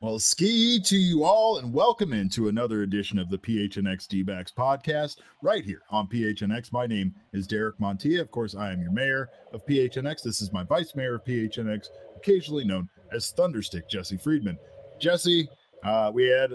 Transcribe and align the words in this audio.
Well, 0.00 0.20
ski 0.20 0.80
to 0.80 0.96
you 0.96 1.24
all, 1.24 1.58
and 1.58 1.72
welcome 1.72 2.12
into 2.12 2.48
another 2.48 2.82
edition 2.82 3.18
of 3.18 3.28
the 3.30 3.38
PHNX 3.38 4.06
D-backs 4.08 4.52
podcast 4.56 5.16
right 5.42 5.64
here 5.64 5.82
on 5.90 6.06
PHNX. 6.06 6.72
My 6.72 6.86
name 6.86 7.14
is 7.32 7.46
Derek 7.46 7.78
Montilla. 7.78 8.20
Of 8.20 8.30
course, 8.30 8.54
I 8.54 8.72
am 8.72 8.80
your 8.80 8.92
mayor 8.92 9.28
of 9.52 9.66
PHNX. 9.66 10.22
This 10.22 10.40
is 10.40 10.52
my 10.52 10.62
vice 10.62 10.94
mayor 10.94 11.16
of 11.16 11.24
PHNX, 11.24 11.88
occasionally 12.16 12.64
known 12.64 12.88
as 13.12 13.32
Thunderstick, 13.32 13.88
Jesse 13.88 14.16
Friedman. 14.16 14.58
Jesse, 15.00 15.48
uh, 15.84 16.10
we 16.14 16.26
had 16.26 16.52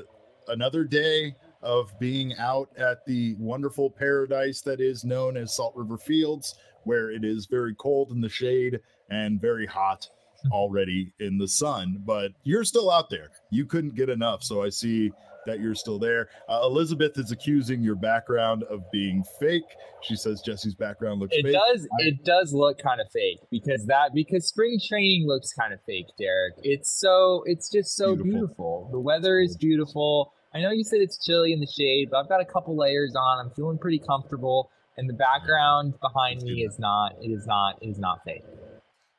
another 0.48 0.84
day 0.84 1.36
of 1.64 1.98
being 2.00 2.34
out 2.38 2.70
at 2.78 3.06
the 3.06 3.36
wonderful 3.40 3.90
paradise 3.90 4.62
that 4.62 4.80
is 4.82 5.04
known 5.04 5.38
as 5.38 5.56
Salt 5.56 5.74
River 5.76 5.98
Fields, 5.98 6.56
where 6.84 7.10
it 7.12 7.24
is 7.24 7.46
very 7.46 7.74
cold 7.76 8.12
in 8.12 8.22
the 8.22 8.30
shade 8.30 8.80
and 9.10 9.40
very 9.42 9.66
hot 9.66 10.08
already 10.52 11.14
in 11.20 11.38
the 11.38 11.48
sun, 11.48 12.02
but 12.06 12.32
you're 12.44 12.66
still 12.66 12.92
out 12.92 13.10
there. 13.10 13.30
You 13.50 13.66
couldn't 13.66 13.96
get 13.96 14.10
enough. 14.10 14.44
So 14.44 14.62
I 14.62 14.70
see 14.70 15.12
that 15.46 15.60
you're 15.60 15.76
still 15.76 16.00
there. 16.00 16.30
Uh, 16.50 16.62
Elizabeth 16.64 17.18
is 17.18 17.32
accusing 17.32 17.82
your 17.82 17.96
background 17.96 18.64
of 18.64 18.90
being 18.92 19.24
fake. 19.40 19.64
She 20.02 20.16
says 20.16 20.42
Jesse's 20.42 20.76
background 20.76 21.20
looks 21.22 21.36
it 21.36 21.44
fake. 21.44 21.54
does 21.54 21.88
it 22.00 22.26
does 22.26 22.54
look 22.54 22.78
kind 22.78 23.00
of 23.00 23.08
fake 23.12 23.40
because 23.52 23.86
that 23.86 24.12
because 24.14 24.48
spring 24.48 24.80
training 24.86 25.26
looks 25.28 25.54
kind 25.54 25.74
of 25.74 25.80
fake, 25.86 26.08
Derek. 26.20 26.56
It's 26.64 26.90
so 27.00 27.44
it's 27.46 27.70
just 27.70 27.96
so 27.96 28.16
Beautiful. 28.16 28.32
beautiful. 28.32 28.90
The 28.92 29.00
weather 29.00 29.40
is 29.40 29.58
beautiful. 29.58 30.34
I 30.56 30.62
know 30.62 30.72
you 30.72 30.84
said 30.84 31.00
it's 31.02 31.24
chilly 31.24 31.52
in 31.52 31.60
the 31.60 31.68
shade, 31.68 32.10
but 32.12 32.18
I've 32.18 32.30
got 32.30 32.42
a 32.42 32.46
couple 32.46 32.78
layers 32.78 33.16
on. 33.16 33.46
I'm 33.46 33.52
feeling 33.56 33.80
pretty 33.80 34.00
comfortable. 34.00 34.70
And 34.98 35.10
the 35.10 35.14
background 35.14 35.96
behind 36.00 36.44
me 36.44 36.64
is 36.64 36.78
not 36.78 37.14
it 37.20 37.30
is 37.30 37.48
not 37.48 37.82
it 37.82 37.88
is 37.88 37.98
not 37.98 38.20
fake. 38.24 38.44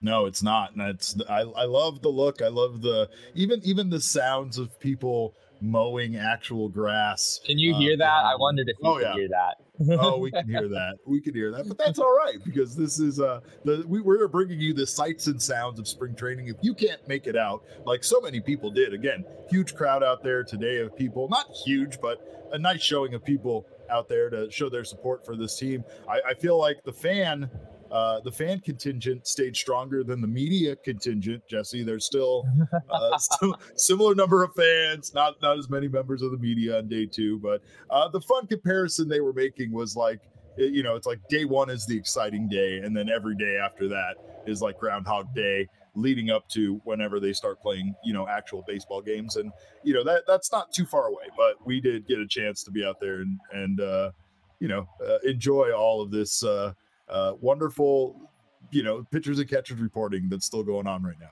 No, 0.00 0.26
it's 0.26 0.42
not. 0.42 0.72
And 0.76 0.82
it's 0.82 1.16
I, 1.28 1.40
I 1.40 1.64
love 1.64 2.02
the 2.02 2.10
look. 2.10 2.40
I 2.42 2.48
love 2.48 2.82
the 2.82 3.08
even 3.34 3.60
even 3.64 3.90
the 3.90 4.00
sounds 4.00 4.58
of 4.58 4.78
people 4.78 5.34
mowing 5.60 6.14
actual 6.14 6.68
grass. 6.68 7.40
Can 7.44 7.58
you 7.58 7.74
uh, 7.74 7.78
hear 7.78 7.96
that? 7.96 8.22
I 8.24 8.36
wondered 8.36 8.68
if 8.68 8.76
you 8.80 8.90
Oh, 8.90 8.94
could 8.98 9.02
yeah. 9.02 9.14
hear 9.14 9.28
that. 9.30 9.56
Oh, 9.90 10.18
we 10.18 10.30
can 10.32 10.48
hear 10.48 10.68
that. 10.68 10.96
We 11.06 11.20
can 11.20 11.34
hear 11.34 11.50
that, 11.52 11.68
but 11.68 11.78
that's 11.78 11.98
all 11.98 12.14
right 12.16 12.36
because 12.44 12.76
this 12.76 12.98
is 12.98 13.20
uh 13.20 13.40
the 13.64 13.84
we, 13.86 14.00
we're 14.00 14.28
bringing 14.28 14.60
you 14.60 14.74
the 14.74 14.86
sights 14.86 15.26
and 15.26 15.40
sounds 15.40 15.78
of 15.78 15.88
spring 15.88 16.14
training. 16.14 16.48
If 16.48 16.56
you 16.62 16.74
can't 16.74 17.06
make 17.08 17.26
it 17.26 17.36
out, 17.36 17.64
like 17.84 18.04
so 18.04 18.20
many 18.20 18.40
people 18.40 18.70
did, 18.70 18.92
again, 18.92 19.24
huge 19.50 19.74
crowd 19.74 20.02
out 20.02 20.22
there 20.22 20.44
today 20.44 20.78
of 20.78 20.96
people, 20.96 21.28
not 21.28 21.46
huge, 21.64 22.00
but 22.00 22.48
a 22.52 22.58
nice 22.58 22.82
showing 22.82 23.14
of 23.14 23.24
people 23.24 23.66
out 23.90 24.08
there 24.08 24.30
to 24.30 24.50
show 24.50 24.68
their 24.68 24.84
support 24.84 25.24
for 25.24 25.36
this 25.36 25.58
team. 25.58 25.84
I, 26.08 26.30
I 26.30 26.34
feel 26.34 26.58
like 26.58 26.82
the 26.84 26.92
fan. 26.92 27.50
Uh, 27.94 28.18
the 28.24 28.32
fan 28.32 28.58
contingent 28.58 29.24
stayed 29.24 29.54
stronger 29.54 30.02
than 30.02 30.20
the 30.20 30.26
media 30.26 30.74
contingent. 30.74 31.40
Jesse, 31.48 31.84
there's 31.84 32.04
still, 32.04 32.44
uh, 32.90 33.16
still 33.18 33.54
similar 33.76 34.16
number 34.16 34.42
of 34.42 34.52
fans, 34.56 35.14
not 35.14 35.40
not 35.40 35.56
as 35.56 35.70
many 35.70 35.86
members 35.86 36.20
of 36.20 36.32
the 36.32 36.38
media 36.38 36.78
on 36.78 36.88
day 36.88 37.06
two, 37.06 37.38
but 37.38 37.62
uh, 37.90 38.08
the 38.08 38.20
fun 38.20 38.48
comparison 38.48 39.08
they 39.08 39.20
were 39.20 39.32
making 39.32 39.70
was 39.70 39.94
like, 39.94 40.18
you 40.56 40.82
know, 40.82 40.96
it's 40.96 41.06
like 41.06 41.20
day 41.28 41.44
one 41.44 41.70
is 41.70 41.86
the 41.86 41.96
exciting 41.96 42.48
day, 42.48 42.78
and 42.78 42.96
then 42.96 43.08
every 43.08 43.36
day 43.36 43.58
after 43.58 43.86
that 43.86 44.16
is 44.44 44.60
like 44.60 44.76
Groundhog 44.76 45.32
Day, 45.32 45.68
leading 45.94 46.30
up 46.30 46.48
to 46.48 46.80
whenever 46.82 47.20
they 47.20 47.32
start 47.32 47.62
playing, 47.62 47.94
you 48.04 48.12
know, 48.12 48.26
actual 48.26 48.64
baseball 48.66 49.02
games, 49.02 49.36
and 49.36 49.52
you 49.84 49.94
know 49.94 50.02
that 50.02 50.24
that's 50.26 50.50
not 50.50 50.72
too 50.72 50.84
far 50.84 51.06
away. 51.06 51.26
But 51.36 51.64
we 51.64 51.80
did 51.80 52.08
get 52.08 52.18
a 52.18 52.26
chance 52.26 52.64
to 52.64 52.72
be 52.72 52.84
out 52.84 52.98
there 53.00 53.20
and 53.20 53.38
and 53.52 53.80
uh, 53.80 54.10
you 54.58 54.66
know 54.66 54.88
uh, 55.06 55.18
enjoy 55.24 55.70
all 55.70 56.02
of 56.02 56.10
this 56.10 56.42
uh, 56.42 56.72
uh, 57.08 57.32
wonderful, 57.40 58.30
you 58.70 58.82
know, 58.82 59.04
pitchers 59.10 59.38
and 59.38 59.48
catchers 59.48 59.78
reporting 59.80 60.28
that's 60.28 60.46
still 60.46 60.62
going 60.62 60.86
on 60.86 61.02
right 61.02 61.18
now. 61.20 61.30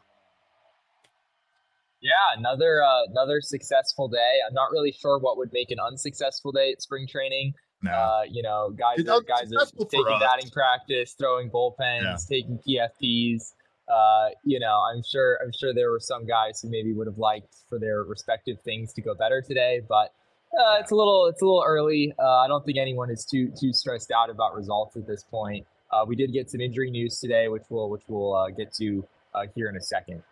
Yeah, 2.01 2.11
another 2.37 2.83
uh, 2.83 3.05
another 3.11 3.41
successful 3.41 4.09
day. 4.09 4.35
I'm 4.49 4.55
not 4.55 4.71
really 4.73 4.91
sure 4.93 5.19
what 5.19 5.37
would 5.39 5.51
make 5.53 5.71
an 5.71 5.79
unsuccessful 5.79 6.51
day 6.51 6.73
at 6.73 6.83
spring 6.83 7.07
training. 7.07 7.55
Now, 7.81 8.19
Uh, 8.19 8.23
you 8.29 8.43
know, 8.43 8.71
guys 8.71 8.99
It's 8.99 9.09
are 9.09 9.21
guys 9.23 9.53
are 9.53 9.67
taking 9.87 10.07
us. 10.07 10.21
batting 10.21 10.51
practice, 10.51 11.15
throwing 11.19 11.49
bullpens, 11.51 12.03
Yeah. 12.03 12.17
taking 12.29 12.59
PFPs. 12.59 13.55
Uh, 13.89 14.31
you 14.45 14.59
know, 14.59 14.81
I'm 14.93 15.03
sure 15.03 15.39
I'm 15.45 15.53
sure 15.53 15.73
there 15.75 15.91
were 15.93 16.01
some 16.01 16.27
guys 16.27 16.61
who 16.61 16.71
maybe 16.71 16.93
would 16.93 17.07
have 17.07 17.19
liked 17.19 17.55
for 17.69 17.79
their 17.79 18.03
respective 18.03 18.61
things 18.63 18.93
to 18.95 19.01
go 19.03 19.15
better 19.15 19.41
today, 19.41 19.81
but 19.89 20.13
uh, 20.59 20.77
it's 20.81 20.91
a 20.91 20.95
little 20.95 21.27
it's 21.27 21.41
a 21.43 21.45
little 21.45 21.65
early. 21.67 22.13
Uh, 22.19 22.39
I 22.41 22.49
don't 22.49 22.65
think 22.65 22.79
anyone 22.79 23.11
is 23.11 23.25
too 23.25 23.53
too 23.59 23.73
stressed 23.73 24.11
out 24.11 24.31
about 24.31 24.55
results 24.55 24.97
at 24.97 25.07
this 25.07 25.25
point. 25.25 25.67
Uh, 25.91 26.05
we 26.07 26.17
did 26.17 26.33
get 26.33 26.51
some 26.51 26.61
injury 26.61 26.91
news 26.91 27.19
today, 27.19 27.49
which 27.49 27.63
we'll 27.71 27.89
which 27.89 28.03
we'll 28.09 28.35
uh, 28.35 28.51
get 28.51 28.73
to 28.75 29.07
uh, 29.35 29.43
here 29.55 29.69
in 29.69 29.77
a 29.77 29.81
second. 29.81 30.23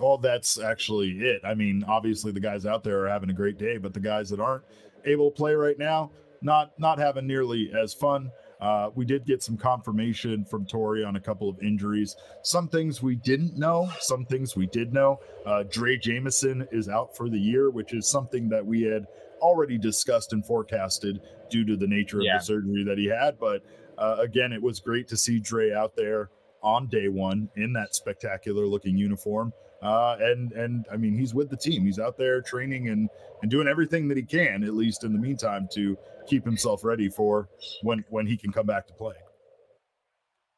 Well, 0.00 0.18
that's 0.18 0.58
actually 0.58 1.10
it. 1.18 1.42
I 1.44 1.54
mean, 1.54 1.84
obviously 1.86 2.32
the 2.32 2.40
guys 2.40 2.66
out 2.66 2.82
there 2.82 3.04
are 3.04 3.08
having 3.08 3.30
a 3.30 3.34
great 3.34 3.58
day, 3.58 3.76
but 3.76 3.92
the 3.92 4.00
guys 4.00 4.30
that 4.30 4.40
aren't 4.40 4.64
able 5.04 5.30
to 5.30 5.36
play 5.36 5.54
right 5.54 5.78
now, 5.78 6.10
not 6.40 6.78
not 6.78 6.98
having 6.98 7.26
nearly 7.26 7.72
as 7.78 7.92
fun. 7.92 8.30
Uh, 8.62 8.90
we 8.94 9.04
did 9.04 9.26
get 9.26 9.42
some 9.42 9.56
confirmation 9.56 10.44
from 10.44 10.64
Torey 10.64 11.04
on 11.04 11.16
a 11.16 11.20
couple 11.20 11.48
of 11.48 11.60
injuries. 11.60 12.14
Some 12.42 12.68
things 12.68 13.02
we 13.02 13.16
didn't 13.16 13.58
know, 13.58 13.90
some 13.98 14.24
things 14.24 14.54
we 14.54 14.66
did 14.68 14.92
know. 14.94 15.18
Uh, 15.44 15.64
Drey 15.66 16.00
Jameson 16.00 16.68
is 16.70 16.88
out 16.88 17.16
for 17.16 17.28
the 17.28 17.38
year, 17.38 17.70
which 17.70 17.92
is 17.92 18.08
something 18.08 18.48
that 18.50 18.64
we 18.64 18.82
had 18.82 19.06
already 19.40 19.78
discussed 19.78 20.32
and 20.32 20.46
forecasted 20.46 21.20
due 21.50 21.64
to 21.66 21.76
the 21.76 21.88
nature 21.88 22.18
of 22.18 22.24
Yeah. 22.24 22.38
the 22.38 22.44
surgery 22.44 22.84
that 22.84 22.98
he 22.98 23.06
had. 23.06 23.36
But 23.40 23.64
uh, 23.98 24.18
again, 24.20 24.52
it 24.52 24.62
was 24.62 24.78
great 24.78 25.08
to 25.08 25.16
see 25.16 25.40
Drey 25.40 25.74
out 25.74 25.96
there 25.96 26.30
on 26.62 26.86
day 26.86 27.08
one 27.08 27.48
in 27.56 27.72
that 27.72 27.96
spectacular 27.96 28.64
looking 28.64 28.96
uniform. 28.96 29.52
Uh, 29.82 30.16
and 30.20 30.52
and 30.52 30.86
I 30.92 30.96
mean 30.96 31.16
he's 31.18 31.34
with 31.34 31.50
the 31.50 31.56
team. 31.56 31.84
He's 31.84 31.98
out 31.98 32.16
there 32.16 32.40
training 32.40 32.88
and 32.88 33.08
and 33.42 33.50
doing 33.50 33.66
everything 33.66 34.06
that 34.08 34.16
he 34.16 34.22
can, 34.22 34.62
at 34.62 34.74
least 34.74 35.02
in 35.02 35.12
the 35.12 35.18
meantime, 35.18 35.68
to 35.74 35.96
keep 36.28 36.44
himself 36.44 36.84
ready 36.84 37.08
for 37.08 37.48
when 37.82 38.04
when 38.08 38.26
he 38.26 38.36
can 38.36 38.52
come 38.52 38.66
back 38.66 38.86
to 38.86 38.92
play. 38.92 39.14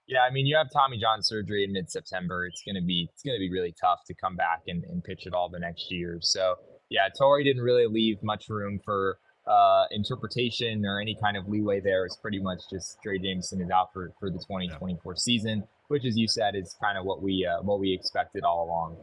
Yeah, 0.06 0.20
I 0.20 0.30
mean, 0.30 0.44
you 0.44 0.54
have 0.56 0.66
Tommy 0.70 0.98
John 0.98 1.22
surgery 1.22 1.64
in 1.64 1.72
mid-September. 1.72 2.44
It's 2.46 2.62
gonna 2.66 2.82
be 2.82 3.08
it's 3.12 3.22
gonna 3.22 3.38
be 3.38 3.50
really 3.50 3.74
tough 3.80 4.00
to 4.08 4.14
come 4.14 4.36
back 4.36 4.62
and, 4.66 4.84
and 4.84 5.02
pitch 5.02 5.26
it 5.26 5.32
all 5.32 5.48
the 5.48 5.58
next 5.58 5.90
year. 5.90 6.18
So 6.20 6.56
yeah, 6.90 7.08
Torey 7.18 7.44
didn't 7.44 7.62
really 7.62 7.86
leave 7.86 8.22
much 8.22 8.50
room 8.50 8.78
for 8.84 9.18
uh, 9.46 9.84
interpretation 9.90 10.84
or 10.86 11.00
any 11.00 11.16
kind 11.20 11.36
of 11.36 11.48
leeway 11.48 11.80
there. 11.80 12.04
It's 12.04 12.16
pretty 12.16 12.40
much 12.40 12.60
just 12.70 12.98
Drey 13.04 13.22
Jameson 13.22 13.60
is 13.60 13.70
out 13.70 13.92
for, 13.92 14.12
for 14.18 14.30
the 14.30 14.38
2024 14.38 15.16
season, 15.16 15.64
which, 15.88 16.04
as 16.04 16.16
you 16.16 16.28
said, 16.28 16.54
is 16.54 16.76
kind 16.82 16.96
of 16.96 17.04
what 17.04 17.22
we 17.22 17.46
uh, 17.46 17.62
what 17.62 17.80
we 17.80 17.92
expected 17.92 18.44
all 18.44 18.64
along. 18.64 18.96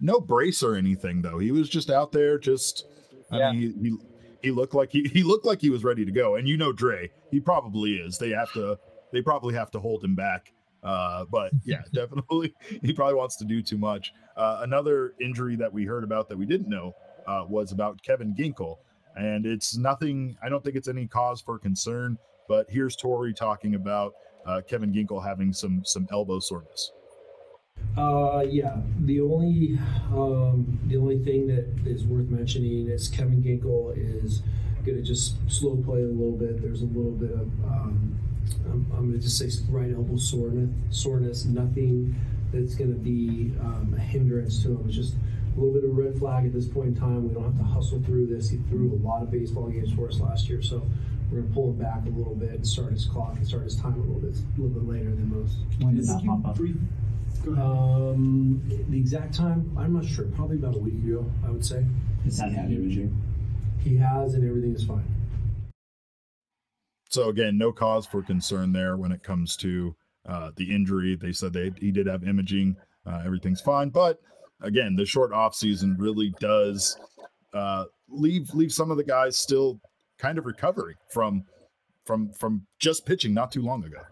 No 0.00 0.20
brace 0.20 0.62
or 0.62 0.74
anything 0.76 1.22
though. 1.22 1.38
He 1.38 1.50
was 1.52 1.68
just 1.68 1.90
out 1.90 2.12
there. 2.12 2.38
Just 2.38 2.86
I 3.30 3.38
Yeah. 3.38 3.52
mean, 3.52 3.60
he, 3.82 3.88
he 3.90 3.96
he 4.42 4.50
looked 4.50 4.74
like 4.74 4.90
he 4.90 5.04
he 5.04 5.22
looked 5.22 5.44
like 5.46 5.60
he 5.60 5.70
was 5.70 5.84
ready 5.84 6.04
to 6.04 6.12
go. 6.12 6.36
And 6.36 6.48
you 6.48 6.56
know, 6.56 6.72
Drey, 6.72 7.10
he 7.30 7.40
probably 7.40 7.94
is. 7.94 8.18
They 8.18 8.30
have 8.30 8.52
to 8.52 8.78
they 9.12 9.22
probably 9.22 9.54
have 9.54 9.70
to 9.72 9.80
hold 9.80 10.02
him 10.04 10.14
back. 10.14 10.52
Uh, 10.82 11.24
but 11.30 11.52
yeah, 11.64 11.82
definitely, 11.92 12.54
he 12.82 12.92
probably 12.92 13.14
wants 13.14 13.36
to 13.36 13.44
do 13.44 13.62
too 13.62 13.78
much. 13.78 14.12
Uh, 14.36 14.60
another 14.62 15.14
injury 15.20 15.54
that 15.56 15.72
we 15.72 15.84
heard 15.84 16.02
about 16.04 16.28
that 16.28 16.36
we 16.38 16.46
didn't 16.46 16.68
know 16.68 16.94
uh, 17.26 17.44
was 17.48 17.70
about 17.72 18.02
Kevin 18.02 18.34
Ginkel. 18.34 18.78
and 19.16 19.46
it's 19.46 19.76
nothing. 19.76 20.36
I 20.42 20.48
don't 20.48 20.64
think 20.64 20.74
it's 20.76 20.88
any 20.88 21.06
cause 21.06 21.40
for 21.40 21.58
concern. 21.58 22.18
But 22.48 22.66
here's 22.68 22.96
Torey 22.96 23.34
talking 23.36 23.74
about 23.76 24.14
uh, 24.44 24.62
Kevin 24.66 24.92
Ginkel 24.92 25.24
having 25.24 25.52
some 25.52 25.82
some 25.84 26.08
elbow 26.10 26.40
soreness. 26.40 26.90
Uh, 27.96 28.42
yeah. 28.48 28.76
The 29.00 29.20
only 29.20 29.78
um, 30.12 30.78
the 30.86 30.96
only 30.96 31.18
thing 31.18 31.46
that 31.48 31.66
is 31.86 32.04
worth 32.04 32.28
mentioning 32.28 32.88
is 32.88 33.08
Kevin 33.08 33.42
Ginkel 33.42 33.94
is 33.96 34.42
going 34.84 34.96
to 34.96 35.02
just 35.02 35.36
slow 35.50 35.76
play 35.76 36.02
a 36.02 36.06
little 36.06 36.32
bit. 36.32 36.62
There's 36.62 36.82
a 36.82 36.86
little 36.86 37.12
bit 37.12 37.32
of 37.32 37.48
um, 37.64 38.18
I'm, 38.64 38.86
I'm 38.92 39.10
going 39.10 39.12
to 39.12 39.18
just 39.18 39.38
say 39.38 39.50
right 39.68 39.92
elbow 39.92 40.16
soreness, 40.16 40.70
soreness. 40.90 41.44
Nothing 41.44 42.14
that's 42.52 42.74
going 42.74 42.92
to 42.92 42.98
be 42.98 43.52
um, 43.60 43.94
a 43.96 44.00
hindrance 44.00 44.62
to 44.62 44.70
him. 44.70 44.84
It's 44.86 44.96
just 44.96 45.14
a 45.14 45.60
little 45.60 45.74
bit 45.74 45.84
of 45.84 45.90
a 45.90 46.02
red 46.02 46.18
flag 46.18 46.46
at 46.46 46.52
this 46.52 46.66
point 46.66 46.88
in 46.88 46.96
time. 46.96 47.28
We 47.28 47.34
don't 47.34 47.44
have 47.44 47.58
to 47.58 47.64
hustle 47.64 48.02
through 48.02 48.26
this. 48.26 48.48
He 48.48 48.56
threw 48.70 48.94
a 48.94 49.00
lot 49.06 49.22
of 49.22 49.30
baseball 49.30 49.68
games 49.68 49.92
for 49.92 50.08
us 50.08 50.18
last 50.18 50.48
year, 50.48 50.62
so 50.62 50.82
we're 51.30 51.40
going 51.40 51.48
to 51.48 51.54
pull 51.54 51.70
him 51.70 51.76
back 51.76 52.06
a 52.06 52.10
little 52.10 52.34
bit 52.34 52.50
and 52.50 52.66
start 52.66 52.92
his 52.92 53.04
clock 53.04 53.36
and 53.36 53.46
start 53.46 53.64
his 53.64 53.76
time 53.76 53.94
a 53.94 53.98
little 53.98 54.20
bit 54.20 54.34
a 54.34 54.60
little 54.60 54.80
bit 54.80 54.88
later 54.88 55.10
than 55.10 55.28
most. 55.30 55.56
When 55.80 55.94
did 55.94 56.06
that 56.06 56.22
pop 56.24 56.46
up? 56.46 56.58
Um, 57.46 58.62
the 58.88 58.98
exact 58.98 59.34
time, 59.34 59.76
I'm 59.76 59.94
not 59.94 60.04
sure. 60.04 60.26
Probably 60.36 60.56
about 60.56 60.76
a 60.76 60.78
week 60.78 60.94
ago, 60.94 61.30
I 61.44 61.50
would 61.50 61.64
say. 61.64 61.84
Has 62.24 62.38
that 62.38 62.52
had 62.52 62.70
imaging? 62.70 63.20
He 63.82 63.96
has, 63.96 64.34
and 64.34 64.48
everything 64.48 64.74
is 64.74 64.84
fine. 64.84 65.04
So 67.10 67.28
again, 67.28 67.58
no 67.58 67.72
cause 67.72 68.06
for 68.06 68.22
concern 68.22 68.72
there 68.72 68.96
when 68.96 69.12
it 69.12 69.22
comes 69.22 69.56
to 69.58 69.94
uh, 70.26 70.50
the 70.56 70.74
injury. 70.74 71.16
They 71.16 71.32
said 71.32 71.52
they 71.52 71.72
he 71.78 71.90
did 71.90 72.06
have 72.06 72.26
imaging. 72.26 72.76
Uh, 73.04 73.22
everything's 73.24 73.60
fine, 73.60 73.90
but 73.90 74.18
again, 74.60 74.94
the 74.96 75.04
short 75.04 75.32
off 75.32 75.54
season 75.54 75.96
really 75.98 76.32
does 76.40 76.96
uh, 77.52 77.84
leave 78.08 78.54
leave 78.54 78.72
some 78.72 78.90
of 78.90 78.96
the 78.96 79.04
guys 79.04 79.36
still 79.36 79.80
kind 80.18 80.38
of 80.38 80.46
recovering 80.46 80.96
from 81.10 81.44
from 82.06 82.32
from 82.32 82.66
just 82.78 83.04
pitching 83.04 83.34
not 83.34 83.50
too 83.50 83.62
long 83.62 83.84
ago. 83.84 84.02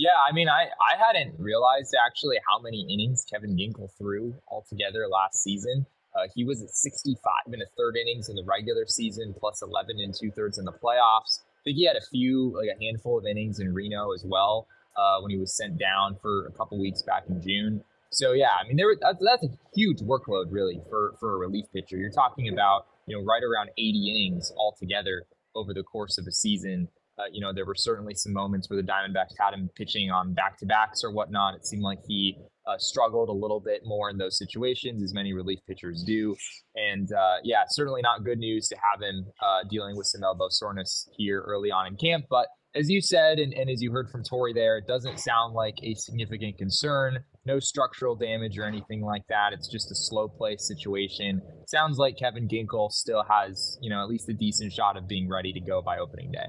Yeah, 0.00 0.16
I 0.26 0.32
mean, 0.32 0.48
I, 0.48 0.62
I 0.80 0.96
hadn't 0.96 1.38
realized 1.38 1.94
actually 1.94 2.38
how 2.48 2.58
many 2.58 2.86
innings 2.88 3.26
Kevin 3.30 3.54
Ginkel 3.54 3.90
threw 3.98 4.34
altogether 4.48 5.06
last 5.06 5.42
season. 5.42 5.84
Uh, 6.16 6.26
he 6.34 6.42
was 6.42 6.62
at 6.62 6.70
65 6.70 7.52
in 7.52 7.60
a 7.60 7.66
third 7.76 7.98
innings 7.98 8.30
in 8.30 8.34
the 8.34 8.42
regular 8.42 8.86
season, 8.86 9.34
plus 9.38 9.60
11 9.60 10.00
and 10.00 10.14
two 10.14 10.30
thirds 10.30 10.56
in 10.56 10.64
the 10.64 10.72
playoffs. 10.72 11.40
I 11.42 11.60
think 11.64 11.76
he 11.76 11.86
had 11.86 11.96
a 11.96 12.06
few, 12.10 12.56
like 12.56 12.70
a 12.74 12.82
handful 12.82 13.18
of 13.18 13.26
innings 13.26 13.60
in 13.60 13.74
Reno 13.74 14.14
as 14.14 14.24
well 14.24 14.68
uh, 14.96 15.20
when 15.20 15.32
he 15.32 15.36
was 15.36 15.54
sent 15.54 15.78
down 15.78 16.16
for 16.22 16.46
a 16.46 16.52
couple 16.52 16.80
weeks 16.80 17.02
back 17.02 17.24
in 17.28 17.42
June. 17.42 17.84
So 18.08 18.32
yeah, 18.32 18.52
I 18.58 18.66
mean, 18.66 18.78
there 18.78 18.86
that's, 18.98 19.22
that's 19.22 19.44
a 19.44 19.50
huge 19.74 20.00
workload 20.00 20.46
really 20.48 20.80
for 20.88 21.14
for 21.20 21.34
a 21.34 21.36
relief 21.36 21.66
pitcher. 21.74 21.98
You're 21.98 22.10
talking 22.10 22.50
about 22.50 22.86
you 23.04 23.18
know 23.18 23.22
right 23.22 23.42
around 23.42 23.68
80 23.76 24.10
innings 24.10 24.50
altogether 24.56 25.24
over 25.54 25.74
the 25.74 25.82
course 25.82 26.16
of 26.16 26.26
a 26.26 26.32
season. 26.32 26.88
Uh, 27.20 27.24
you 27.32 27.40
know, 27.40 27.52
there 27.52 27.66
were 27.66 27.74
certainly 27.74 28.14
some 28.14 28.32
moments 28.32 28.70
where 28.70 28.80
the 28.80 28.86
Diamondbacks 28.86 29.34
had 29.38 29.52
him 29.52 29.68
pitching 29.76 30.10
on 30.10 30.32
back 30.32 30.56
to 30.58 30.66
backs 30.66 31.02
or 31.04 31.12
whatnot. 31.12 31.54
It 31.54 31.66
seemed 31.66 31.82
like 31.82 31.98
he 32.06 32.38
uh, 32.66 32.78
struggled 32.78 33.28
a 33.28 33.32
little 33.32 33.60
bit 33.60 33.82
more 33.84 34.10
in 34.10 34.18
those 34.18 34.38
situations, 34.38 35.02
as 35.02 35.12
many 35.12 35.32
relief 35.32 35.58
pitchers 35.66 36.02
do. 36.06 36.36
And 36.74 37.12
uh, 37.12 37.36
yeah, 37.42 37.64
certainly 37.68 38.00
not 38.02 38.24
good 38.24 38.38
news 38.38 38.68
to 38.68 38.76
have 38.76 39.02
him 39.02 39.26
uh, 39.42 39.68
dealing 39.68 39.96
with 39.96 40.06
some 40.06 40.22
elbow 40.22 40.48
soreness 40.48 41.08
here 41.16 41.42
early 41.46 41.70
on 41.70 41.86
in 41.86 41.96
camp. 41.96 42.26
But 42.30 42.46
as 42.74 42.88
you 42.88 43.00
said, 43.00 43.40
and, 43.40 43.52
and 43.52 43.68
as 43.68 43.82
you 43.82 43.90
heard 43.90 44.08
from 44.10 44.22
Torey 44.22 44.54
there, 44.54 44.78
it 44.78 44.86
doesn't 44.86 45.18
sound 45.18 45.54
like 45.54 45.74
a 45.82 45.94
significant 45.94 46.56
concern. 46.56 47.18
No 47.44 47.58
structural 47.58 48.14
damage 48.14 48.56
or 48.56 48.64
anything 48.64 49.02
like 49.02 49.22
that. 49.28 49.52
It's 49.52 49.66
just 49.66 49.90
a 49.90 49.94
slow 49.96 50.28
play 50.28 50.56
situation. 50.56 51.42
Sounds 51.66 51.98
like 51.98 52.16
Kevin 52.16 52.46
Ginkel 52.46 52.92
still 52.92 53.24
has, 53.28 53.76
you 53.82 53.90
know, 53.90 54.00
at 54.02 54.08
least 54.08 54.28
a 54.28 54.34
decent 54.34 54.72
shot 54.72 54.96
of 54.96 55.08
being 55.08 55.28
ready 55.28 55.52
to 55.52 55.60
go 55.60 55.82
by 55.82 55.98
opening 55.98 56.30
day 56.30 56.46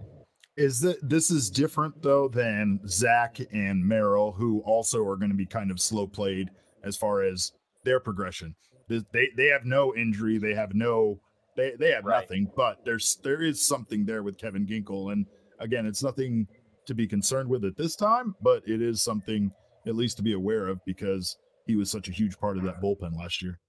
is 0.62 0.80
that 0.82 0.98
this 1.02 1.32
is 1.32 1.50
different 1.50 2.02
though 2.02 2.28
than 2.28 2.80
Zach 2.88 3.40
and 3.52 3.86
Merrill, 3.86 4.32
who 4.32 4.62
also 4.66 5.04
are 5.06 5.18
going 5.18 5.32
to 5.32 5.38
be 5.38 5.46
kind 5.46 5.72
of 5.72 5.80
slow 5.80 6.08
played 6.08 6.50
as 6.84 6.96
far 6.96 7.24
as 7.24 7.52
their 7.84 8.00
progression. 8.00 8.56
They 8.88 9.30
they 9.36 9.48
have 9.48 9.66
no 9.66 9.96
injury, 9.96 10.38
they 10.38 10.54
have 10.54 10.74
no 10.74 11.20
they 11.56 11.74
they 11.80 11.92
have 11.92 12.06
right. 12.06 12.22
nothing, 12.22 12.52
but 12.56 12.86
there's 12.86 13.18
there 13.24 13.42
is 13.42 13.66
something 13.66 14.06
there 14.06 14.24
with 14.24 14.38
Kevin 14.38 14.66
Ginkel, 14.66 15.12
and 15.12 15.26
again, 15.60 15.86
it's 15.86 16.04
nothing 16.04 16.48
to 16.86 16.94
be 16.94 17.08
concerned 17.08 17.50
with 17.50 17.66
at 17.66 17.78
this 17.78 17.96
time, 17.96 18.36
but 18.42 18.64
it 18.68 18.82
is 18.82 19.04
something 19.04 19.52
at 19.88 19.96
least 19.96 20.18
to 20.18 20.24
be 20.24 20.34
aware 20.34 20.68
of 20.68 20.80
because 20.86 21.38
he 21.66 21.76
was 21.76 21.90
such 21.90 22.08
a 22.08 22.12
huge 22.12 22.38
part 22.38 22.58
of 22.58 22.64
that 22.64 22.82
bullpen 22.82 23.18
last 23.18 23.42
year. 23.42 23.60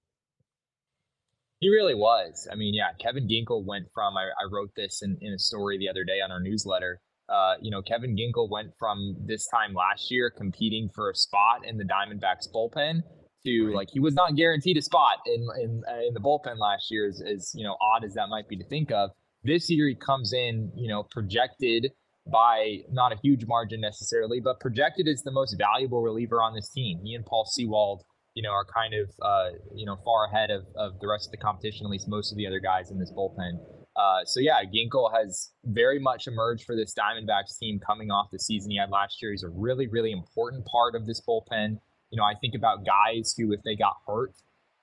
He 1.63 1.69
really 1.69 1.95
was. 1.95 2.45
I 2.51 2.55
mean, 2.55 2.73
yeah, 2.73 2.91
Kevin 2.99 3.25
Ginkel 3.25 3.63
went 3.65 3.85
from, 3.93 4.17
I, 4.17 4.23
I 4.23 4.51
wrote 4.51 4.71
this 4.75 5.01
in, 5.01 5.17
in 5.21 5.31
a 5.31 5.39
story 5.39 5.77
the 5.77 5.87
other 5.87 6.03
day 6.03 6.19
on 6.21 6.29
our 6.29 6.41
newsletter. 6.41 6.99
Uh, 7.29 7.53
you 7.61 7.71
know, 7.71 7.81
Kevin 7.81 8.17
Ginkel 8.17 8.49
went 8.49 8.71
from 8.77 9.15
this 9.25 9.47
time 9.47 9.73
last 9.73 10.11
year 10.11 10.29
competing 10.29 10.89
for 10.93 11.09
a 11.09 11.15
spot 11.15 11.65
in 11.65 11.77
the 11.77 11.85
Diamondbacks 11.85 12.51
bullpen 12.53 13.01
to 13.45 13.67
right. 13.67 13.75
like 13.75 13.87
he 13.93 14.01
was 14.01 14.13
not 14.13 14.35
guaranteed 14.35 14.75
a 14.75 14.81
spot 14.81 15.19
in 15.25 15.47
in, 15.61 15.83
uh, 15.89 16.05
in 16.05 16.13
the 16.13 16.19
bullpen 16.19 16.57
last 16.59 16.91
year, 16.91 17.07
as, 17.07 17.21
as 17.21 17.53
you 17.55 17.63
know, 17.63 17.77
odd 17.81 18.03
as 18.03 18.13
that 18.15 18.27
might 18.27 18.49
be 18.49 18.57
to 18.57 18.65
think 18.65 18.91
of. 18.91 19.11
This 19.45 19.69
year 19.69 19.87
he 19.87 19.95
comes 19.95 20.33
in, 20.33 20.69
you 20.75 20.89
know, 20.89 21.03
projected 21.11 21.91
by 22.29 22.79
not 22.91 23.13
a 23.13 23.17
huge 23.23 23.45
margin 23.47 23.79
necessarily, 23.79 24.41
but 24.41 24.59
projected 24.59 25.07
as 25.07 25.23
the 25.23 25.31
most 25.31 25.55
valuable 25.57 26.01
reliever 26.01 26.41
on 26.41 26.53
this 26.53 26.69
team. 26.69 26.99
He 27.03 27.15
and 27.15 27.25
Paul 27.25 27.45
Sewald 27.45 28.03
you 28.35 28.43
know, 28.43 28.49
are 28.49 28.65
kind 28.65 28.93
of, 28.93 29.09
uh, 29.21 29.49
you 29.75 29.85
know, 29.85 29.97
far 30.03 30.25
ahead 30.25 30.49
of, 30.49 30.63
of 30.75 30.99
the 30.99 31.07
rest 31.07 31.27
of 31.27 31.31
the 31.31 31.37
competition, 31.37 31.85
at 31.85 31.89
least 31.89 32.07
most 32.07 32.31
of 32.31 32.37
the 32.37 32.47
other 32.47 32.59
guys 32.59 32.91
in 32.91 32.99
this 32.99 33.11
bullpen. 33.11 33.59
Uh, 33.95 34.25
so 34.25 34.39
yeah, 34.39 34.63
Ginkel 34.63 35.13
has 35.13 35.51
very 35.65 35.99
much 35.99 36.27
emerged 36.27 36.65
for 36.65 36.75
this 36.75 36.95
Diamondbacks 36.95 37.57
team 37.59 37.79
coming 37.85 38.09
off 38.09 38.29
the 38.31 38.39
season 38.39 38.71
he 38.71 38.77
had 38.77 38.89
last 38.89 39.21
year. 39.21 39.31
He's 39.31 39.43
a 39.43 39.49
really, 39.49 39.87
really 39.87 40.11
important 40.11 40.65
part 40.65 40.95
of 40.95 41.05
this 41.05 41.21
bullpen. 41.21 41.77
You 42.09 42.17
know, 42.17 42.23
I 42.23 42.33
think 42.41 42.55
about 42.55 42.85
guys 42.85 43.35
who, 43.37 43.53
if 43.53 43.61
they 43.63 43.75
got 43.75 43.93
hurt, 44.07 44.33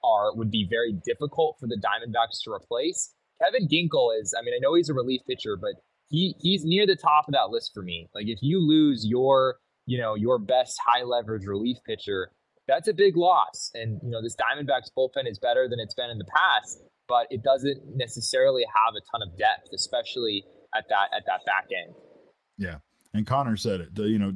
are 0.02 0.34
would 0.34 0.50
be 0.50 0.66
very 0.68 0.94
difficult 1.04 1.56
for 1.60 1.66
the 1.66 1.76
Diamondbacks 1.76 2.42
to 2.44 2.52
replace. 2.52 3.14
Kevin 3.42 3.68
Ginkel 3.68 4.18
is, 4.20 4.34
I 4.38 4.42
mean, 4.42 4.54
I 4.54 4.58
know 4.60 4.74
he's 4.74 4.88
a 4.88 4.94
relief 4.94 5.22
pitcher, 5.26 5.56
but 5.56 5.72
he 6.08 6.34
he's 6.40 6.64
near 6.64 6.86
the 6.86 6.96
top 6.96 7.26
of 7.28 7.34
that 7.34 7.50
list 7.50 7.72
for 7.74 7.82
me. 7.82 8.08
Like 8.14 8.26
if 8.26 8.38
you 8.42 8.60
lose 8.60 9.06
your, 9.06 9.56
you 9.86 9.98
know, 9.98 10.14
your 10.14 10.38
best 10.38 10.78
high 10.84 11.02
leverage 11.02 11.46
relief 11.46 11.78
pitcher, 11.86 12.32
that's 12.70 12.88
a 12.88 12.94
big 12.94 13.16
loss. 13.16 13.70
And, 13.74 14.00
you 14.02 14.10
know, 14.10 14.22
this 14.22 14.36
Diamondbacks 14.36 14.90
bullpen 14.96 15.28
is 15.28 15.38
better 15.38 15.68
than 15.68 15.80
it's 15.80 15.94
been 15.94 16.10
in 16.10 16.18
the 16.18 16.26
past, 16.36 16.82
but 17.08 17.26
it 17.30 17.42
doesn't 17.42 17.82
necessarily 17.96 18.62
have 18.74 18.94
a 18.94 19.02
ton 19.10 19.26
of 19.26 19.36
depth, 19.36 19.68
especially 19.74 20.44
at 20.76 20.84
that 20.88 21.08
at 21.16 21.24
that 21.26 21.44
back 21.44 21.66
end. 21.76 21.94
Yeah. 22.56 22.76
And 23.12 23.26
Connor 23.26 23.56
said 23.56 23.80
it. 23.80 23.94
The, 23.94 24.04
you 24.04 24.18
know, 24.20 24.32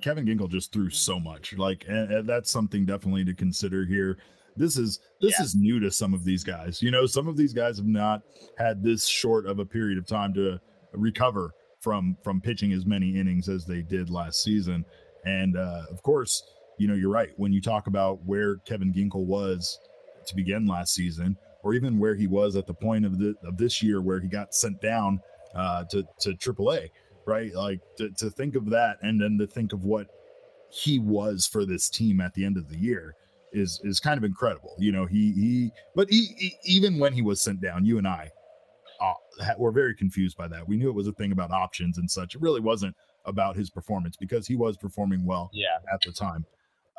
Kevin 0.00 0.24
Ginkel 0.24 0.48
just 0.48 0.72
threw 0.72 0.88
so 0.88 1.20
much. 1.20 1.52
Like, 1.52 1.84
and, 1.86 2.10
and 2.10 2.28
that's 2.28 2.50
something 2.50 2.86
definitely 2.86 3.26
to 3.26 3.34
consider 3.34 3.84
here. 3.84 4.16
This 4.56 4.78
is 4.78 5.00
this 5.20 5.34
yeah. 5.38 5.44
is 5.44 5.54
new 5.54 5.78
to 5.80 5.90
some 5.90 6.14
of 6.14 6.24
these 6.24 6.42
guys. 6.42 6.82
You 6.82 6.90
know, 6.90 7.06
some 7.06 7.28
of 7.28 7.36
these 7.36 7.52
guys 7.52 7.76
have 7.76 7.86
not 7.86 8.22
had 8.58 8.82
this 8.82 9.06
short 9.06 9.46
of 9.46 9.58
a 9.58 9.66
period 9.66 9.98
of 9.98 10.06
time 10.06 10.32
to 10.34 10.58
recover 10.94 11.52
from 11.80 12.16
from 12.24 12.40
pitching 12.40 12.72
as 12.72 12.86
many 12.86 13.18
innings 13.18 13.48
as 13.48 13.66
they 13.66 13.82
did 13.82 14.10
last 14.10 14.42
season. 14.42 14.84
And 15.24 15.56
uh, 15.56 15.82
of 15.90 16.02
course, 16.02 16.42
you 16.80 16.88
know, 16.88 16.94
you're 16.94 17.10
right. 17.10 17.28
When 17.36 17.52
you 17.52 17.60
talk 17.60 17.88
about 17.88 18.24
where 18.24 18.56
Kevin 18.64 18.90
Ginkel 18.90 19.26
was 19.26 19.78
to 20.26 20.34
begin 20.34 20.66
last 20.66 20.94
season, 20.94 21.36
or 21.62 21.74
even 21.74 21.98
where 21.98 22.14
he 22.14 22.26
was 22.26 22.56
at 22.56 22.66
the 22.66 22.72
point 22.72 23.04
of 23.04 23.18
the 23.18 23.34
of 23.44 23.58
this 23.58 23.82
year 23.82 24.00
where 24.00 24.18
he 24.18 24.28
got 24.28 24.54
sent 24.54 24.80
down 24.80 25.20
uh, 25.54 25.84
to 25.90 26.02
to 26.20 26.30
AAA, 26.30 26.88
right? 27.26 27.54
Like 27.54 27.80
to, 27.98 28.08
to 28.12 28.30
think 28.30 28.54
of 28.54 28.70
that, 28.70 28.96
and 29.02 29.20
then 29.20 29.36
to 29.38 29.46
think 29.46 29.74
of 29.74 29.84
what 29.84 30.06
he 30.70 30.98
was 30.98 31.46
for 31.46 31.66
this 31.66 31.90
team 31.90 32.18
at 32.18 32.32
the 32.32 32.46
end 32.46 32.56
of 32.56 32.70
the 32.70 32.78
year 32.78 33.14
is 33.52 33.78
is 33.84 34.00
kind 34.00 34.16
of 34.16 34.24
incredible. 34.24 34.74
You 34.78 34.92
know, 34.92 35.04
he 35.04 35.32
he, 35.32 35.70
but 35.94 36.08
he, 36.08 36.28
he 36.38 36.54
even 36.64 36.98
when 36.98 37.12
he 37.12 37.20
was 37.20 37.42
sent 37.42 37.60
down, 37.60 37.84
you 37.84 37.98
and 37.98 38.08
I 38.08 38.30
uh, 39.02 39.12
were 39.58 39.72
very 39.72 39.94
confused 39.94 40.38
by 40.38 40.48
that. 40.48 40.66
We 40.66 40.78
knew 40.78 40.88
it 40.88 40.94
was 40.94 41.08
a 41.08 41.12
thing 41.12 41.32
about 41.32 41.50
options 41.50 41.98
and 41.98 42.10
such. 42.10 42.34
It 42.34 42.40
really 42.40 42.60
wasn't 42.60 42.96
about 43.26 43.54
his 43.54 43.68
performance 43.68 44.16
because 44.16 44.46
he 44.46 44.56
was 44.56 44.78
performing 44.78 45.26
well 45.26 45.50
yeah. 45.52 45.66
at 45.92 46.00
the 46.00 46.12
time. 46.12 46.46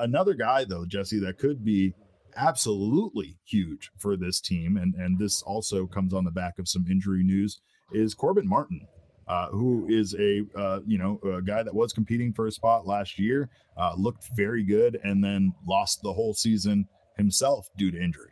Another 0.01 0.33
guy, 0.33 0.63
though, 0.63 0.85
Jesse, 0.85 1.19
that 1.19 1.37
could 1.37 1.63
be 1.63 1.93
absolutely 2.35 3.37
huge 3.45 3.91
for 3.99 4.17
this 4.17 4.41
team, 4.41 4.77
and 4.77 4.95
and 4.95 5.19
this 5.19 5.41
also 5.43 5.85
comes 5.85 6.13
on 6.13 6.25
the 6.25 6.31
back 6.31 6.57
of 6.57 6.67
some 6.67 6.85
injury 6.89 7.23
news, 7.23 7.61
is 7.91 8.13
Corbin 8.13 8.47
Martin. 8.47 8.87
Uh, 9.27 9.47
who 9.49 9.87
is 9.87 10.15
a 10.15 10.41
uh, 10.59 10.79
you 10.85 10.97
know 10.97 11.19
a 11.23 11.41
guy 11.41 11.61
that 11.63 11.73
was 11.73 11.93
competing 11.93 12.33
for 12.33 12.47
a 12.47 12.51
spot 12.51 12.87
last 12.87 13.19
year, 13.19 13.49
uh, 13.77 13.93
looked 13.95 14.25
very 14.35 14.63
good, 14.63 14.99
and 15.03 15.23
then 15.23 15.53
lost 15.67 16.01
the 16.01 16.11
whole 16.11 16.33
season 16.33 16.87
himself 17.15 17.67
due 17.77 17.91
to 17.91 18.01
injury. 18.01 18.31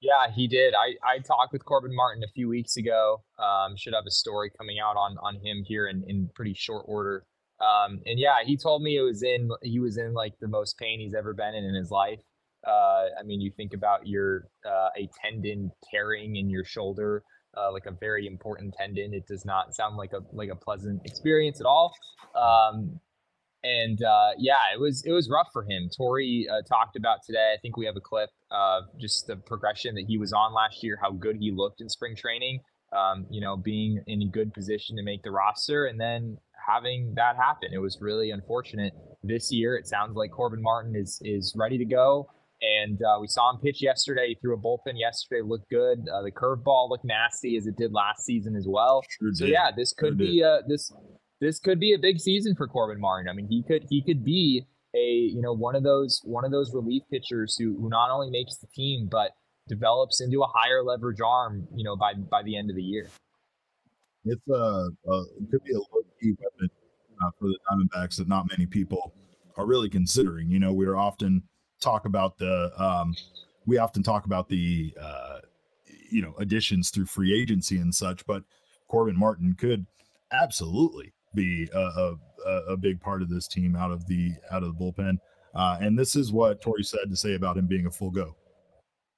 Yeah, 0.00 0.30
he 0.32 0.46
did. 0.46 0.74
I, 0.74 0.94
I 1.04 1.18
talked 1.18 1.52
with 1.52 1.64
Corbin 1.64 1.94
Martin 1.94 2.22
a 2.22 2.30
few 2.32 2.48
weeks 2.48 2.76
ago. 2.76 3.22
Um, 3.38 3.76
should 3.76 3.92
have 3.92 4.04
a 4.06 4.10
story 4.10 4.50
coming 4.56 4.78
out 4.78 4.96
on 4.96 5.16
on 5.18 5.34
him 5.44 5.64
here 5.66 5.88
in, 5.88 6.04
in 6.06 6.30
pretty 6.34 6.54
short 6.54 6.84
order. 6.86 7.24
Um, 7.60 8.00
and 8.04 8.18
yeah, 8.18 8.36
he 8.44 8.56
told 8.56 8.82
me 8.82 8.96
it 8.96 9.02
was 9.02 9.22
in 9.22 9.50
he 9.62 9.78
was 9.78 9.96
in 9.96 10.12
like 10.12 10.34
the 10.40 10.48
most 10.48 10.78
pain 10.78 11.00
he's 11.00 11.14
ever 11.14 11.32
been 11.32 11.54
in 11.54 11.64
in 11.64 11.74
his 11.74 11.90
life. 11.90 12.20
Uh, 12.66 13.06
I 13.18 13.22
mean, 13.24 13.40
you 13.40 13.50
think 13.56 13.72
about 13.72 14.06
your 14.06 14.48
uh, 14.66 14.88
a 14.96 15.08
tendon 15.22 15.70
tearing 15.90 16.36
in 16.36 16.50
your 16.50 16.64
shoulder, 16.64 17.22
uh, 17.56 17.72
like 17.72 17.86
a 17.86 17.92
very 17.92 18.26
important 18.26 18.74
tendon. 18.76 19.14
It 19.14 19.26
does 19.26 19.44
not 19.44 19.74
sound 19.74 19.96
like 19.96 20.12
a 20.12 20.20
like 20.32 20.50
a 20.50 20.56
pleasant 20.56 21.00
experience 21.04 21.60
at 21.60 21.66
all. 21.66 21.94
Um, 22.34 23.00
and 23.62 24.02
uh, 24.02 24.30
yeah, 24.38 24.74
it 24.74 24.80
was 24.80 25.02
it 25.04 25.12
was 25.12 25.28
rough 25.30 25.48
for 25.52 25.64
him. 25.64 25.88
Torey 25.98 26.44
uh, 26.50 26.62
talked 26.68 26.96
about 26.96 27.18
today. 27.26 27.54
I 27.56 27.58
think 27.60 27.76
we 27.76 27.86
have 27.86 27.96
a 27.96 28.00
clip 28.00 28.30
of 28.50 28.84
just 29.00 29.26
the 29.26 29.36
progression 29.36 29.94
that 29.94 30.04
he 30.06 30.18
was 30.18 30.32
on 30.32 30.52
last 30.52 30.82
year, 30.82 30.98
how 31.00 31.10
good 31.10 31.36
he 31.40 31.50
looked 31.50 31.80
in 31.80 31.88
spring 31.88 32.14
training. 32.16 32.60
Um, 32.96 33.26
you 33.30 33.40
know, 33.40 33.56
being 33.56 34.02
in 34.06 34.22
a 34.22 34.30
good 34.30 34.54
position 34.54 34.96
to 34.96 35.02
make 35.02 35.22
the 35.22 35.32
roster, 35.32 35.86
and 35.86 36.00
then 36.00 36.38
having 36.66 37.12
that 37.16 37.36
happen. 37.36 37.70
It 37.72 37.78
was 37.78 37.98
really 38.00 38.30
unfortunate. 38.30 38.92
This 39.22 39.52
year, 39.52 39.76
it 39.76 39.86
sounds 39.86 40.16
like 40.16 40.30
Corbin 40.30 40.62
Martin 40.62 40.94
is 40.96 41.20
is 41.24 41.54
ready 41.56 41.78
to 41.78 41.84
go. 41.84 42.28
And 42.62 42.98
uh, 43.02 43.18
we 43.20 43.28
saw 43.28 43.50
him 43.50 43.60
pitch 43.62 43.82
yesterday. 43.82 44.28
He 44.28 44.34
threw 44.36 44.54
a 44.54 44.58
bullpen 44.58 44.98
yesterday, 44.98 45.42
looked 45.42 45.68
good. 45.68 45.98
Uh, 46.08 46.22
the 46.22 46.32
curveball 46.32 46.88
looked 46.88 47.04
nasty 47.04 47.56
as 47.56 47.66
it 47.66 47.76
did 47.76 47.92
last 47.92 48.24
season 48.24 48.56
as 48.56 48.66
well. 48.66 49.02
Sure 49.20 49.30
so 49.32 49.44
yeah, 49.44 49.70
this 49.76 49.92
could 49.92 50.18
Sure 50.18 50.26
be 50.26 50.42
uh, 50.42 50.58
this 50.66 50.90
this 51.40 51.58
could 51.58 51.78
be 51.78 51.92
a 51.92 51.98
big 51.98 52.18
season 52.18 52.54
for 52.56 52.66
Corbin 52.66 53.00
Martin. 53.00 53.28
I 53.28 53.34
mean, 53.34 53.46
he 53.48 53.62
could 53.62 53.84
he 53.90 54.02
could 54.02 54.24
be 54.24 54.64
a 54.94 55.30
you 55.34 55.42
know 55.42 55.52
one 55.52 55.76
of 55.76 55.82
those 55.82 56.20
one 56.24 56.44
of 56.44 56.50
those 56.50 56.72
relief 56.72 57.02
pitchers 57.10 57.56
who 57.58 57.76
who 57.78 57.88
not 57.90 58.10
only 58.10 58.30
makes 58.30 58.56
the 58.56 58.68
team 58.74 59.08
but 59.10 59.32
develops 59.68 60.20
into 60.20 60.42
a 60.42 60.46
higher 60.46 60.82
leverage 60.82 61.20
arm. 61.24 61.68
You 61.74 61.84
know, 61.84 61.96
by 61.96 62.14
by 62.14 62.42
the 62.42 62.56
end 62.56 62.70
of 62.70 62.76
the 62.76 62.82
year. 62.82 63.08
It's 64.26 64.48
a, 64.48 64.52
a 64.54 65.22
it 65.38 65.50
could 65.50 65.64
be 65.64 65.72
a 65.74 65.78
low 65.78 66.02
key 66.20 66.34
weapon 66.38 66.70
uh, 67.22 67.30
for 67.38 67.48
the 67.48 67.58
Diamondbacks 67.70 68.16
that 68.16 68.28
not 68.28 68.48
many 68.50 68.66
people 68.66 69.14
are 69.56 69.66
really 69.66 69.88
considering. 69.88 70.50
You 70.50 70.58
know, 70.58 70.72
we're 70.72 70.96
often 70.96 71.42
talk 71.80 72.04
about 72.04 72.38
the 72.38 72.70
um, 72.82 73.14
we 73.66 73.78
often 73.78 74.02
talk 74.02 74.26
about 74.26 74.48
the 74.48 74.94
uh, 75.00 75.38
you 76.10 76.22
know 76.22 76.34
additions 76.38 76.90
through 76.90 77.06
free 77.06 77.38
agency 77.38 77.78
and 77.78 77.94
such, 77.94 78.26
but 78.26 78.42
Corbin 78.88 79.18
Martin 79.18 79.54
could 79.54 79.86
absolutely 80.32 81.12
be 81.34 81.68
a, 81.74 81.78
a, 82.46 82.50
a 82.70 82.76
big 82.76 83.00
part 83.00 83.22
of 83.22 83.28
this 83.28 83.46
team 83.46 83.76
out 83.76 83.90
of 83.90 84.06
the 84.06 84.32
out 84.50 84.62
of 84.62 84.76
the 84.76 84.84
bullpen. 84.84 85.18
Uh, 85.54 85.78
and 85.80 85.98
this 85.98 86.16
is 86.16 86.32
what 86.32 86.60
Torey 86.60 86.84
said 86.84 87.08
to 87.08 87.16
say 87.16 87.34
about 87.34 87.56
him 87.56 87.66
being 87.66 87.86
a 87.86 87.90
full 87.90 88.10
go. 88.10 88.36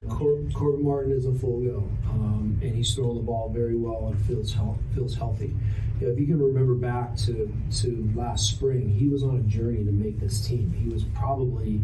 Corbin 0.08 0.84
Martin 0.84 1.12
is 1.12 1.26
a 1.26 1.34
full 1.34 1.60
go, 1.60 1.88
um, 2.10 2.58
and 2.62 2.74
he's 2.74 2.94
throwing 2.94 3.16
the 3.16 3.22
ball 3.22 3.48
very 3.48 3.76
well 3.76 4.08
and 4.08 4.26
feels 4.26 4.52
health, 4.52 4.78
feels 4.94 5.14
healthy. 5.14 5.54
You 6.00 6.06
know, 6.06 6.12
if 6.12 6.18
you 6.18 6.26
can 6.26 6.40
remember 6.40 6.74
back 6.74 7.16
to 7.26 7.52
to 7.80 8.12
last 8.14 8.48
spring, 8.48 8.88
he 8.88 9.08
was 9.08 9.22
on 9.22 9.36
a 9.36 9.42
journey 9.42 9.84
to 9.84 9.92
make 9.92 10.20
this 10.20 10.46
team. 10.46 10.72
He 10.72 10.88
was 10.88 11.04
probably, 11.14 11.80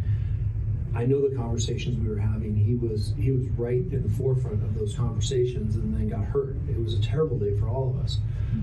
I 0.95 1.05
know 1.05 1.29
the 1.29 1.35
conversations 1.35 1.99
we 1.99 2.09
were 2.09 2.21
having. 2.21 2.57
He 2.57 2.77
was 2.77 3.15
he 3.19 3.31
was 3.31 3.49
right 3.51 3.85
in 3.93 4.03
the 4.03 4.15
forefront 4.17 4.63
of 4.63 4.79
those 4.79 4.95
conversations, 4.95 5.77
and 5.77 5.95
then 5.95 6.09
got 6.09 6.25
hurt. 6.25 6.57
It 6.69 6.83
was 6.83 6.95
a 6.95 7.03
terrible 7.03 7.39
day 7.39 7.59
for 7.59 7.69
all 7.69 7.91
of 7.91 8.05
us. 8.05 8.19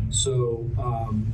So 0.10 0.70
um, 0.80 1.32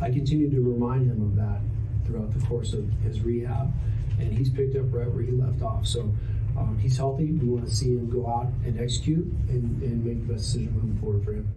I 0.00 0.10
continue 0.10 0.50
to 0.50 0.60
remind 0.60 1.10
him 1.10 1.22
of 1.22 1.36
that 1.36 1.60
throughout 2.04 2.32
the 2.38 2.44
course 2.46 2.72
of 2.72 2.90
his 3.04 3.20
rehab, 3.20 3.72
and 4.18 4.32
he's 4.36 4.50
picked 4.50 4.76
up 4.76 4.92
right 4.92 5.10
where 5.10 5.22
he 5.22 5.32
left 5.32 5.62
off. 5.62 5.86
So. 5.86 6.12
Um, 6.58 6.78
he's 6.78 6.96
healthy. 6.96 7.32
We 7.32 7.48
want 7.48 7.66
to 7.66 7.74
see 7.74 7.96
him 7.96 8.08
go 8.08 8.26
out 8.28 8.46
and 8.64 8.80
execute 8.80 9.26
and, 9.48 9.82
and 9.82 10.04
make 10.04 10.26
the 10.26 10.34
best 10.34 10.46
decision 10.46 10.72
moving 10.72 10.98
forward 11.00 11.24
for 11.24 11.32
him. 11.32 11.54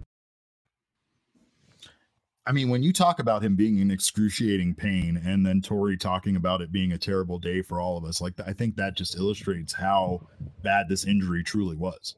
I 2.46 2.52
mean, 2.52 2.68
when 2.68 2.82
you 2.82 2.92
talk 2.92 3.20
about 3.20 3.44
him 3.44 3.54
being 3.54 3.78
in 3.78 3.90
excruciating 3.90 4.74
pain, 4.74 5.20
and 5.24 5.46
then 5.46 5.60
Torey 5.60 5.98
talking 5.98 6.36
about 6.36 6.60
it 6.60 6.72
being 6.72 6.92
a 6.92 6.98
terrible 6.98 7.38
day 7.38 7.62
for 7.62 7.80
all 7.80 7.96
of 7.96 8.04
us, 8.04 8.20
like 8.20 8.34
I 8.44 8.52
think 8.52 8.76
that 8.76 8.96
just 8.96 9.14
illustrates 9.16 9.72
how 9.72 10.26
bad 10.62 10.88
this 10.88 11.04
injury 11.04 11.44
truly 11.44 11.76
was. 11.76 12.16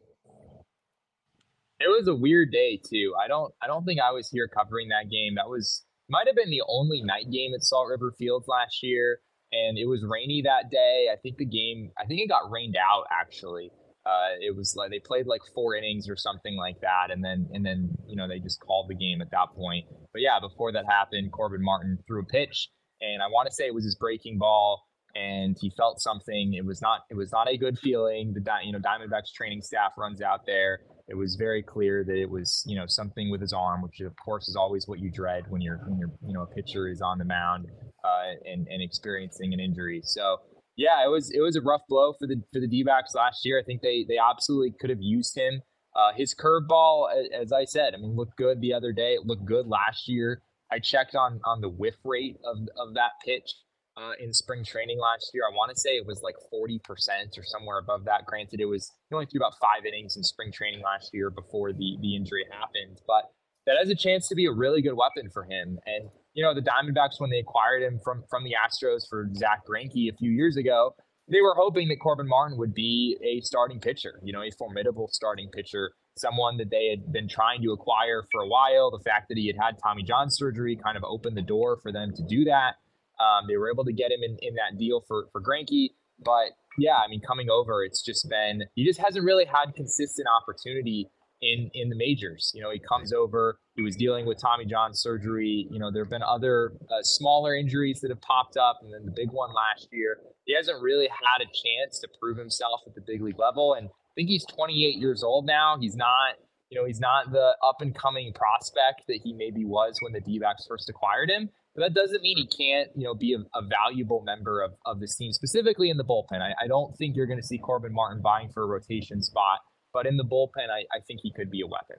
It 1.81 1.89
was 1.89 2.07
a 2.07 2.15
weird 2.15 2.53
day 2.53 2.81
too. 2.83 3.15
I 3.23 3.27
don't 3.27 3.53
I 3.61 3.67
don't 3.67 3.85
think 3.85 4.01
I 4.01 4.13
was 4.13 4.31
here 4.31 4.49
covering 4.49 4.89
that 4.89 5.11
game. 5.11 5.35
That 5.35 5.49
was 5.49 5.85
might 6.09 6.29
have 6.29 6.37
been 6.37 6.51
the 6.51 6.63
only 6.69 7.03
night 7.03 7.31
game 7.31 7.53
at 7.55 7.63
Salt 7.63 7.89
River 7.89 8.15
Fields 8.17 8.47
last 8.47 8.83
year, 8.83 9.19
and 9.53 9.79
it 9.79 9.87
was 9.87 10.03
rainy 10.05 10.43
that 10.43 10.71
day. 10.71 11.09
I 11.13 11.17
think 11.17 11.37
the 11.37 11.45
game 11.45 11.91
I 11.99 12.07
think 12.07 12.21
it 12.21 12.29
got 12.29 12.51
rained 12.51 12.77
out 12.77 13.05
actually. 13.11 13.71
Uh, 14.05 14.35
it 14.41 14.57
was 14.57 14.75
like 14.77 14.91
they 14.91 14.99
played 14.99 15.27
like 15.27 15.43
four 15.55 15.77
innings 15.77 16.09
or 16.09 16.17
something 16.17 16.57
like 16.57 16.81
that, 16.81 17.11
and 17.11 17.23
then 17.25 17.49
and 17.53 17.65
then 17.65 17.91
you 18.07 18.17
know 18.17 18.27
they 18.27 18.41
just 18.41 18.59
called 18.61 18.89
the 18.89 18.97
game 18.97 19.21
at 19.21 19.31
that 19.31 19.49
point. 19.55 19.87
But 20.13 20.23
yeah, 20.23 20.41
before 20.41 20.73
that 20.73 20.85
happened, 20.89 21.31
Corbin 21.33 21.63
Martin 21.63 21.99
threw 22.07 22.23
a 22.23 22.25
pitch, 22.25 22.69
and 23.01 23.23
I 23.23 23.27
want 23.29 23.49
to 23.49 23.55
say 23.55 23.67
it 23.67 23.75
was 23.75 23.85
his 23.85 23.95
breaking 23.95 24.39
ball, 24.39 24.83
and 25.15 25.57
he 25.61 25.71
felt 25.77 26.01
something. 26.01 26.55
It 26.55 26.65
was 26.65 26.83
not 26.83 27.03
it 27.11 27.17
was 27.17 27.31
not 27.31 27.49
a 27.49 27.57
good 27.57 27.79
feeling. 27.79 28.35
The 28.35 28.43
you 28.65 28.73
know 28.73 28.81
Diamondbacks 28.81 29.33
training 29.33 29.63
staff 29.63 29.93
runs 29.97 30.21
out 30.21 30.47
there. 30.47 30.81
It 31.09 31.15
was 31.15 31.37
very 31.37 31.63
clear 31.63 32.03
that 32.05 32.17
it 32.17 32.29
was 32.29 32.65
you 32.67 32.77
know 32.77 32.87
something 32.89 33.31
with 33.31 33.41
his 33.41 33.53
arm, 33.53 33.83
which 33.83 34.01
of 34.01 34.15
course 34.25 34.49
is 34.49 34.57
always 34.57 34.89
what 34.89 34.99
you 34.99 35.13
dread 35.13 35.45
when 35.49 35.61
you're 35.61 35.79
when 35.87 35.99
you're 36.01 36.11
you 36.27 36.35
know 36.35 36.43
a 36.43 36.47
pitcher 36.47 36.89
is 36.89 37.01
on 37.01 37.19
the 37.19 37.25
mound 37.25 37.67
uh, 38.05 38.35
and 38.45 38.67
and 38.69 38.83
experiencing 38.83 39.53
an 39.53 39.61
injury. 39.61 40.01
So 40.05 40.39
yeah, 40.77 41.05
it 41.05 41.09
was 41.09 41.31
it 41.31 41.41
was 41.41 41.57
a 41.57 41.61
rough 41.61 41.83
blow 41.89 42.15
for 42.19 42.27
the 42.27 42.43
for 42.53 42.61
the 42.61 42.69
D-backs 42.69 43.15
last 43.15 43.45
year. 43.45 43.61
I 43.61 43.65
think 43.65 43.83
they 43.83 44.05
they 44.09 44.19
absolutely 44.19 44.75
could 44.81 44.91
have 44.91 45.03
used 45.03 45.37
him. 45.37 45.63
Uh, 45.95 46.13
his 46.17 46.35
curveball, 46.35 47.09
as 47.39 47.53
I 47.53 47.65
said, 47.67 47.95
I 47.95 47.99
mean, 47.99 48.17
looked 48.17 48.37
good 48.39 48.61
the 48.63 48.73
other 48.73 48.93
day. 48.93 49.13
It 49.13 49.27
looked 49.27 49.45
good 49.45 49.67
last 49.67 50.09
year. 50.09 50.43
I 50.71 50.79
checked 50.79 51.15
on 51.15 51.41
on 51.45 51.61
the 51.61 51.69
whiff 51.69 51.97
rate 52.05 52.39
of 52.45 52.57
of 52.79 52.95
that 52.95 53.13
pitch 53.25 53.53
uh, 53.99 54.13
in 54.19 54.33
spring 54.33 54.65
training 54.65 54.99
last 54.99 55.31
year. 55.35 55.45
I 55.45 55.55
want 55.55 55.71
to 55.71 55.79
say 55.79 55.91
it 55.91 56.07
was 56.07 56.23
like 56.23 56.37
forty 56.51 56.81
percent 56.83 57.37
or 57.37 57.45
somewhere 57.45 57.79
above 57.79 58.07
that. 58.07 58.25
Granted, 58.25 58.61
it 58.61 58.65
was 58.65 58.91
he 59.11 59.15
only 59.15 59.27
threw 59.27 59.39
about 59.39 59.59
five 59.61 59.85
innings 59.85 60.17
in 60.17 60.23
spring 60.23 60.51
training 60.51 60.81
last 60.83 61.11
year 61.13 61.29
before 61.29 61.73
the 61.73 61.99
the 62.01 62.17
injury 62.17 62.47
happened, 62.51 63.03
but 63.07 63.31
that 63.67 63.77
has 63.79 63.91
a 63.91 63.95
chance 63.95 64.29
to 64.29 64.35
be 64.35 64.47
a 64.47 64.53
really 64.53 64.81
good 64.83 64.95
weapon 64.95 65.31
for 65.31 65.45
him. 65.45 65.79
And 65.87 66.09
you 66.35 66.43
know, 66.43 66.55
the 66.55 66.63
Diamondbacks 66.63 67.19
when 67.19 67.31
they 67.31 67.39
acquired 67.39 67.83
him 67.83 68.01
from 68.03 68.25
from 68.31 68.45
the 68.45 68.53
Astros 68.53 69.09
for 69.09 69.29
Zack 69.35 69.67
Greinke 69.67 70.13
a 70.13 70.17
few 70.17 70.31
years 70.31 70.57
ago, 70.57 70.95
they 71.29 71.41
were 71.41 71.55
hoping 71.57 71.89
that 71.89 72.01
Corbin 72.01 72.29
Martin 72.29 72.59
would 72.59 72.75
be 72.75 73.17
a 73.23 73.41
starting 73.43 73.81
pitcher. 73.81 74.21
You 74.23 74.33
know, 74.33 74.43
a 74.43 74.51
formidable 74.59 75.09
starting 75.13 75.51
pitcher, 75.51 75.93
someone 76.17 76.57
that 76.59 76.71
they 76.71 76.89
had 76.89 77.13
been 77.13 77.29
trying 77.29 77.63
to 77.63 77.73
acquire 77.73 78.25
for 78.33 78.43
a 78.43 78.49
while. 78.49 78.91
The 78.91 79.03
fact 79.05 79.29
that 79.29 79.37
he 79.37 79.47
had 79.47 79.57
had 79.61 79.77
Tommy 79.83 80.03
John 80.03 80.31
surgery 80.31 80.79
kind 80.83 80.97
of 80.97 81.05
opened 81.05 81.37
the 81.37 81.43
door 81.43 81.79
for 81.83 81.93
them 81.93 82.13
to 82.15 82.23
do 82.23 82.45
that. 82.45 82.77
Um, 83.21 83.47
they 83.47 83.57
were 83.57 83.71
able 83.71 83.85
to 83.85 83.93
get 83.93 84.11
him 84.11 84.21
in, 84.23 84.37
in 84.41 84.55
that 84.55 84.79
deal 84.79 85.05
for 85.07 85.27
for 85.33 85.41
Greinke, 85.41 85.91
but 86.25 86.53
yeah, 86.79 86.97
I 86.97 87.09
mean, 87.09 87.21
coming 87.21 87.51
over, 87.51 87.85
it's 87.85 88.03
just 88.03 88.29
been 88.29 88.65
he 88.75 88.85
just 88.85 89.01
hasn't 89.01 89.25
really 89.25 89.45
had 89.45 89.75
consistent 89.75 90.27
opportunity 90.29 91.09
in 91.43 91.71
in 91.75 91.91
the 91.91 91.97
majors. 91.97 92.53
You 92.55 92.63
know, 92.63 92.71
he 92.71 92.79
comes 92.79 93.13
over. 93.13 93.59
He 93.75 93.83
was 93.83 93.97
dealing 93.97 94.27
with 94.27 94.41
Tommy 94.41 94.65
John 94.65 94.95
surgery. 94.95 95.67
You 95.71 95.79
know, 95.79 95.91
there 95.93 96.05
have 96.05 96.11
been 96.11 96.23
other 96.23 96.73
uh, 96.91 97.03
smaller 97.03 97.55
injuries 97.55 98.01
that 98.01 98.11
have 98.11 98.21
popped 98.23 98.57
up, 98.57 98.79
and 98.83 98.93
then 98.93 99.05
the 99.05 99.13
big 99.15 99.31
one 99.31 99.51
last 99.53 99.89
year. 99.93 100.19
He 100.45 100.55
hasn't 100.55 100.81
really 100.81 101.09
had 101.09 101.43
a 101.43 101.47
chance 101.47 102.01
to 102.01 102.09
prove 102.21 102.39
himself 102.39 102.81
at 102.87 102.95
the 102.95 103.01
big 103.01 103.23
league 103.23 103.39
level, 103.39 103.75
and 103.75 103.89
I 103.89 104.15
think 104.15 104.29
he's 104.29 104.45
28 104.47 104.99
years 104.99 105.23
old 105.23 105.47
now. 105.47 105.77
He's 105.81 105.97
not, 105.97 106.35
you 106.69 106.79
know, 106.79 106.87
he's 106.87 107.01
not 107.01 107.33
the 107.33 107.57
up 107.65 107.81
and 107.81 107.95
coming 107.95 108.33
prospect 108.35 109.03
that 109.09 109.21
he 109.23 109.33
maybe 109.33 109.65
was 109.65 109.97
when 110.01 110.13
the 110.13 110.21
D-backs 110.21 110.67
first 110.67 110.89
acquired 110.89 111.31
him. 111.31 111.49
But 111.75 111.83
that 111.83 111.95
doesn't 111.95 112.21
mean 112.21 112.37
he 112.37 112.47
can't, 112.47 112.91
you 112.95 113.05
know, 113.05 113.15
be 113.15 113.33
a, 113.33 113.39
a 113.59 113.63
valuable 113.63 114.21
member 114.21 114.61
of, 114.61 114.73
of 114.85 115.01
this 115.01 115.17
team, 115.17 115.33
specifically 115.33 115.89
in 115.89 115.97
the 115.97 116.05
bullpen. 116.05 116.43
I, 116.43 116.53
I 116.63 116.67
don't 116.67 116.95
think 116.99 117.17
you're 117.17 117.27
going 117.27 117.41
to 117.41 117.47
see 117.47 117.57
Corbin 117.57 117.95
Martin 117.95 118.21
vying 118.21 118.51
for 118.51 118.63
a 118.65 118.67
rotation 118.67 119.23
spot 119.23 119.61
but 119.93 120.07
in 120.07 120.17
the 120.17 120.25
bullpen, 120.25 120.71
I, 120.71 120.85
I 120.95 121.01
think 121.07 121.21
he 121.23 121.33
could 121.33 121.51
be 121.51 121.61
a 121.61 121.67
weapon. 121.67 121.97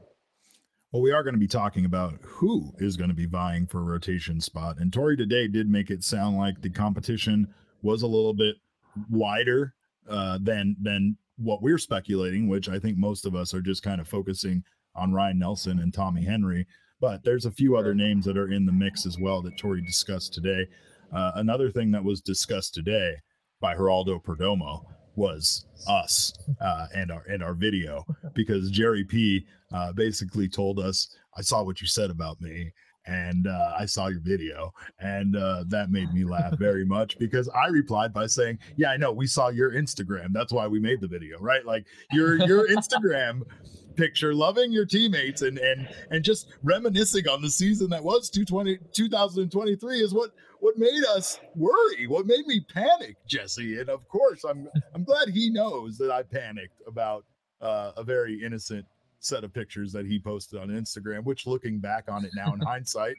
Well, 0.91 1.01
we 1.01 1.11
are 1.11 1.23
going 1.23 1.33
to 1.33 1.39
be 1.39 1.47
talking 1.47 1.85
about 1.85 2.19
who 2.21 2.71
is 2.77 2.97
going 2.97 3.09
to 3.09 3.15
be 3.15 3.25
vying 3.25 3.65
for 3.65 3.79
a 3.79 3.83
rotation 3.83 4.39
spot. 4.39 4.77
And 4.77 4.91
Torey 4.91 5.17
today 5.17 5.47
did 5.47 5.67
make 5.67 5.89
it 5.89 6.03
sound 6.03 6.37
like 6.37 6.61
the 6.61 6.69
competition 6.69 7.51
was 7.81 8.03
a 8.03 8.07
little 8.07 8.33
bit 8.33 8.57
wider 9.09 9.73
uh, 10.07 10.37
than 10.41 10.75
than 10.81 11.17
what 11.37 11.63
we're 11.63 11.79
speculating, 11.79 12.47
which 12.47 12.69
I 12.69 12.77
think 12.77 12.97
most 12.97 13.25
of 13.25 13.35
us 13.35 13.55
are 13.55 13.61
just 13.61 13.81
kind 13.81 13.99
of 13.99 14.07
focusing 14.07 14.63
on 14.95 15.13
Ryne 15.13 15.39
Nelson 15.39 15.79
and 15.79 15.91
Tommy 15.91 16.23
Henry. 16.23 16.67
But 17.01 17.23
there's 17.23 17.45
a 17.45 17.51
few 17.51 17.75
other 17.75 17.95
names 17.95 18.25
that 18.25 18.37
are 18.37 18.51
in 18.51 18.67
the 18.67 18.71
mix 18.71 19.07
as 19.07 19.17
well 19.19 19.41
that 19.41 19.57
Torey 19.57 19.83
discussed 19.83 20.33
today. 20.33 20.67
Uh, 21.11 21.31
another 21.35 21.71
thing 21.71 21.91
that 21.91 22.03
was 22.03 22.21
discussed 22.21 22.75
today 22.75 23.15
by 23.59 23.73
Geraldo 23.73 24.23
Perdomo 24.23 24.85
was 25.15 25.65
us 25.87 26.33
uh, 26.61 26.87
and 26.95 27.11
our 27.11 27.23
and 27.23 27.43
our 27.43 27.53
video 27.53 28.05
because 28.33 28.69
Jerry 28.71 29.03
P 29.03 29.45
uh, 29.73 29.93
basically 29.93 30.47
told 30.47 30.79
us 30.79 31.15
I 31.37 31.41
saw 31.41 31.63
what 31.63 31.81
you 31.81 31.87
said 31.87 32.09
about 32.09 32.39
me 32.41 32.71
and 33.05 33.47
uh, 33.47 33.73
I 33.77 33.85
saw 33.85 34.07
your 34.07 34.21
video 34.21 34.73
and 34.99 35.35
uh, 35.35 35.65
that 35.67 35.91
made 35.91 36.13
me 36.13 36.23
laugh 36.23 36.57
very 36.57 36.85
much 36.97 37.17
because 37.19 37.49
I 37.49 37.67
replied 37.67 38.13
by 38.13 38.27
saying 38.27 38.59
yeah 38.77 38.91
I 38.91 38.97
know 38.97 39.11
we 39.11 39.27
saw 39.27 39.49
your 39.49 39.73
Instagram 39.73 40.27
that's 40.31 40.53
why 40.53 40.67
we 40.67 40.79
made 40.79 41.01
the 41.01 41.07
video 41.07 41.37
right? 41.39 41.65
Like 41.65 41.85
your 42.11 42.37
your 42.47 42.67
Instagram 42.69 43.41
picture, 43.95 44.33
loving 44.33 44.71
your 44.71 44.85
teammates 44.85 45.41
and 45.41 45.57
and 45.57 45.87
and 46.11 46.23
just 46.23 46.53
reminiscing 46.63 47.27
on 47.27 47.41
the 47.41 47.49
season 47.49 47.89
that 47.89 48.03
was 48.03 48.29
220, 48.29 48.79
2023 48.93 49.99
is 49.99 50.13
what 50.13 50.31
what 50.59 50.77
made 50.77 51.03
us 51.09 51.39
worry, 51.55 52.07
what 52.07 52.25
made 52.25 52.47
me 52.47 52.61
panic, 52.73 53.17
Jesse. 53.27 53.79
And 53.79 53.89
of 53.89 54.07
course, 54.07 54.43
I'm 54.43 54.67
I'm 54.93 55.03
glad 55.03 55.29
he 55.29 55.49
knows 55.49 55.97
that 55.97 56.11
I 56.11 56.23
panicked 56.23 56.81
about 56.87 57.25
uh, 57.61 57.91
a 57.97 58.03
very 58.03 58.43
innocent 58.43 58.85
set 59.19 59.43
of 59.43 59.53
pictures 59.53 59.91
that 59.93 60.05
he 60.05 60.19
posted 60.19 60.59
on 60.59 60.69
Instagram, 60.69 61.23
which 61.23 61.47
looking 61.47 61.79
back 61.79 62.05
on 62.09 62.25
it 62.25 62.31
now 62.35 62.53
in 62.53 62.59
hindsight 62.65 63.15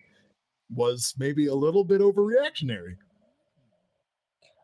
was 0.74 1.14
maybe 1.18 1.46
a 1.46 1.54
little 1.54 1.84
bit 1.84 2.00
overreactionary. 2.00 2.96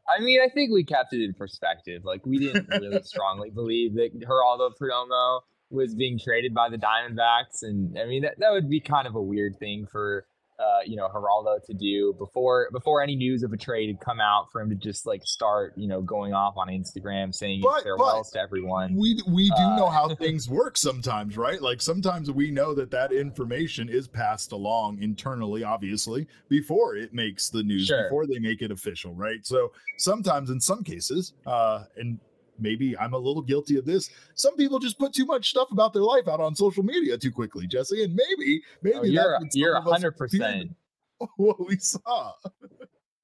I 0.09 0.21
mean, 0.21 0.41
I 0.41 0.49
think 0.49 0.73
we 0.73 0.85
kept 0.85 1.13
it 1.13 1.23
in 1.23 1.35
perspective. 1.35 2.05
Like 2.05 2.25
we 2.27 2.39
didn't 2.39 2.69
really 2.69 3.03
strongly 3.05 3.51
believe 3.51 3.95
that 3.95 4.19
Geraldo 4.19 4.73
Perdomo 4.81 5.41
was 5.71 5.95
being 5.95 6.19
traded 6.19 6.55
by 6.55 6.69
the 6.69 6.77
Diamondbacks, 6.77 7.63
and 7.63 7.99
I 7.99 8.07
mean 8.07 8.23
that, 8.23 8.39
that 8.39 8.51
would 8.51 8.69
be 8.69 8.81
kind 8.81 9.07
of 9.07 9.15
a 9.15 9.23
weird 9.23 9.59
thing 9.59 9.87
for 9.91 10.27
uh, 10.61 10.81
you 10.85 10.95
know, 10.95 11.09
Geraldo 11.09 11.65
to 11.65 11.73
do 11.73 12.15
before 12.19 12.69
before 12.71 13.03
any 13.03 13.17
news 13.17 13.43
of 13.43 13.53
a 13.53 13.57
trade 13.57 13.89
had 13.89 13.99
come 14.01 14.21
out 14.21 14.53
for 14.53 14.61
him 14.61 14.69
to 14.69 14.77
just 14.77 15.07
like 15.07 15.25
start, 15.25 15.73
you 15.75 15.89
know, 15.89 16.03
going 16.03 16.35
off 16.35 16.55
on 16.59 16.69
Instagram 16.69 17.35
saying 17.35 17.63
but, 17.63 17.83
farewells 17.83 18.31
to 18.33 18.41
everyone. 18.41 18.95
We 18.95 19.23
we 19.27 19.49
do 19.49 19.63
uh, 19.63 19.77
know 19.77 19.89
how 19.89 20.15
things 20.15 20.51
work 20.51 20.77
sometimes, 20.77 21.39
right? 21.39 21.63
Like 21.63 21.81
sometimes 21.81 22.31
we 22.31 22.51
know 22.51 22.75
that 22.75 22.91
that 22.91 23.11
information 23.11 23.89
is 23.89 24.07
passed 24.07 24.53
along 24.53 25.03
internally, 25.03 25.65
obviously, 25.65 26.27
before 26.51 26.95
it 26.95 27.15
makes 27.15 27.49
the 27.49 27.63
news, 27.63 27.87
sure. 27.87 28.05
before 28.05 28.27
they 28.27 28.39
make 28.39 28.61
it 28.61 28.71
official, 28.71 29.15
right? 29.15 29.47
So 29.47 29.73
sometimes, 29.97 30.51
in 30.51 30.61
some 30.61 30.85
cases, 30.85 31.33
uh, 31.47 31.85
and 31.97 32.19
maybe 32.61 32.97
I'm 32.99 33.15
a 33.15 33.19
little 33.19 33.43
guilty 33.43 33.77
of 33.77 33.85
this. 33.85 34.11
Some 34.35 34.57
people 34.57 34.79
just 34.79 34.99
put 34.99 35.13
too 35.13 35.27
much 35.27 35.51
stuff 35.51 35.71
about 35.71 35.93
their 35.93 36.03
life 36.03 36.29
out 36.29 36.41
on 36.41 36.55
social 36.55 36.83
media 36.83 37.19
too 37.19 37.33
quickly, 37.33 37.67
Jesse, 37.67 38.05
and 38.05 38.15
maybe 38.15 38.63
maybe 38.83 38.99
oh, 38.99 39.03
you're 39.03 39.39
you're 39.55 39.81
hundred 39.81 40.17
percent 40.17 40.71
what 41.37 41.67
we 41.67 41.77
saw. 41.77 42.33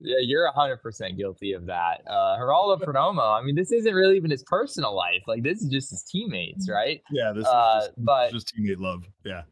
Yeah, 0.00 0.16
you're 0.21 0.50
hundred 0.52 0.78
percent 0.78 1.16
guilty 1.16 1.52
of 1.52 1.66
that. 1.66 2.02
Uh 2.07 2.37
Geraldo 2.38 2.81
Perdomo, 2.85 3.40
I 3.40 3.43
mean, 3.45 3.55
this 3.55 3.73
isn't 3.73 3.95
really 3.95 4.16
even 4.16 4.31
his 4.31 4.45
personal 4.45 4.95
life. 4.95 5.23
Like 5.26 5.43
this 5.43 5.62
is 5.62 5.69
just 5.69 5.90
his 5.90 6.02
teammates, 6.02 6.69
right? 6.69 7.02
Yeah, 7.11 7.33
this 7.33 7.47
uh, 7.47 7.78
is 7.78 7.87
just, 7.87 8.05
but 8.05 8.33
just 8.33 8.55
teammate 8.55 8.78
love. 8.78 9.05
Yeah. 9.25 9.43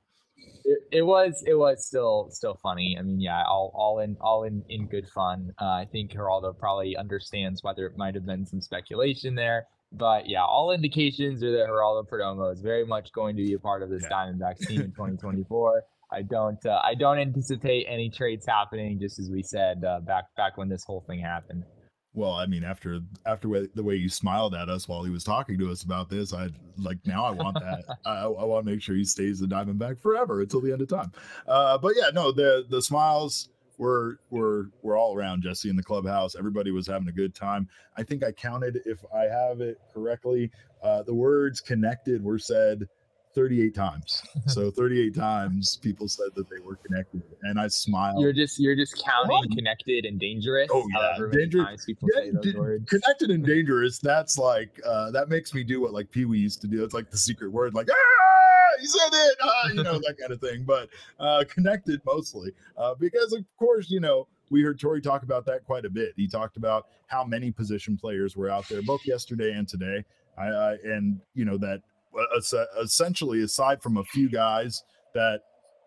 It, 0.67 0.79
it, 0.93 1.03
was 1.03 1.43
it 1.47 1.55
was 1.55 1.87
still 1.87 2.29
still 2.31 2.59
funny. 2.63 2.97
I 2.99 3.03
mean, 3.03 3.21
yeah, 3.21 3.43
all 3.47 3.71
all 3.75 3.99
in 4.01 4.17
all 4.21 4.45
in 4.45 4.65
in 4.69 4.87
good 4.87 5.09
fun. 5.09 5.53
Uh, 5.61 5.67
I 5.67 5.87
think 5.91 6.13
Geraldo 6.13 6.57
probably 6.59 6.97
understands 6.97 7.63
why 7.63 7.75
there 7.75 7.93
might 7.97 8.15
have 8.15 8.25
been 8.25 8.47
some 8.47 8.61
speculation 8.61 9.35
there. 9.35 9.67
But 9.97 10.29
yeah, 10.29 10.45
all 10.45 10.73
indications 10.73 11.43
are 11.43 11.53
that 11.53 11.69
Geraldo 11.69 12.09
Perdomo 12.09 12.53
is 12.53 12.61
very 12.61 12.85
much 12.85 13.13
going 13.13 13.37
to 13.37 13.43
be 13.43 13.55
a 13.55 13.59
part 13.59 13.83
of 13.83 13.91
this 13.91 14.03
yeah. 14.03 14.09
Diamondbacks 14.11 14.67
team 14.67 14.81
in 14.81 14.91
2024. 14.91 15.83
I 16.13 16.23
don't 16.23 16.65
uh, 16.67 16.81
I 16.83 16.95
don't 16.95 17.19
anticipate 17.19 17.87
any 17.89 18.11
trades 18.11 18.47
happening. 18.47 18.99
Just 19.01 19.19
as 19.19 19.31
we 19.31 19.43
said 19.43 19.85
uh, 19.85 20.01
back 20.01 20.25
back 20.37 20.57
when 20.57 20.69
this 20.69 20.85
whole 20.85 21.05
thing 21.07 21.21
happened. 21.21 21.65
Well, 22.13 22.33
I 22.33 22.47
mean, 22.47 22.63
after 22.63 23.01
after 23.27 23.67
the 23.75 23.83
way 23.83 23.97
you 23.97 24.09
smiled 24.09 24.55
at 24.55 24.69
us 24.69 24.87
while 24.87 25.03
he 25.03 25.11
was 25.11 25.25
talking 25.25 25.59
to 25.59 25.71
us 25.71 25.83
about 25.83 26.09
this, 26.09 26.33
I 26.33 26.49
like 26.79 26.99
now 27.05 27.25
I 27.25 27.31
want 27.33 27.59
that. 27.59 27.85
I, 28.05 28.23
I 28.23 28.45
want 28.45 28.65
to 28.65 28.73
make 28.73 28.81
sure 28.81 28.95
he 28.95 29.05
stays 29.05 29.41
the 29.41 29.47
Diamondback 29.47 30.01
forever 30.01 30.41
until 30.41 30.61
the 30.61 30.73
end 30.73 30.81
of 30.81 30.89
time. 30.89 31.11
Uh, 31.49 31.77
but 31.77 31.95
yeah, 31.97 32.11
no, 32.15 32.31
the 32.31 32.67
the 32.71 32.81
smiles 32.81 33.49
we're 33.79 34.17
we're 34.31 34.67
we're 34.83 34.99
all 34.99 35.17
around 35.17 35.43
Jesse 35.43 35.71
in 35.71 35.77
the 35.77 35.83
clubhouse. 35.83 36.35
Everybody 36.37 36.71
was 36.71 36.87
having 36.87 37.09
a 37.09 37.13
good 37.13 37.35
time. 37.35 37.69
I 37.97 38.03
think 38.03 38.25
I 38.25 38.33
counted, 38.33 38.81
if 38.85 39.05
I 39.15 39.25
have 39.25 39.61
it 39.61 39.79
correctly, 39.93 40.51
uh, 40.83 41.03
the 41.03 41.15
words 41.15 41.61
"connected" 41.61 42.23
were 42.23 42.39
said 42.39 42.89
38 43.35 43.75
times. 43.75 44.23
So 44.47 44.71
38 44.71 45.15
times 45.15 45.77
people 45.77 46.07
said 46.07 46.29
that 46.35 46.51
they 46.51 46.59
were 46.59 46.77
connected, 46.77 47.23
and 47.43 47.59
I 47.59 47.67
smiled. 47.69 48.21
You're 48.21 48.35
just 48.35 48.61
you're 48.61 48.77
just 48.77 49.03
counting 49.03 49.57
connected 49.57 50.05
and 50.05 50.21
dangerous. 50.21 50.69
Oh 50.71 50.87
yeah, 50.95 51.17
dangerous. 51.33 51.87
yeah, 51.89 52.31
d- 52.43 52.53
Connected 52.87 53.31
and 53.31 53.45
dangerous. 53.45 53.99
That's 53.99 54.37
like 54.37 54.79
uh, 54.87 55.11
that 55.13 55.31
makes 55.31 55.55
me 55.55 55.65
do 55.65 55.81
what 55.81 55.95
like 55.95 56.11
Pee 56.11 56.27
Wee 56.27 56.39
used 56.39 56.61
to 56.61 56.67
do. 56.67 56.85
It's 56.85 56.93
like 56.93 57.11
the 57.11 57.17
secret 57.17 57.51
word, 57.51 57.75
like 57.75 57.89
ah 57.91 58.34
he 58.81 58.87
said 58.87 59.09
it, 59.13 59.37
uh, 59.43 59.69
you 59.75 59.83
know, 59.83 59.99
that 59.99 60.17
kind 60.19 60.33
of 60.33 60.41
thing. 60.41 60.65
But 60.65 60.89
uh, 61.19 61.45
connected 61.49 62.01
mostly 62.05 62.53
uh, 62.77 62.95
because, 62.95 63.33
of 63.33 63.45
course, 63.59 63.91
you 63.91 64.01
know, 64.01 64.27
we 64.51 64.63
heard 64.63 64.79
Torey 64.79 65.03
talk 65.03 65.23
about 65.23 65.45
that 65.47 65.65
quite 65.65 65.85
a 65.85 65.91
bit. 65.91 66.13
He 66.17 66.29
talked 66.29 66.57
about 66.57 66.87
how 67.07 67.25
many 67.25 67.51
position 67.51 67.97
players 67.97 68.37
were 68.37 68.51
out 68.51 68.69
there, 68.69 68.83
both 68.83 69.07
yesterday 69.07 69.53
and 69.53 69.69
today. 69.69 70.05
I, 70.37 70.47
I 70.47 70.73
and 70.85 71.21
you 71.35 71.45
know 71.45 71.57
that 71.59 71.83
uh, 72.17 72.65
essentially, 72.83 73.43
aside 73.43 73.83
from 73.83 73.97
a 73.97 74.05
few 74.05 74.29
guys 74.29 74.85
that 75.15 75.41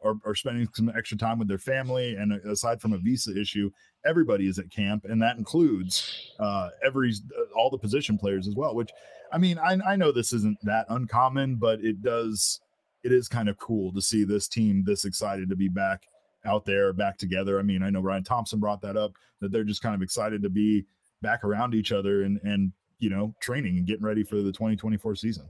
are, 0.04 0.16
are, 0.26 0.36
spending 0.36 0.68
some 0.74 0.92
extra 0.96 1.18
time 1.18 1.40
with 1.40 1.48
their 1.48 1.58
family, 1.58 2.16
and 2.16 2.34
uh, 2.34 2.52
aside 2.52 2.82
from 2.82 2.94
a 2.94 2.98
visa 2.98 3.40
issue, 3.40 3.70
everybody 4.06 4.48
is 4.48 4.60
at 4.60 4.70
camp, 4.70 5.06
and 5.06 5.22
that 5.22 5.38
includes 5.38 6.34
uh, 6.40 6.70
every 6.86 7.14
uh, 7.38 7.58
all 7.58 7.70
the 7.70 7.78
position 7.78 8.18
players 8.18 8.48
as 8.48 8.56
well. 8.56 8.76
Which, 8.76 8.92
I 9.32 9.38
mean, 9.38 9.58
I, 9.58 9.78
I 9.86 9.96
know 9.96 10.12
this 10.12 10.34
isn't 10.34 10.58
that 10.64 10.86
uncommon, 10.90 11.56
but 11.56 11.80
it 11.82 12.02
does 12.02 12.62
it 13.04 13.12
is 13.12 13.28
kind 13.28 13.50
of 13.50 13.58
cool 13.58 13.94
to 13.94 14.02
see 14.02 14.24
this 14.24 14.48
team 14.48 14.84
this 14.86 15.06
excited 15.06 15.50
to 15.50 15.56
be 15.56 15.70
back 15.70 16.04
out 16.46 16.66
there, 16.66 16.94
back 16.94 17.18
together. 17.18 17.60
I 17.60 17.62
mean, 17.62 17.84
I 17.84 17.90
know 17.90 18.02
Ryan 18.02 18.24
Thompson 18.24 18.60
brought 18.60 18.82
that 18.82 18.98
up 18.98 19.12
that 19.42 19.52
they're 19.52 19.64
just 19.64 19.82
kind 19.82 19.96
of 19.96 20.02
excited 20.02 20.42
to 20.44 20.50
be 20.50 20.86
back 21.22 21.44
around 21.44 21.74
each 21.74 21.92
other 21.92 22.24
and 22.24 22.40
and 22.44 22.72
you 23.00 23.10
know 23.10 23.34
training 23.42 23.78
and 23.78 23.88
getting 23.88 24.06
ready 24.06 24.24
for 24.24 24.38
the 24.38 24.52
2024 24.52 25.16
season. 25.16 25.48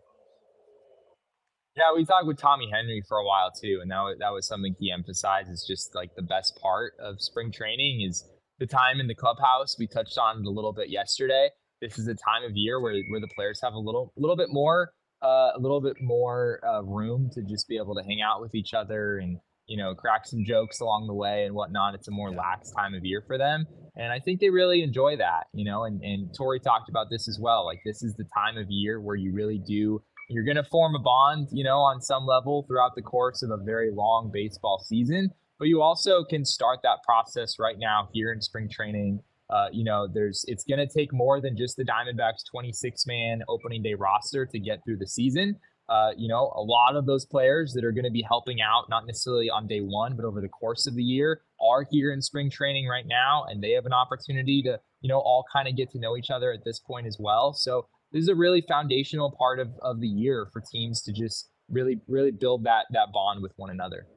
Yeah, 1.76 1.94
we 1.96 2.06
talked 2.06 2.26
with 2.26 2.40
Tommy 2.40 2.68
Henry 2.74 3.04
for 3.08 3.18
a 3.18 3.26
while 3.26 3.52
too, 3.52 3.80
and 3.84 3.92
that 3.92 4.00
was, 4.00 4.18
that 4.20 4.34
was 4.34 4.48
something 4.48 4.76
he 4.80 4.92
emphasized 4.92 5.52
is 5.52 5.64
just 5.68 5.94
like 5.94 6.10
the 6.16 6.24
best 6.24 6.60
part 6.60 6.94
of 7.00 7.22
spring 7.22 7.52
training 7.52 8.02
is 8.02 8.26
the 8.58 8.66
time 8.66 9.00
in 9.00 9.06
the 9.06 9.14
clubhouse. 9.14 9.76
We 9.78 9.86
touched 9.86 10.18
on 10.18 10.40
it 10.40 10.46
a 10.46 10.50
little 10.50 10.74
bit 10.74 10.90
yesterday. 10.90 11.50
This 11.80 12.00
is 12.00 12.08
a 12.08 12.16
time 12.16 12.44
of 12.44 12.54
year 12.56 12.82
where 12.82 12.96
where 13.10 13.22
the 13.22 13.30
players 13.36 13.62
have 13.62 13.74
a 13.74 13.80
little 13.80 14.12
little 14.18 14.36
bit 14.36 14.50
more 14.50 14.92
uh, 15.22 15.52
a 15.56 15.60
little 15.60 15.82
bit 15.82 15.98
more 16.02 16.60
uh, 16.68 16.84
room 16.84 17.30
to 17.34 17.42
just 17.42 17.68
be 17.68 17.78
able 17.78 17.96
to 17.96 18.04
hang 18.04 18.22
out 18.22 18.42
with 18.42 18.54
each 18.56 18.74
other 18.74 19.18
and 19.18 19.40
you 19.68 19.78
know 19.78 19.94
crack 19.94 20.26
some 20.26 20.46
jokes 20.46 20.80
along 20.80 21.08
the 21.08 21.14
way 21.14 21.46
and 21.46 21.54
whatnot. 21.54 21.96
It's 21.96 22.08
a 22.08 22.12
more 22.12 22.32
lax 22.32 22.72
time 22.72 22.94
of 22.94 23.04
year 23.04 23.24
for 23.26 23.38
them, 23.38 23.66
and 23.96 24.12
I 24.12 24.20
think 24.20 24.40
they 24.40 24.50
really 24.50 24.82
enjoy 24.82 25.18
that. 25.18 25.48
You 25.54 25.66
know, 25.66 25.84
and 25.84 26.02
and 26.02 26.30
Torey 26.38 26.62
talked 26.62 26.90
about 26.90 27.08
this 27.10 27.28
as 27.28 27.40
well. 27.42 27.66
Like 27.66 27.80
this 27.86 28.04
is 28.04 28.16
the 28.16 28.26
time 28.36 28.58
of 28.58 28.68
year 28.70 29.02
where 29.02 29.16
you 29.16 29.34
really 29.34 29.60
do. 29.66 30.02
You're 30.30 30.44
going 30.44 30.58
to 30.58 30.64
form 30.64 30.94
a 30.94 31.00
bond, 31.00 31.48
you 31.54 31.64
know, 31.64 31.78
on 31.78 32.02
some 32.02 32.26
level 32.26 32.66
throughout 32.68 32.96
the 32.96 33.02
course 33.02 33.44
of 33.44 33.50
a 33.50 33.64
very 33.64 33.92
long 33.94 34.30
baseball 34.34 34.84
season. 34.86 35.30
But 35.58 35.70
you 35.70 35.82
also 35.82 36.26
can 36.26 36.44
start 36.44 36.80
that 36.84 37.00
process 37.06 37.56
right 37.60 37.78
now 37.80 38.10
here 38.14 38.34
in 38.34 38.42
spring 38.42 38.68
training 38.70 39.22
uh, 39.50 39.68
you 39.72 39.84
know, 39.84 40.08
there's 40.12 40.44
it's 40.48 40.64
going 40.66 40.80
to 40.80 40.88
take 40.88 41.14
more 41.14 41.40
than 41.40 41.56
just 41.56 41.78
the 41.78 41.86
Diamondbacks 41.86 42.44
26 42.52 43.06
man 43.08 43.42
opening 43.48 43.82
day 43.82 43.94
roster 43.94 44.46
to 44.46 44.60
get 44.60 44.84
through 44.84 44.98
the 44.98 45.08
season. 45.08 45.56
Uh, 45.90 46.12
you 46.18 46.28
know, 46.28 46.52
a 46.56 46.62
lot 46.62 46.98
of 46.98 47.06
those 47.06 47.26
players 47.26 47.72
that 47.74 47.86
are 47.86 47.94
going 47.94 48.04
to 48.04 48.12
be 48.12 48.26
helping 48.28 48.60
out, 48.60 48.90
not 48.90 49.08
necessarily 49.08 49.50
on 49.50 49.68
day 49.68 49.80
one, 49.80 50.18
but 50.18 50.26
over 50.26 50.42
the 50.42 50.50
course 50.50 50.86
of 50.86 50.96
the 50.96 51.04
year, 51.04 51.42
are 51.62 51.86
here 51.90 52.12
in 52.12 52.22
spring 52.22 52.50
training 52.50 52.88
right 52.88 53.06
now, 53.08 53.46
and 53.48 53.64
they 53.64 53.72
have 53.72 53.86
an 53.86 53.94
opportunity 53.94 54.62
to, 54.62 54.78
you 55.00 55.08
know, 55.08 55.20
all 55.20 55.46
kind 55.54 55.66
of 55.66 55.78
get 55.78 55.90
to 55.92 56.00
know 56.00 56.18
each 56.18 56.30
other 56.30 56.52
at 56.52 56.66
this 56.66 56.80
point 56.80 57.08
as 57.08 57.16
well. 57.18 57.54
So 57.54 57.88
this 58.12 58.22
is 58.22 58.28
a 58.28 58.36
really 58.36 58.66
foundational 58.68 59.34
part 59.40 59.60
of, 59.60 59.70
of 59.82 60.02
the 60.02 60.10
year 60.10 60.50
for 60.52 60.62
teams 60.62 61.02
to 61.04 61.14
just 61.14 61.50
really, 61.70 62.02
really 62.10 62.32
build 62.32 62.66
that 62.66 62.88
that 62.92 63.14
bond 63.14 63.42
with 63.42 63.54
one 63.56 63.70
another. 63.70 64.08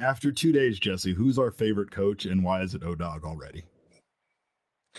After 0.00 0.32
two 0.32 0.50
days, 0.50 0.80
Jesse, 0.80 1.14
who's 1.14 1.38
our 1.38 1.52
favorite 1.52 1.92
coach, 1.92 2.26
and 2.26 2.42
why 2.42 2.62
is 2.62 2.74
it 2.74 2.82
O 2.82 2.96
Dog 2.96 3.24
already? 3.24 3.64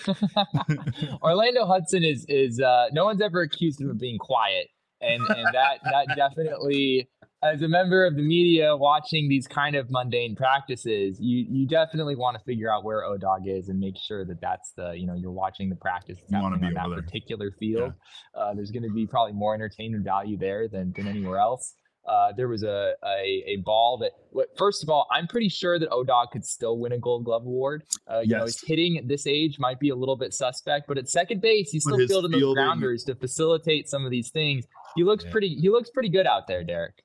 Orlando 1.21 1.65
Hudson 1.65 2.03
is 2.03 2.25
is 2.27 2.59
uh, 2.59 2.87
no 2.91 3.05
one's 3.05 3.21
ever 3.21 3.41
accused 3.41 3.81
him 3.81 3.89
of 3.89 3.99
being 3.99 4.17
quiet, 4.17 4.67
and 5.01 5.21
and 5.29 5.45
that 5.53 5.79
that 5.83 6.15
definitely, 6.15 7.09
as 7.43 7.61
a 7.61 7.67
member 7.67 8.05
of 8.05 8.15
the 8.15 8.21
media 8.21 8.75
watching 8.75 9.29
these 9.29 9.47
kind 9.47 9.75
of 9.75 9.89
mundane 9.89 10.35
practices, 10.35 11.17
you 11.19 11.45
you 11.49 11.67
definitely 11.67 12.15
want 12.15 12.37
to 12.37 12.43
figure 12.43 12.71
out 12.71 12.83
where 12.83 13.03
O 13.03 13.17
Dog 13.17 13.47
is 13.47 13.69
and 13.69 13.79
make 13.79 13.97
sure 13.97 14.25
that 14.25 14.41
that's 14.41 14.73
the 14.75 14.93
you 14.93 15.07
know 15.07 15.15
you're 15.15 15.31
watching 15.31 15.69
the 15.69 15.75
practice 15.75 16.19
you 16.29 16.37
happening 16.37 16.63
on 16.65 16.73
that 16.73 16.87
there. 16.89 17.01
particular 17.01 17.51
field. 17.59 17.93
Yeah. 18.35 18.41
Uh, 18.41 18.53
there's 18.53 18.71
going 18.71 18.83
to 18.83 18.93
be 18.93 19.05
probably 19.05 19.33
more 19.33 19.53
entertainment 19.53 20.03
value 20.03 20.37
there 20.37 20.67
than 20.67 20.93
than 20.95 21.07
anywhere 21.07 21.39
else. 21.39 21.75
Uh, 22.07 22.31
there 22.35 22.47
was 22.47 22.63
a, 22.63 22.93
a, 23.03 23.43
a 23.47 23.55
ball 23.57 23.97
that 23.97 24.11
first 24.57 24.83
of 24.83 24.89
all, 24.89 25.07
I'm 25.11 25.27
pretty 25.27 25.49
sure 25.49 25.77
that 25.77 25.89
Odog 25.89 26.31
could 26.31 26.45
still 26.45 26.77
win 26.77 26.93
a 26.93 26.97
Gold 26.97 27.25
Glove 27.25 27.43
award. 27.43 27.83
Uh, 28.09 28.19
you 28.19 28.31
yes. 28.31 28.39
know, 28.39 28.45
his 28.45 28.61
hitting 28.61 28.97
at 28.97 29.07
this 29.07 29.27
age 29.27 29.59
might 29.59 29.79
be 29.79 29.89
a 29.89 29.95
little 29.95 30.15
bit 30.15 30.33
suspect, 30.33 30.87
but 30.87 30.97
at 30.97 31.09
second 31.09 31.41
base, 31.41 31.69
he's 31.69 31.83
still 31.83 31.97
fielding 32.07 32.31
those 32.31 32.53
grounders 32.53 33.03
to 33.05 33.15
facilitate 33.15 33.89
some 33.89 34.05
of 34.05 34.11
these 34.11 34.29
things. 34.29 34.65
He 34.95 35.03
looks 35.03 35.25
yeah. 35.25 35.31
pretty. 35.31 35.55
He 35.55 35.69
looks 35.69 35.89
pretty 35.89 36.09
good 36.09 36.25
out 36.25 36.47
there, 36.47 36.63
Derek. 36.63 37.03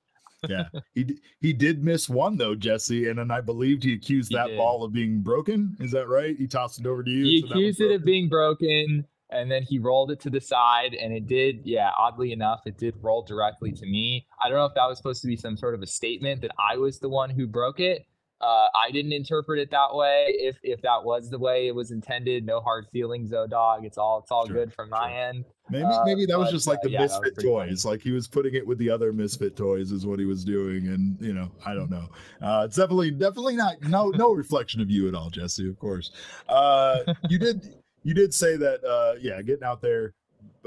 yeah, 0.48 0.64
he 0.94 1.18
he 1.40 1.52
did 1.52 1.84
miss 1.84 2.08
one 2.08 2.36
though, 2.36 2.54
Jesse, 2.54 3.08
and 3.08 3.18
then 3.18 3.30
I 3.30 3.40
believed 3.40 3.84
he 3.84 3.94
accused 3.94 4.30
he 4.30 4.36
that 4.36 4.48
did. 4.48 4.56
ball 4.56 4.84
of 4.84 4.92
being 4.92 5.20
broken. 5.20 5.76
Is 5.80 5.90
that 5.92 6.08
right? 6.08 6.36
He 6.36 6.46
tossed 6.46 6.80
it 6.80 6.86
over 6.86 7.02
to 7.02 7.10
you. 7.10 7.24
He 7.24 7.40
so 7.40 7.48
accused 7.48 7.80
it 7.80 7.92
of 7.92 8.04
being 8.04 8.28
broken. 8.28 9.06
And 9.32 9.50
then 9.50 9.62
he 9.62 9.78
rolled 9.78 10.10
it 10.10 10.20
to 10.20 10.30
the 10.30 10.40
side 10.40 10.94
and 10.94 11.12
it 11.12 11.26
did 11.26 11.60
yeah 11.64 11.90
oddly 11.98 12.32
enough 12.32 12.60
it 12.66 12.76
did 12.78 12.94
roll 13.02 13.22
directly 13.22 13.72
to 13.72 13.86
me 13.86 14.26
i 14.44 14.48
don't 14.48 14.58
know 14.58 14.64
if 14.66 14.74
that 14.74 14.86
was 14.86 14.96
supposed 14.98 15.22
to 15.22 15.28
be 15.28 15.36
some 15.36 15.56
sort 15.56 15.74
of 15.74 15.82
a 15.82 15.86
statement 15.86 16.40
that 16.42 16.50
i 16.70 16.76
was 16.76 16.98
the 16.98 17.08
one 17.08 17.30
who 17.30 17.46
broke 17.46 17.80
it 17.80 18.06
uh, 18.40 18.66
i 18.74 18.90
didn't 18.90 19.12
interpret 19.12 19.58
it 19.58 19.70
that 19.70 19.94
way 19.94 20.26
if 20.28 20.56
if 20.62 20.82
that 20.82 21.02
was 21.04 21.30
the 21.30 21.38
way 21.38 21.68
it 21.68 21.74
was 21.74 21.90
intended 21.92 22.44
no 22.44 22.60
hard 22.60 22.86
feelings 22.92 23.30
though 23.30 23.46
dog 23.46 23.84
it's 23.84 23.96
all 23.98 24.18
it's 24.18 24.30
all 24.32 24.46
Sure, 24.46 24.56
good 24.56 24.72
from 24.72 24.90
my 24.90 25.12
end 25.12 25.44
Maybe 25.70 25.84
Uh, 25.84 26.04
maybe 26.04 26.26
that 26.26 26.38
was 26.38 26.50
just 26.50 26.66
like 26.66 26.78
uh, 26.80 26.82
the 26.82 26.90
yeah, 26.90 27.00
misfit 27.02 27.34
pretty 27.34 27.48
funny. 27.48 27.70
toys. 27.70 27.84
Like 27.84 28.02
he 28.02 28.10
was 28.10 28.26
putting 28.26 28.52
it 28.54 28.66
with 28.66 28.76
the 28.78 28.90
other 28.90 29.12
misfit 29.12 29.56
toys 29.56 29.90
is 29.92 30.04
what 30.04 30.18
he 30.18 30.26
was 30.26 30.44
doing, 30.44 30.88
and 30.88 31.16
you 31.20 31.32
know 31.32 31.50
I 31.64 31.72
don't 31.72 31.88
know. 31.88 32.08
Uh, 32.42 32.64
it's 32.66 32.76
definitely 32.76 33.12
definitely 33.12 33.54
not 33.56 33.80
no 33.82 34.08
no 34.10 34.32
reflection 34.32 34.80
of 34.82 34.90
you 34.90 35.06
at 35.08 35.14
all, 35.14 35.30
Jesse. 35.30 35.66
Of 35.68 35.78
course, 35.78 36.10
uh, 36.48 36.98
you 37.30 37.38
did 37.38 37.74
you 38.02 38.14
did 38.14 38.34
say 38.34 38.56
that 38.56 38.84
uh, 38.84 39.18
yeah, 39.20 39.40
getting 39.42 39.64
out 39.64 39.80
there 39.80 40.14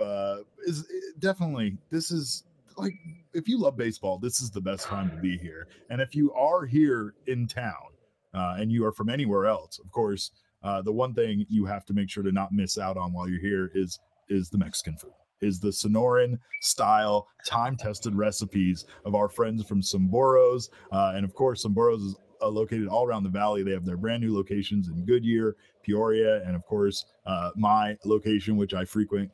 uh, 0.01 0.37
is 0.65 0.85
definitely 1.19 1.77
this 1.89 2.11
is 2.11 2.43
like 2.77 2.93
if 3.33 3.47
you 3.47 3.59
love 3.59 3.77
baseball, 3.77 4.19
this 4.19 4.41
is 4.41 4.49
the 4.49 4.61
best 4.61 4.85
time 4.85 5.09
to 5.09 5.17
be 5.17 5.37
here. 5.37 5.67
And 5.89 6.01
if 6.01 6.15
you 6.15 6.33
are 6.33 6.65
here 6.65 7.13
in 7.27 7.47
town 7.47 7.73
uh, 8.33 8.55
and 8.57 8.71
you 8.71 8.85
are 8.85 8.91
from 8.91 9.09
anywhere 9.09 9.45
else, 9.45 9.79
of 9.79 9.91
course, 9.91 10.31
uh, 10.63 10.81
the 10.81 10.91
one 10.91 11.13
thing 11.13 11.45
you 11.49 11.65
have 11.65 11.85
to 11.85 11.93
make 11.93 12.09
sure 12.09 12.23
to 12.23 12.31
not 12.31 12.51
miss 12.51 12.77
out 12.77 12.97
on 12.97 13.13
while 13.13 13.29
you're 13.29 13.39
here 13.39 13.71
is 13.73 13.99
is 14.29 14.49
the 14.49 14.57
Mexican 14.57 14.97
food. 14.97 15.11
Is 15.41 15.59
the 15.59 15.69
Sonoran 15.69 16.39
style, 16.61 17.27
time 17.45 17.75
tested 17.75 18.15
recipes 18.15 18.85
of 19.05 19.15
our 19.15 19.29
friends 19.29 19.63
from 19.65 19.81
Someburros. 19.81 20.69
Uh, 20.91 21.11
and 21.13 21.25
of 21.25 21.35
course, 21.35 21.65
Someburros 21.65 21.97
is 21.97 22.15
uh, 22.45 22.49
located 22.49 22.87
all 22.87 23.05
around 23.05 23.23
the 23.23 23.29
valley. 23.29 23.63
They 23.63 23.71
have 23.71 23.85
their 23.85 23.97
brand 23.97 24.23
new 24.23 24.33
locations 24.33 24.87
in 24.87 25.05
Goodyear, 25.05 25.55
Peoria, 25.83 26.43
and 26.45 26.55
of 26.55 26.65
course, 26.65 27.05
uh, 27.25 27.51
my 27.55 27.97
location, 28.05 28.55
which 28.55 28.73
I 28.73 28.85
frequent 28.85 29.31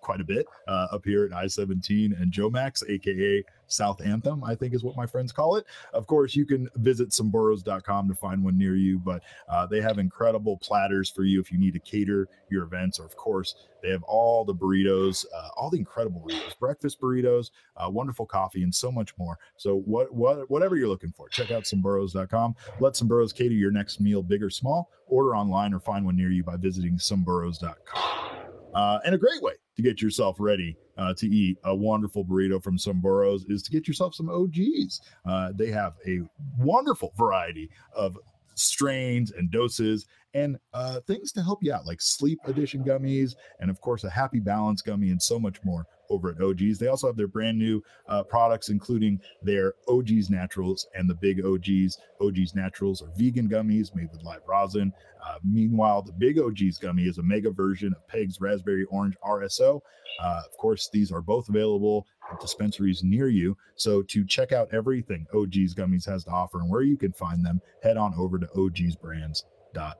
quite 0.00 0.20
a 0.20 0.24
bit 0.24 0.46
uh, 0.68 0.88
up 0.92 1.04
here 1.04 1.24
at 1.24 1.32
I 1.32 1.46
17 1.46 2.14
and 2.18 2.32
Jomax, 2.32 2.88
aka 2.88 3.44
South 3.74 4.00
Anthem, 4.00 4.42
I 4.44 4.54
think 4.54 4.74
is 4.74 4.84
what 4.84 4.96
my 4.96 5.06
friends 5.06 5.32
call 5.32 5.56
it. 5.56 5.66
Of 5.92 6.06
course, 6.06 6.34
you 6.34 6.46
can 6.46 6.68
visit 6.76 7.10
someburros.com 7.10 8.08
to 8.08 8.14
find 8.14 8.44
one 8.44 8.56
near 8.56 8.76
you, 8.76 8.98
but 8.98 9.22
uh, 9.48 9.66
they 9.66 9.80
have 9.80 9.98
incredible 9.98 10.56
platters 10.58 11.10
for 11.10 11.24
you 11.24 11.40
if 11.40 11.50
you 11.50 11.58
need 11.58 11.74
to 11.74 11.80
cater 11.80 12.28
your 12.50 12.64
events, 12.64 12.98
or 12.98 13.04
of 13.04 13.16
course, 13.16 13.54
they 13.82 13.90
have 13.90 14.02
all 14.04 14.44
the 14.44 14.54
burritos, 14.54 15.26
uh, 15.36 15.48
all 15.56 15.68
the 15.68 15.78
incredible 15.78 16.24
burritos, 16.26 16.58
breakfast 16.58 17.00
burritos, 17.00 17.50
uh, 17.76 17.90
wonderful 17.90 18.24
coffee, 18.24 18.62
and 18.62 18.74
so 18.74 18.90
much 18.90 19.16
more. 19.18 19.38
So, 19.56 19.80
what, 19.80 20.14
what, 20.14 20.50
whatever 20.50 20.76
you're 20.76 20.88
looking 20.88 21.12
for, 21.12 21.28
check 21.28 21.50
out 21.50 21.64
someburros.com. 21.64 22.56
Let 22.80 22.94
Someburros 22.94 23.34
cater 23.34 23.54
your 23.54 23.70
next 23.70 24.00
meal, 24.00 24.22
big 24.22 24.42
or 24.42 24.50
small. 24.50 24.90
Order 25.06 25.36
online 25.36 25.74
or 25.74 25.80
find 25.80 26.06
one 26.06 26.16
near 26.16 26.30
you 26.30 26.42
by 26.42 26.56
visiting 26.56 26.96
someburros.com. 26.96 28.43
Uh, 28.74 28.98
and 29.04 29.14
a 29.14 29.18
great 29.18 29.42
way 29.42 29.54
to 29.76 29.82
get 29.82 30.00
yourself 30.02 30.36
ready 30.38 30.76
uh, 30.98 31.14
to 31.14 31.26
eat 31.26 31.58
a 31.64 31.74
wonderful 31.74 32.24
burrito 32.24 32.62
from 32.62 32.78
Someburros 32.78 33.42
is 33.48 33.62
to 33.62 33.70
get 33.70 33.88
yourself 33.88 34.14
some 34.14 34.28
OGs. 34.28 35.00
Uh, 35.26 35.50
they 35.54 35.70
have 35.70 35.94
a 36.06 36.20
wonderful 36.58 37.12
variety 37.16 37.70
of 37.94 38.18
strains 38.54 39.32
and 39.32 39.50
doses 39.50 40.06
and 40.34 40.58
uh, 40.72 41.00
things 41.00 41.32
to 41.32 41.42
help 41.42 41.62
you 41.62 41.72
out, 41.72 41.86
like 41.86 42.02
sleep 42.02 42.40
edition 42.46 42.84
gummies, 42.84 43.34
and 43.60 43.70
of 43.70 43.80
course, 43.80 44.04
a 44.04 44.10
happy 44.10 44.40
balance 44.40 44.82
gummy, 44.82 45.10
and 45.10 45.22
so 45.22 45.38
much 45.38 45.62
more 45.64 45.86
over 46.10 46.30
at 46.30 46.42
OGs. 46.42 46.78
They 46.78 46.88
also 46.88 47.06
have 47.06 47.16
their 47.16 47.28
brand 47.28 47.58
new 47.58 47.82
uh, 48.08 48.24
products, 48.24 48.68
including 48.68 49.20
their 49.42 49.74
OGs 49.88 50.28
Naturals 50.28 50.86
and 50.94 51.08
the 51.08 51.14
Big 51.14 51.44
OGs. 51.44 51.98
OGs 52.20 52.54
Naturals 52.54 53.00
are 53.00 53.10
vegan 53.16 53.48
gummies 53.48 53.94
made 53.94 54.10
with 54.12 54.22
live 54.22 54.42
rosin. 54.46 54.92
Uh, 55.24 55.36
meanwhile, 55.42 56.02
the 56.02 56.12
Big 56.12 56.38
OGs 56.38 56.78
gummy 56.78 57.04
is 57.04 57.18
a 57.18 57.22
mega 57.22 57.50
version 57.50 57.94
of 57.94 58.06
Peg's 58.08 58.40
Raspberry 58.40 58.84
Orange 58.90 59.16
RSO. 59.24 59.80
Uh, 60.20 60.42
of 60.44 60.56
course, 60.58 60.90
these 60.92 61.10
are 61.10 61.22
both 61.22 61.48
available 61.48 62.06
at 62.30 62.40
dispensaries 62.40 63.02
near 63.02 63.28
you. 63.28 63.56
So 63.76 64.02
to 64.02 64.26
check 64.26 64.52
out 64.52 64.72
everything 64.72 65.26
OGs 65.34 65.74
Gummies 65.74 66.06
has 66.06 66.24
to 66.24 66.30
offer 66.30 66.60
and 66.60 66.70
where 66.70 66.82
you 66.82 66.96
can 66.96 67.12
find 67.12 67.44
them, 67.44 67.60
head 67.82 67.96
on 67.96 68.14
over 68.16 68.38
to 68.38 68.46
ogsbrands.com. 68.46 69.94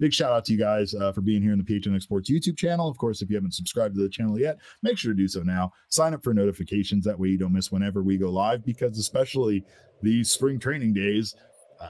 Big 0.00 0.14
shout 0.14 0.32
out 0.32 0.46
to 0.46 0.52
you 0.52 0.58
guys 0.58 0.94
uh, 0.94 1.12
for 1.12 1.20
being 1.20 1.42
here 1.42 1.52
in 1.52 1.58
the 1.58 1.64
PHNX 1.64 2.02
Sports 2.02 2.30
YouTube 2.30 2.56
channel. 2.56 2.88
Of 2.88 2.96
course, 2.96 3.20
if 3.20 3.28
you 3.28 3.36
haven't 3.36 3.52
subscribed 3.52 3.94
to 3.96 4.00
the 4.00 4.08
channel 4.08 4.38
yet, 4.38 4.58
make 4.82 4.96
sure 4.96 5.12
to 5.12 5.16
do 5.16 5.28
so 5.28 5.42
now. 5.42 5.72
Sign 5.90 6.14
up 6.14 6.24
for 6.24 6.32
notifications. 6.32 7.04
That 7.04 7.18
way 7.18 7.28
you 7.28 7.36
don't 7.36 7.52
miss 7.52 7.70
whenever 7.70 8.02
we 8.02 8.16
go 8.16 8.30
live 8.30 8.64
because, 8.64 8.98
especially 8.98 9.62
these 10.02 10.30
spring 10.30 10.58
training 10.58 10.94
days, 10.94 11.36
uh, 11.80 11.88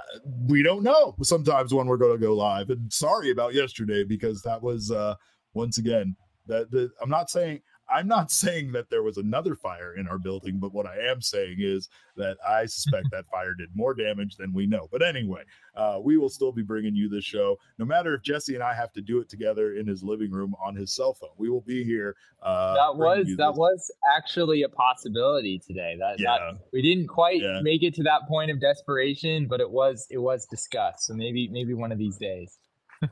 we 0.48 0.62
don't 0.62 0.82
know 0.82 1.14
sometimes 1.22 1.72
when 1.72 1.86
we're 1.86 1.96
going 1.96 2.18
to 2.18 2.26
go 2.26 2.34
live. 2.34 2.70
And 2.70 2.92
sorry 2.92 3.30
about 3.30 3.54
yesterday 3.54 4.02
because 4.02 4.42
that 4.42 4.60
was, 4.60 4.90
uh, 4.90 5.14
once 5.54 5.78
again, 5.78 6.16
that 6.46 6.70
the, 6.72 6.90
I'm 7.00 7.10
not 7.10 7.30
saying 7.30 7.60
I'm 7.90 8.06
not 8.08 8.30
saying 8.42 8.72
that 8.72 8.90
there 8.90 9.02
was 9.02 9.16
another 9.16 9.54
fire 9.54 9.94
in 9.96 10.06
our 10.08 10.18
building, 10.18 10.58
but 10.58 10.72
what 10.72 10.86
I 10.86 10.96
am 11.10 11.20
saying 11.20 11.56
is 11.58 11.88
that 12.16 12.36
I 12.46 12.66
suspect 12.66 13.08
that 13.12 13.26
fire 13.30 13.54
did 13.54 13.68
more 13.74 13.94
damage 13.94 14.36
than 14.36 14.52
we 14.52 14.66
know. 14.66 14.88
But 14.92 15.02
anyway, 15.02 15.42
uh, 15.74 15.98
we 16.02 16.16
will 16.18 16.28
still 16.28 16.52
be 16.52 16.62
bringing 16.62 16.94
you 16.94 17.08
this 17.08 17.24
show, 17.24 17.56
no 17.78 17.84
matter 17.84 18.14
if 18.14 18.22
Jesse 18.22 18.54
and 18.54 18.62
I 18.62 18.74
have 18.74 18.92
to 18.94 19.00
do 19.00 19.20
it 19.20 19.28
together 19.28 19.74
in 19.74 19.86
his 19.86 20.02
living 20.02 20.30
room 20.30 20.54
on 20.64 20.74
his 20.74 20.92
cell 20.92 21.14
phone. 21.14 21.30
We 21.38 21.48
will 21.50 21.60
be 21.62 21.84
here. 21.84 22.16
Uh, 22.42 22.74
that 22.74 22.96
was 22.96 23.26
that 23.36 23.54
was 23.54 23.90
actually 24.16 24.62
a 24.62 24.68
possibility 24.68 25.58
today. 25.66 25.96
That, 25.98 26.18
Yeah. 26.20 26.38
that 26.38 26.58
we 26.72 26.82
didn't 26.82 27.08
quite 27.08 27.40
Yeah. 27.40 27.60
make 27.62 27.82
it 27.82 27.94
to 27.94 28.02
that 28.04 28.22
point 28.28 28.50
of 28.50 28.60
desperation, 28.60 29.46
but 29.46 29.60
it 29.60 29.70
was 29.70 30.06
it 30.10 30.18
was 30.18 30.46
discussed. 30.46 31.06
So 31.06 31.14
maybe 31.14 31.48
maybe 31.48 31.74
one 31.74 31.92
of 31.92 31.98
these 31.98 32.16
days. 32.16 32.58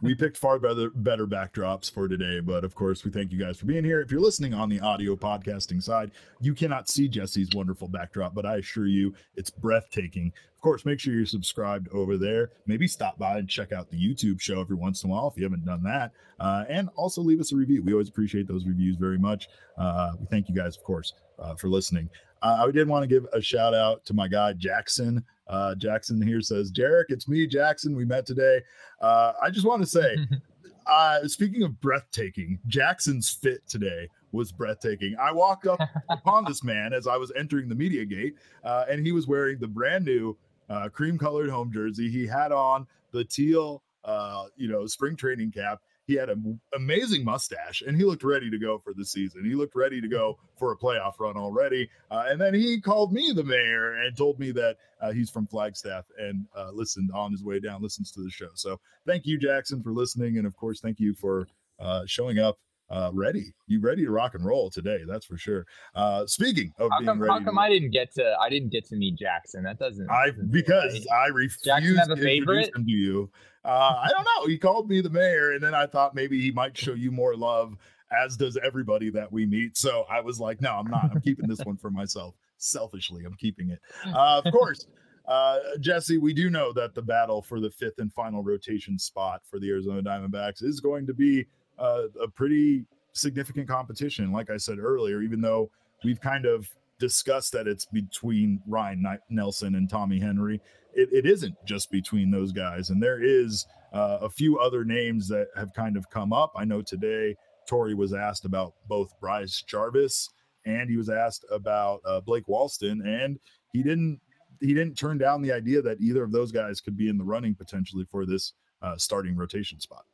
We 0.02 0.14
picked 0.14 0.36
far 0.36 0.58
better 0.58 0.90
better 0.90 1.26
backdrops 1.26 1.90
for 1.90 2.08
today 2.08 2.40
but 2.40 2.64
of 2.64 2.74
course 2.74 3.04
we 3.04 3.10
thank 3.10 3.32
you 3.32 3.38
guys 3.38 3.58
for 3.58 3.66
being 3.66 3.84
here. 3.84 4.00
If 4.00 4.10
you're 4.10 4.20
listening 4.20 4.52
on 4.52 4.68
the 4.68 4.80
audio 4.80 5.16
podcasting 5.16 5.82
side 5.82 6.10
you 6.40 6.54
cannot 6.54 6.88
see 6.88 7.08
jesse's 7.08 7.48
wonderful 7.54 7.88
backdrop 7.88 8.34
but 8.34 8.44
i 8.44 8.56
assure 8.56 8.86
you 8.86 9.14
it's 9.34 9.50
breathtaking. 9.50 10.32
Of 10.54 10.60
course 10.60 10.84
make 10.84 11.00
sure 11.00 11.14
you're 11.14 11.26
subscribed 11.26 11.88
over 11.92 12.18
there. 12.18 12.50
Maybe 12.66 12.86
stop 12.86 13.18
by 13.18 13.38
and 13.38 13.48
check 13.48 13.72
out 13.72 13.90
the 13.90 13.96
youtube 13.96 14.40
show 14.40 14.60
every 14.60 14.76
once 14.76 15.02
in 15.02 15.10
a 15.10 15.12
while 15.12 15.28
if 15.28 15.38
you 15.38 15.44
haven't 15.44 15.64
done 15.64 15.82
that. 15.84 16.12
Uh, 16.38 16.64
and 16.68 16.90
also 16.94 17.22
leave 17.22 17.40
us 17.40 17.52
a 17.52 17.56
review. 17.56 17.82
We 17.82 17.92
always 17.92 18.08
appreciate 18.08 18.46
those 18.46 18.66
reviews 18.66 18.96
very 18.96 19.18
much. 19.18 19.48
Uh, 19.76 20.12
we 20.20 20.26
thank 20.26 20.48
you 20.48 20.54
guys 20.54 20.76
of 20.76 20.84
course 20.84 21.14
uh, 21.38 21.54
for 21.54 21.68
listening. 21.68 22.10
Uh, 22.42 22.64
i 22.66 22.70
did 22.70 22.86
want 22.86 23.02
to 23.02 23.08
give 23.08 23.26
a 23.32 23.40
shout 23.40 23.74
out 23.74 24.04
to 24.04 24.14
my 24.14 24.28
guy 24.28 24.52
jackson 24.52 25.24
uh, 25.48 25.74
Jackson 25.74 26.20
here 26.20 26.40
says, 26.40 26.70
Derek, 26.70 27.10
it's 27.10 27.28
me, 27.28 27.46
Jackson. 27.46 27.96
We 27.96 28.04
met 28.04 28.26
today. 28.26 28.60
Uh, 29.00 29.32
I 29.42 29.50
just 29.50 29.66
want 29.66 29.82
to 29.82 29.86
say, 29.86 30.16
uh, 30.86 31.26
speaking 31.26 31.62
of 31.62 31.80
breathtaking, 31.80 32.58
Jackson's 32.66 33.30
fit 33.30 33.66
today 33.68 34.08
was 34.32 34.52
breathtaking. 34.52 35.16
I 35.20 35.32
walked 35.32 35.66
up 35.66 35.80
upon 36.10 36.44
this 36.44 36.62
man 36.62 36.92
as 36.92 37.06
I 37.06 37.16
was 37.16 37.32
entering 37.36 37.68
the 37.68 37.74
media 37.74 38.04
gate, 38.04 38.36
uh, 38.64 38.84
and 38.88 39.04
he 39.04 39.12
was 39.12 39.26
wearing 39.26 39.58
the 39.58 39.68
brand 39.68 40.04
new 40.04 40.36
uh, 40.68 40.88
cream 40.88 41.16
colored 41.16 41.50
home 41.50 41.72
jersey. 41.72 42.10
He 42.10 42.26
had 42.26 42.52
on 42.52 42.86
the 43.12 43.24
teal, 43.24 43.82
uh, 44.04 44.44
you 44.56 44.68
know, 44.68 44.86
spring 44.86 45.16
training 45.16 45.52
cap. 45.52 45.80
He 46.08 46.14
had 46.14 46.30
an 46.30 46.58
amazing 46.74 47.22
mustache, 47.22 47.82
and 47.86 47.94
he 47.94 48.02
looked 48.02 48.24
ready 48.24 48.50
to 48.50 48.58
go 48.58 48.78
for 48.78 48.94
the 48.94 49.04
season. 49.04 49.44
He 49.44 49.54
looked 49.54 49.76
ready 49.76 50.00
to 50.00 50.08
go 50.08 50.38
for 50.56 50.72
a 50.72 50.76
playoff 50.76 51.20
run 51.20 51.36
already. 51.36 51.90
Uh, 52.10 52.24
and 52.28 52.40
then 52.40 52.54
he 52.54 52.80
called 52.80 53.12
me 53.12 53.30
the 53.34 53.44
mayor 53.44 53.92
and 53.92 54.16
told 54.16 54.40
me 54.40 54.50
that 54.52 54.78
uh, 55.02 55.12
he's 55.12 55.28
from 55.28 55.46
Flagstaff 55.46 56.06
and 56.18 56.46
uh, 56.56 56.70
listened 56.72 57.10
on 57.12 57.30
his 57.30 57.44
way 57.44 57.60
down, 57.60 57.82
listens 57.82 58.10
to 58.12 58.22
the 58.22 58.30
show. 58.30 58.48
So 58.54 58.80
thank 59.06 59.26
you, 59.26 59.38
Jackson, 59.38 59.82
for 59.82 59.92
listening, 59.92 60.38
and 60.38 60.46
of 60.46 60.56
course, 60.56 60.80
thank 60.80 60.98
you 60.98 61.12
for 61.12 61.46
uh, 61.78 62.04
showing 62.06 62.38
up 62.38 62.58
uh, 62.90 63.10
ready. 63.12 63.52
You 63.66 63.80
ready 63.80 64.04
to 64.04 64.10
rock 64.10 64.34
and 64.34 64.44
roll 64.44 64.70
today? 64.70 65.00
That's 65.06 65.26
for 65.26 65.36
sure. 65.36 65.66
Uh, 65.94 66.26
speaking 66.26 66.72
of 66.78 66.90
How 66.90 66.98
being 66.98 67.06
come, 67.06 67.20
ready, 67.20 67.32
how 67.32 67.44
come 67.44 67.58
I 67.58 67.68
didn't 67.68 67.90
get 67.90 68.12
to 68.14 68.34
I 68.40 68.48
didn't 68.48 68.70
get 68.70 68.86
to 68.86 68.96
meet 68.96 69.16
Jackson? 69.16 69.62
That 69.64 69.78
doesn't. 69.78 70.10
I 70.10 70.30
doesn't 70.30 70.50
because 70.50 70.94
right. 71.10 71.24
I 71.24 71.26
refused 71.28 71.64
Jackson 71.64 71.96
have 71.96 72.08
to 72.08 72.26
a 72.26 72.36
introduce 72.36 72.68
him 72.68 72.84
to 72.84 72.90
you. 72.90 73.30
Uh, 73.64 73.94
I 74.02 74.08
don't 74.10 74.24
know. 74.24 74.46
He 74.46 74.58
called 74.58 74.88
me 74.88 75.00
the 75.00 75.10
mayor, 75.10 75.52
and 75.52 75.62
then 75.62 75.74
I 75.74 75.86
thought 75.86 76.14
maybe 76.14 76.40
he 76.40 76.50
might 76.50 76.76
show 76.76 76.94
you 76.94 77.10
more 77.10 77.36
love, 77.36 77.74
as 78.10 78.36
does 78.36 78.58
everybody 78.64 79.10
that 79.10 79.30
we 79.30 79.44
meet. 79.44 79.76
So 79.76 80.04
I 80.10 80.20
was 80.20 80.40
like, 80.40 80.60
no, 80.62 80.72
I'm 80.72 80.90
not. 80.90 81.10
I'm 81.12 81.20
keeping 81.20 81.48
this 81.48 81.60
one 81.64 81.76
for 81.76 81.90
myself. 81.90 82.34
Selfishly, 82.56 83.24
I'm 83.24 83.34
keeping 83.34 83.70
it. 83.70 83.80
Uh, 84.06 84.40
of 84.44 84.52
course. 84.52 84.86
Uh, 85.26 85.58
Jesse, 85.80 86.16
we 86.16 86.32
do 86.32 86.48
know 86.48 86.72
that 86.72 86.94
the 86.94 87.02
battle 87.02 87.42
for 87.42 87.60
the 87.60 87.70
fifth 87.70 87.98
and 87.98 88.10
final 88.14 88.42
rotation 88.42 88.98
spot 88.98 89.42
for 89.44 89.60
the 89.60 89.68
Arizona 89.68 90.02
Diamondbacks 90.02 90.64
is 90.64 90.80
going 90.80 91.06
to 91.06 91.12
be 91.12 91.46
uh, 91.78 92.04
a 92.20 92.28
pretty 92.28 92.84
significant 93.12 93.68
competition. 93.68 94.32
Like 94.32 94.50
I 94.50 94.56
said 94.56 94.78
earlier, 94.78 95.22
even 95.22 95.40
though 95.40 95.70
we've 96.04 96.20
kind 96.20 96.46
of 96.46 96.68
discussed 96.98 97.52
that 97.52 97.66
it's 97.66 97.86
between 97.86 98.60
Ryne 98.66 99.04
Nelson 99.30 99.74
and 99.74 99.88
Tommy 99.88 100.18
Henry, 100.18 100.60
it, 100.94 101.08
it 101.12 101.26
isn't 101.26 101.54
just 101.64 101.90
between 101.90 102.30
those 102.30 102.52
guys. 102.52 102.90
And 102.90 103.02
there 103.02 103.22
is 103.22 103.66
uh, 103.92 104.18
a 104.20 104.28
few 104.28 104.58
other 104.58 104.84
names 104.84 105.28
that 105.28 105.48
have 105.56 105.72
kind 105.74 105.96
of 105.96 106.10
come 106.10 106.32
up. 106.32 106.52
I 106.56 106.64
know 106.64 106.82
today 106.82 107.36
Torey 107.68 107.94
was 107.94 108.12
asked 108.12 108.44
about 108.44 108.74
both 108.88 109.18
Bryce 109.20 109.62
Jarvis 109.62 110.30
and 110.68 110.90
he 110.90 110.96
was 110.96 111.08
asked 111.08 111.44
about 111.50 112.00
uh, 112.04 112.20
Blake 112.20 112.46
Walston, 112.46 113.04
and 113.06 113.38
he 113.72 113.82
didn't 113.82 114.20
he 114.60 114.74
didn't 114.74 114.96
turn 114.96 115.18
down 115.18 115.40
the 115.40 115.52
idea 115.52 115.80
that 115.80 116.00
either 116.00 116.22
of 116.24 116.32
those 116.32 116.50
guys 116.50 116.80
could 116.80 116.96
be 116.96 117.08
in 117.08 117.16
the 117.16 117.24
running 117.24 117.54
potentially 117.54 118.04
for 118.10 118.26
this 118.26 118.54
uh, 118.82 118.96
starting 118.96 119.36
rotation 119.36 119.78
spot. 119.78 120.04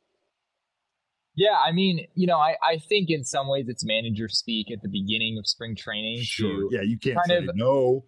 Yeah, 1.36 1.56
I 1.66 1.72
mean, 1.72 2.06
you 2.14 2.26
know, 2.26 2.38
I, 2.38 2.54
I 2.62 2.78
think 2.78 3.10
in 3.10 3.24
some 3.24 3.48
ways 3.48 3.66
it's 3.68 3.84
manager 3.84 4.28
speak 4.28 4.70
at 4.70 4.82
the 4.82 4.88
beginning 4.88 5.36
of 5.38 5.46
spring 5.46 5.74
training. 5.74 6.22
Sure. 6.22 6.48
To, 6.48 6.68
Yeah, 6.70 6.82
you 6.82 6.98
can't 6.98 7.16
kind 7.16 7.26
say 7.28 7.36
of- 7.38 7.56
no. 7.56 8.04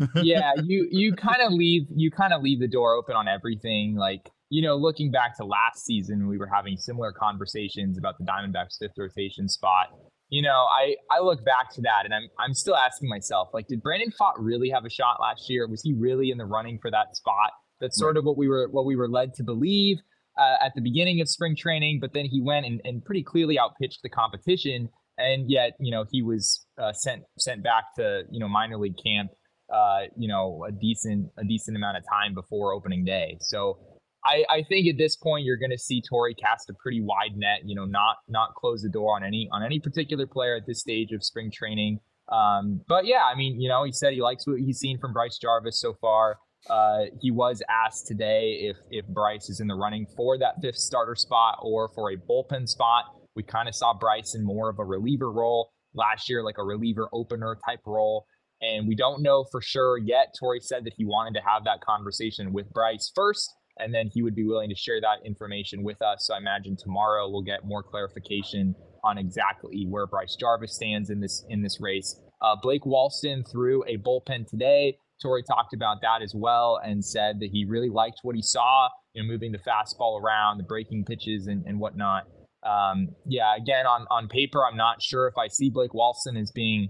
yeah, 0.22 0.52
you 0.62 0.86
you 0.92 1.12
kind 1.12 1.42
of 1.42 1.52
leave 1.52 1.82
you 1.92 2.08
kind 2.12 2.32
of 2.32 2.40
leave 2.40 2.60
the 2.60 2.68
door 2.68 2.94
open 2.94 3.16
on 3.16 3.26
everything. 3.26 3.96
Like 3.96 4.30
you 4.48 4.62
know, 4.62 4.76
looking 4.76 5.10
back 5.10 5.36
to 5.38 5.44
last 5.44 5.84
season, 5.84 6.28
we 6.28 6.38
were 6.38 6.46
having 6.46 6.76
similar 6.76 7.12
conversations 7.12 7.98
about 7.98 8.16
the 8.16 8.24
Diamondbacks' 8.24 8.78
fifth 8.78 8.92
rotation 8.96 9.48
spot. 9.48 9.88
You 10.28 10.42
know, 10.42 10.66
I 10.70 10.94
I 11.10 11.18
look 11.20 11.44
back 11.44 11.74
to 11.74 11.80
that 11.80 12.02
and 12.04 12.14
I'm 12.14 12.28
I'm 12.38 12.54
still 12.54 12.76
asking 12.76 13.08
myself, 13.08 13.48
like, 13.52 13.66
did 13.66 13.82
Brandon 13.82 14.12
Pfaadt 14.12 14.34
really 14.38 14.70
have 14.70 14.84
a 14.84 14.90
shot 14.90 15.16
last 15.20 15.50
year? 15.50 15.66
Was 15.66 15.82
he 15.82 15.94
really 15.94 16.30
in 16.30 16.38
the 16.38 16.46
running 16.46 16.78
for 16.80 16.92
that 16.92 17.16
spot? 17.16 17.50
That's 17.80 17.98
sort 17.98 18.16
of 18.16 18.24
what 18.24 18.36
we 18.36 18.46
were 18.46 18.68
what 18.70 18.84
we 18.84 18.94
were 18.94 19.08
led 19.08 19.34
to 19.34 19.42
believe 19.42 19.98
uh, 20.38 20.64
at 20.64 20.72
the 20.74 20.82
beginning 20.82 21.20
of 21.20 21.28
spring 21.28 21.56
training. 21.56 21.98
But 22.00 22.12
then 22.14 22.26
he 22.26 22.40
went 22.40 22.66
and, 22.66 22.80
and 22.84 23.04
pretty 23.04 23.22
clearly 23.22 23.58
outpitched 23.58 24.00
the 24.02 24.08
competition, 24.08 24.88
and 25.16 25.50
yet 25.50 25.72
you 25.80 25.90
know 25.90 26.04
he 26.10 26.22
was 26.22 26.66
uh, 26.80 26.92
sent 26.92 27.22
sent 27.38 27.62
back 27.62 27.84
to 27.96 28.22
you 28.30 28.40
know 28.40 28.48
minor 28.48 28.78
league 28.78 28.96
camp 29.04 29.30
uh, 29.72 30.00
you 30.16 30.28
know, 30.28 30.64
a 30.66 30.72
decent 30.72 31.30
a 31.36 31.44
decent 31.44 31.76
amount 31.76 31.96
of 31.96 32.04
time 32.10 32.34
before 32.34 32.72
opening 32.72 33.04
day. 33.04 33.36
So 33.40 33.78
I, 34.24 34.44
I 34.48 34.62
think 34.68 34.88
at 34.88 34.96
this 34.98 35.16
point 35.16 35.44
you're 35.44 35.58
going 35.58 35.70
to 35.70 35.78
see 35.78 36.02
Torey 36.10 36.34
cast 36.42 36.70
a 36.70 36.74
pretty 36.74 37.00
wide 37.02 37.36
net. 37.36 37.60
You 37.64 37.74
know, 37.76 37.84
not 37.84 38.16
not 38.28 38.54
close 38.54 38.82
the 38.82 38.88
door 38.88 39.16
on 39.16 39.24
any 39.24 39.48
on 39.52 39.62
any 39.62 39.78
particular 39.78 40.26
player 40.26 40.56
at 40.56 40.62
this 40.66 40.80
stage 40.80 41.12
of 41.12 41.22
spring 41.22 41.50
training. 41.52 42.00
Um, 42.32 42.80
but 42.88 43.06
yeah, 43.06 43.24
I 43.24 43.36
mean, 43.36 43.60
you 43.60 43.68
know, 43.68 43.84
he 43.84 43.92
said 43.92 44.12
he 44.12 44.22
likes 44.22 44.46
what 44.46 44.58
he's 44.58 44.78
seen 44.78 44.98
from 44.98 45.12
Bryce 45.12 45.38
Jarvis 45.38 45.80
so 45.80 45.94
far. 46.00 46.38
Uh, 46.68 47.04
he 47.20 47.30
was 47.30 47.62
asked 47.68 48.06
today 48.06 48.58
if 48.62 48.76
if 48.90 49.06
Bryce 49.06 49.48
is 49.48 49.60
in 49.60 49.68
the 49.68 49.74
running 49.74 50.06
for 50.16 50.38
that 50.38 50.60
fifth 50.60 50.76
starter 50.76 51.14
spot 51.14 51.58
or 51.62 51.88
for 51.88 52.10
a 52.10 52.16
bullpen 52.16 52.68
spot. 52.68 53.04
We 53.34 53.42
kind 53.42 53.68
of 53.68 53.74
saw 53.74 53.94
Bryce 53.94 54.34
in 54.34 54.44
more 54.44 54.68
of 54.68 54.78
a 54.78 54.84
reliever 54.84 55.30
role 55.30 55.70
last 55.94 56.28
year, 56.28 56.42
like 56.42 56.58
a 56.58 56.64
reliever 56.64 57.08
opener 57.12 57.56
type 57.66 57.80
role. 57.86 58.26
And 58.60 58.88
we 58.88 58.96
don't 58.96 59.22
know 59.22 59.44
for 59.50 59.60
sure 59.60 59.98
yet. 59.98 60.34
Torey 60.40 60.60
said 60.60 60.84
that 60.84 60.94
he 60.96 61.04
wanted 61.04 61.38
to 61.38 61.46
have 61.46 61.64
that 61.64 61.80
conversation 61.80 62.52
with 62.52 62.68
Bryce 62.70 63.12
first, 63.14 63.54
and 63.78 63.94
then 63.94 64.10
he 64.12 64.22
would 64.22 64.34
be 64.34 64.44
willing 64.44 64.68
to 64.68 64.74
share 64.74 65.00
that 65.00 65.24
information 65.24 65.84
with 65.84 66.02
us. 66.02 66.26
So 66.26 66.34
I 66.34 66.38
imagine 66.38 66.76
tomorrow 66.76 67.28
we'll 67.30 67.42
get 67.42 67.64
more 67.64 67.84
clarification 67.84 68.74
on 69.04 69.16
exactly 69.16 69.86
where 69.88 70.06
Bryce 70.06 70.34
Jarvis 70.34 70.74
stands 70.74 71.10
in 71.10 71.20
this 71.20 71.44
in 71.48 71.62
this 71.62 71.80
race. 71.80 72.20
Uh, 72.42 72.56
Blake 72.60 72.82
Walston 72.82 73.48
threw 73.48 73.84
a 73.84 73.96
bullpen 73.98 74.48
today. 74.48 74.98
Torey 75.24 75.42
talked 75.46 75.74
about 75.74 75.98
that 76.02 76.22
as 76.22 76.34
well 76.34 76.80
and 76.84 77.04
said 77.04 77.40
that 77.40 77.50
he 77.52 77.64
really 77.64 77.90
liked 77.90 78.20
what 78.22 78.36
he 78.36 78.42
saw, 78.42 78.88
you 79.14 79.22
know, 79.22 79.28
moving 79.28 79.52
the 79.52 79.58
fastball 79.58 80.20
around, 80.20 80.58
the 80.58 80.64
breaking 80.64 81.04
pitches 81.04 81.46
and, 81.46 81.64
and 81.66 81.80
whatnot. 81.80 82.24
Um, 82.64 83.08
yeah, 83.26 83.56
again, 83.56 83.86
on, 83.86 84.06
on 84.10 84.28
paper, 84.28 84.64
I'm 84.64 84.76
not 84.76 85.02
sure 85.02 85.26
if 85.28 85.38
I 85.38 85.48
see 85.48 85.70
Blake 85.70 85.92
Walston 85.92 86.40
as 86.40 86.50
being 86.50 86.88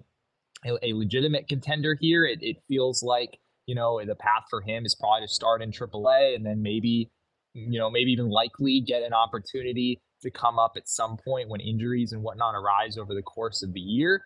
a, 0.65 0.73
a 0.83 0.93
legitimate 0.95 1.49
contender 1.49 1.97
here. 2.01 2.25
It, 2.25 2.39
it 2.43 2.57
feels 2.69 3.03
like 3.03 3.39
you 3.67 3.75
know 3.75 4.01
the 4.05 4.15
path 4.15 4.45
for 4.49 4.63
him 4.63 4.85
is 4.85 4.95
probably 4.95 5.27
to 5.27 5.33
start 5.33 5.63
in 5.63 5.71
AAA 5.71 6.35
and 6.35 6.45
then 6.45 6.63
maybe 6.63 7.11
you 7.55 7.79
know 7.79 7.91
maybe 7.91 8.11
even 8.11 8.29
likely 8.29 8.83
get 8.85 9.03
an 9.03 9.13
opportunity 9.13 10.01
to 10.23 10.31
come 10.31 10.59
up 10.59 10.73
at 10.77 10.89
some 10.89 11.17
point 11.25 11.49
when 11.49 11.61
injuries 11.61 12.13
and 12.13 12.23
whatnot 12.23 12.55
arise 12.55 12.99
over 12.99 13.15
the 13.15 13.23
course 13.23 13.63
of 13.63 13.73
the 13.73 13.81
year. 13.81 14.25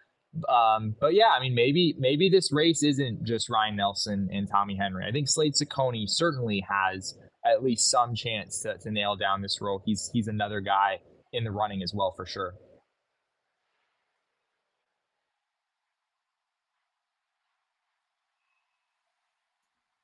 Um, 0.48 0.96
but 0.98 1.14
yeah, 1.14 1.30
I 1.36 1.40
mean 1.40 1.54
maybe 1.54 1.94
maybe 1.98 2.28
this 2.28 2.52
race 2.52 2.82
isn't 2.82 3.24
just 3.24 3.50
Ryne 3.50 3.76
Nelson 3.76 4.28
and 4.32 4.48
Tommy 4.48 4.76
Henry. 4.76 5.04
I 5.06 5.12
think 5.12 5.28
Slade 5.28 5.52
Cecconi 5.54 6.04
certainly 6.08 6.64
has 6.68 7.18
at 7.44 7.62
least 7.62 7.90
some 7.90 8.14
chance 8.14 8.60
to, 8.62 8.78
to 8.78 8.90
nail 8.90 9.16
down 9.16 9.42
this 9.42 9.60
role. 9.60 9.82
He's 9.84 10.10
he's 10.12 10.28
another 10.28 10.60
guy 10.60 11.00
in 11.32 11.44
the 11.44 11.50
running 11.50 11.82
as 11.82 11.92
well 11.94 12.12
for 12.16 12.24
sure. 12.24 12.54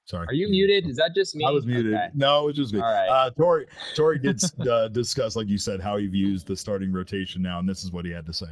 Sorry. 0.09 0.27
Are 0.27 0.33
you 0.33 0.49
muted? 0.49 0.89
Is 0.89 0.97
that 0.97 1.15
just 1.15 1.37
me? 1.37 1.45
I 1.47 1.51
was 1.51 1.67
muted. 1.67 1.93
Okay. 1.93 2.09
No, 2.15 2.45
it 2.45 2.47
was 2.47 2.57
just 2.57 2.73
me. 2.73 2.81
All 2.81 2.91
right. 2.91 3.09
Uh, 3.09 3.31
Torey, 3.31 3.67
Torey 3.95 4.23
did 4.23 4.43
uh, 4.67 4.89
discuss, 4.89 5.37
like 5.37 5.49
you 5.49 5.59
said, 5.59 5.83
how 5.83 5.99
he 5.99 6.07
views 6.07 6.45
the 6.45 6.57
starting 6.57 6.91
rotation 6.91 7.43
now, 7.43 7.59
and 7.59 7.69
this 7.69 7.85
is 7.85 7.93
what 7.93 8.07
he 8.07 8.11
had 8.11 8.25
to 8.25 8.33
say. 8.33 8.47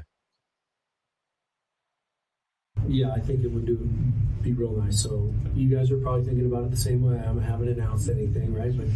Yeah, 2.89 3.11
I 3.13 3.21
think 3.21 3.45
it 3.45 3.49
would 3.49 3.67
do 3.67 3.77
be 4.43 4.53
real 4.53 4.73
nice. 4.73 5.01
So 5.01 5.33
you 5.55 5.75
guys 5.75 5.91
are 5.91 5.99
probably 5.99 6.25
thinking 6.25 6.47
about 6.47 6.65
it 6.65 6.71
the 6.71 6.77
same 6.77 7.03
way. 7.03 7.17
I 7.19 7.23
haven't 7.23 7.69
announced 7.69 8.09
anything, 8.09 8.55
right? 8.55 8.77
But 8.77 8.87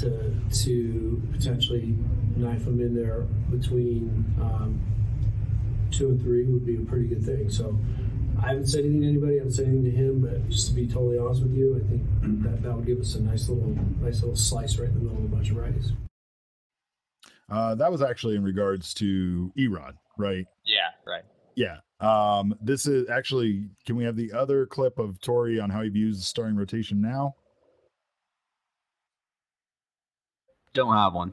to 0.00 0.34
to 0.64 1.22
potentially 1.32 1.96
knife 2.36 2.64
them 2.64 2.80
in 2.80 2.94
there 2.94 3.22
between 3.50 4.24
um, 4.40 4.80
two 5.90 6.10
and 6.10 6.20
three 6.20 6.44
would 6.44 6.66
be 6.66 6.76
a 6.76 6.80
pretty 6.80 7.08
good 7.08 7.24
thing. 7.24 7.50
So 7.50 7.76
I 8.42 8.48
haven't 8.48 8.68
said 8.68 8.84
anything 8.84 9.02
to 9.02 9.08
anybody. 9.08 9.34
I 9.34 9.38
haven't 9.38 9.52
said 9.52 9.66
anything 9.66 9.84
to 9.84 9.90
him. 9.90 10.20
But 10.20 10.48
just 10.48 10.68
to 10.68 10.74
be 10.74 10.86
totally 10.86 11.18
honest 11.18 11.42
with 11.42 11.54
you, 11.54 11.76
I 11.76 11.88
think 11.88 12.42
that 12.44 12.62
that 12.62 12.74
would 12.74 12.86
give 12.86 13.00
us 13.00 13.14
a 13.14 13.22
nice 13.22 13.48
little 13.48 13.76
nice 14.00 14.20
little 14.20 14.36
slice 14.36 14.78
right 14.78 14.88
in 14.88 14.94
the 14.94 15.00
middle 15.00 15.18
of 15.18 15.24
a 15.24 15.34
bunch 15.34 15.50
of 15.50 15.56
righties. 15.56 15.92
Uh, 17.50 17.74
that 17.74 17.90
was 17.90 18.00
actually 18.00 18.36
in 18.36 18.44
regards 18.44 18.94
to 18.94 19.52
Erod, 19.58 19.94
right? 20.16 20.46
Yeah, 20.64 20.90
right. 21.04 21.24
Yeah. 21.56 21.78
Um, 22.00 22.54
this 22.62 22.86
is 22.86 23.08
actually, 23.10 23.68
can 23.84 23.96
we 23.96 24.04
have 24.04 24.16
the 24.16 24.32
other 24.32 24.66
clip 24.66 24.98
of 24.98 25.20
Torey 25.20 25.62
on 25.62 25.70
how 25.70 25.82
he 25.82 25.90
views 25.90 26.18
the 26.18 26.24
starting 26.24 26.56
rotation 26.56 27.00
now? 27.00 27.34
Don't 30.72 30.94
have 30.94 31.14
one. 31.14 31.32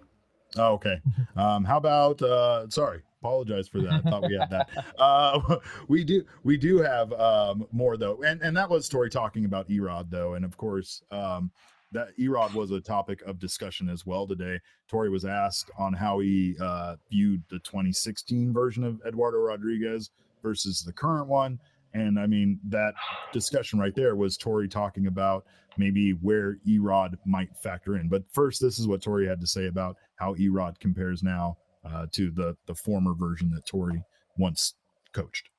Oh, 0.56 0.74
okay. 0.74 1.00
Um, 1.38 1.64
how 1.64 1.78
about 1.78 2.20
uh 2.24 2.68
sorry, 2.70 3.04
apologize 3.22 3.68
for 3.68 3.80
that. 3.82 4.02
I 4.04 4.10
thought 4.10 4.24
we 4.24 4.36
had 4.36 4.50
that. 4.50 4.70
Uh 4.98 5.58
we 5.88 6.04
do 6.04 6.24
we 6.44 6.58
do 6.58 6.80
have 6.80 7.14
um 7.14 7.68
more 7.72 7.96
though. 7.96 8.24
And 8.24 8.42
and 8.42 8.58
that 8.58 8.68
was 8.70 8.90
Torey 8.90 9.12
talking 9.12 9.46
about 9.46 9.70
Erod 9.70 10.10
though. 10.10 10.34
And 10.34 10.44
of 10.44 10.58
course, 10.58 11.04
um 11.12 11.52
that 11.92 12.18
Erod 12.18 12.54
was 12.56 12.72
a 12.72 12.82
topic 12.82 13.22
of 13.22 13.38
discussion 13.40 13.88
as 13.88 14.06
well 14.06 14.26
today. 14.26 14.60
Torey 14.92 15.12
was 15.12 15.26
asked 15.26 15.70
on 15.78 15.94
how 15.94 16.20
he 16.20 16.56
uh 16.60 16.96
viewed 17.12 17.44
the 17.50 17.60
2016 17.60 18.52
version 18.52 18.84
of 18.84 19.00
Eduardo 19.06 19.38
Rodriguez 19.38 20.10
versus 20.48 20.82
the 20.82 20.94
current 20.94 21.28
one. 21.28 21.60
And 21.94 22.18
I 22.18 22.26
mean, 22.26 22.60
that 22.70 22.94
discussion 23.34 23.80
right 23.80 23.94
there 23.96 24.16
was 24.16 24.38
Torey 24.38 24.72
talking 24.72 25.08
about 25.08 25.46
maybe 25.78 26.12
where 26.12 26.58
Erod 26.66 27.16
might 27.26 27.50
factor 27.62 27.98
in. 27.98 28.08
But 28.08 28.24
first, 28.32 28.62
this 28.62 28.80
is 28.80 28.88
what 28.88 29.02
Torey 29.02 29.28
had 29.28 29.42
to 29.42 29.48
say 29.48 29.68
about 29.68 29.98
how 30.16 30.36
Erod 30.36 30.80
compares 30.80 31.22
now 31.22 31.58
uh, 31.84 32.06
to 32.14 32.32
the 32.32 32.56
the 32.66 32.76
former 32.76 33.14
version 33.14 33.52
that 33.52 33.66
Torey 33.66 34.02
once 34.38 34.76
coached. 35.14 35.50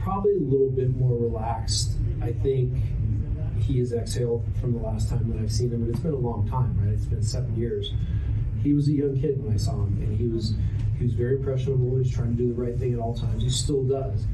Probably 0.00 0.34
a 0.36 0.40
little 0.40 0.70
bit 0.70 0.96
more 0.96 1.16
relaxed. 1.16 1.92
I 2.20 2.32
think 2.32 2.74
he 3.60 3.78
has 3.78 3.92
exhaled 3.92 4.44
from 4.60 4.72
the 4.72 4.80
last 4.80 5.10
time 5.10 5.30
that 5.30 5.40
I've 5.40 5.52
seen 5.52 5.70
him, 5.70 5.82
and 5.82 5.90
it's 5.90 6.00
been 6.00 6.14
a 6.14 6.16
long 6.16 6.48
time, 6.48 6.76
right? 6.80 6.92
It's 6.92 7.04
been 7.04 7.22
seven 7.22 7.54
years. 7.56 7.92
He 8.62 8.74
was 8.74 8.88
a 8.88 8.92
young 8.92 9.20
kid 9.20 9.42
when 9.42 9.54
I 9.54 9.56
saw 9.56 9.72
him, 9.72 9.98
and 10.02 10.18
he 10.18 10.28
was 10.28 10.54
he 10.98 11.04
was 11.04 11.14
very 11.14 11.36
impressionable. 11.36 11.90
He 11.90 11.98
was 11.98 12.10
trying 12.10 12.36
to 12.36 12.42
do 12.42 12.48
the 12.52 12.60
right 12.60 12.76
thing 12.78 12.92
at 12.92 12.98
all 12.98 13.14
times. 13.14 13.42
He 13.42 13.50
still 13.50 13.84
does, 13.84 14.26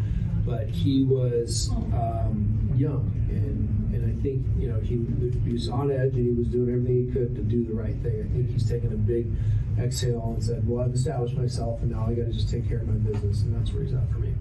but 0.46 0.68
he 0.68 1.04
was 1.04 1.70
um, 1.92 2.70
young, 2.74 3.12
and 3.30 3.94
and 3.94 4.18
I 4.18 4.22
think 4.22 4.44
you 4.58 4.68
know 4.68 4.80
he, 4.80 5.04
he 5.44 5.52
was 5.52 5.68
on 5.68 5.90
edge, 5.90 6.14
and 6.14 6.26
he 6.26 6.32
was 6.32 6.48
doing 6.48 6.70
everything 6.70 7.06
he 7.06 7.12
could 7.12 7.34
to 7.36 7.42
do 7.42 7.64
the 7.64 7.74
right 7.74 7.96
thing. 8.02 8.20
I 8.20 8.34
think 8.34 8.50
he's 8.50 8.68
taken 8.68 8.92
a 8.92 8.96
big 8.96 9.30
exhale 9.78 10.32
and 10.34 10.42
said, 10.42 10.66
"Well, 10.66 10.84
I've 10.84 10.94
established 10.94 11.36
myself, 11.36 11.82
and 11.82 11.90
now 11.90 12.06
I 12.06 12.14
got 12.14 12.26
to 12.26 12.32
just 12.32 12.48
take 12.48 12.68
care 12.68 12.78
of 12.78 12.88
my 12.88 12.94
business," 12.94 13.42
and 13.42 13.54
that's 13.54 13.72
where 13.72 13.84
he's 13.84 13.94
at 13.94 14.10
for 14.10 14.18
me. 14.18 14.34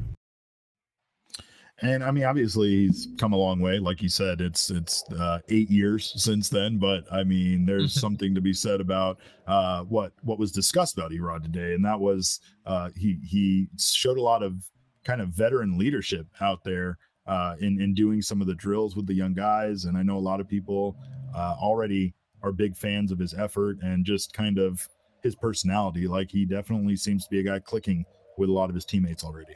And 1.83 2.01
I 2.01 2.11
mean, 2.11 2.23
obviously, 2.23 2.87
he's 2.87 3.09
come 3.17 3.33
a 3.33 3.37
long 3.37 3.59
way. 3.59 3.77
Like 3.77 4.01
you 4.01 4.07
said, 4.07 4.39
it's 4.39 4.69
it's 4.69 5.03
uh, 5.11 5.39
eight 5.49 5.69
years 5.69 6.13
since 6.15 6.47
then. 6.47 6.77
But 6.77 7.03
I 7.11 7.25
mean, 7.25 7.65
there's 7.65 7.93
something 7.93 8.33
to 8.33 8.39
be 8.41 8.53
said 8.53 8.79
about 8.79 9.19
uh, 9.47 9.83
what 9.83 10.13
what 10.21 10.39
was 10.39 10.53
discussed 10.53 10.97
about 10.97 11.11
Erod 11.11 11.43
today, 11.43 11.73
and 11.73 11.83
that 11.83 11.99
was 11.99 12.39
uh, 12.65 12.89
he 12.95 13.19
he 13.21 13.67
showed 13.77 14.17
a 14.17 14.21
lot 14.21 14.43
of 14.43 14.63
kind 15.03 15.19
of 15.19 15.29
veteran 15.29 15.77
leadership 15.77 16.25
out 16.39 16.63
there 16.63 16.97
uh, 17.27 17.55
in 17.59 17.81
in 17.81 17.93
doing 17.93 18.21
some 18.21 18.39
of 18.39 18.47
the 18.47 18.55
drills 18.55 18.95
with 18.95 19.05
the 19.05 19.13
young 19.13 19.33
guys. 19.33 19.83
And 19.83 19.97
I 19.97 20.03
know 20.03 20.17
a 20.17 20.19
lot 20.19 20.39
of 20.39 20.47
people 20.47 20.95
uh, 21.35 21.55
already 21.59 22.13
are 22.43 22.53
big 22.53 22.77
fans 22.77 23.11
of 23.11 23.19
his 23.19 23.33
effort 23.33 23.77
and 23.81 24.05
just 24.05 24.31
kind 24.31 24.57
of 24.57 24.87
his 25.21 25.35
personality. 25.35 26.07
Like 26.07 26.31
he 26.31 26.45
definitely 26.45 26.95
seems 26.95 27.25
to 27.25 27.29
be 27.29 27.41
a 27.41 27.43
guy 27.43 27.59
clicking 27.59 28.05
with 28.37 28.47
a 28.47 28.53
lot 28.53 28.69
of 28.69 28.75
his 28.75 28.85
teammates 28.85 29.25
already. 29.25 29.55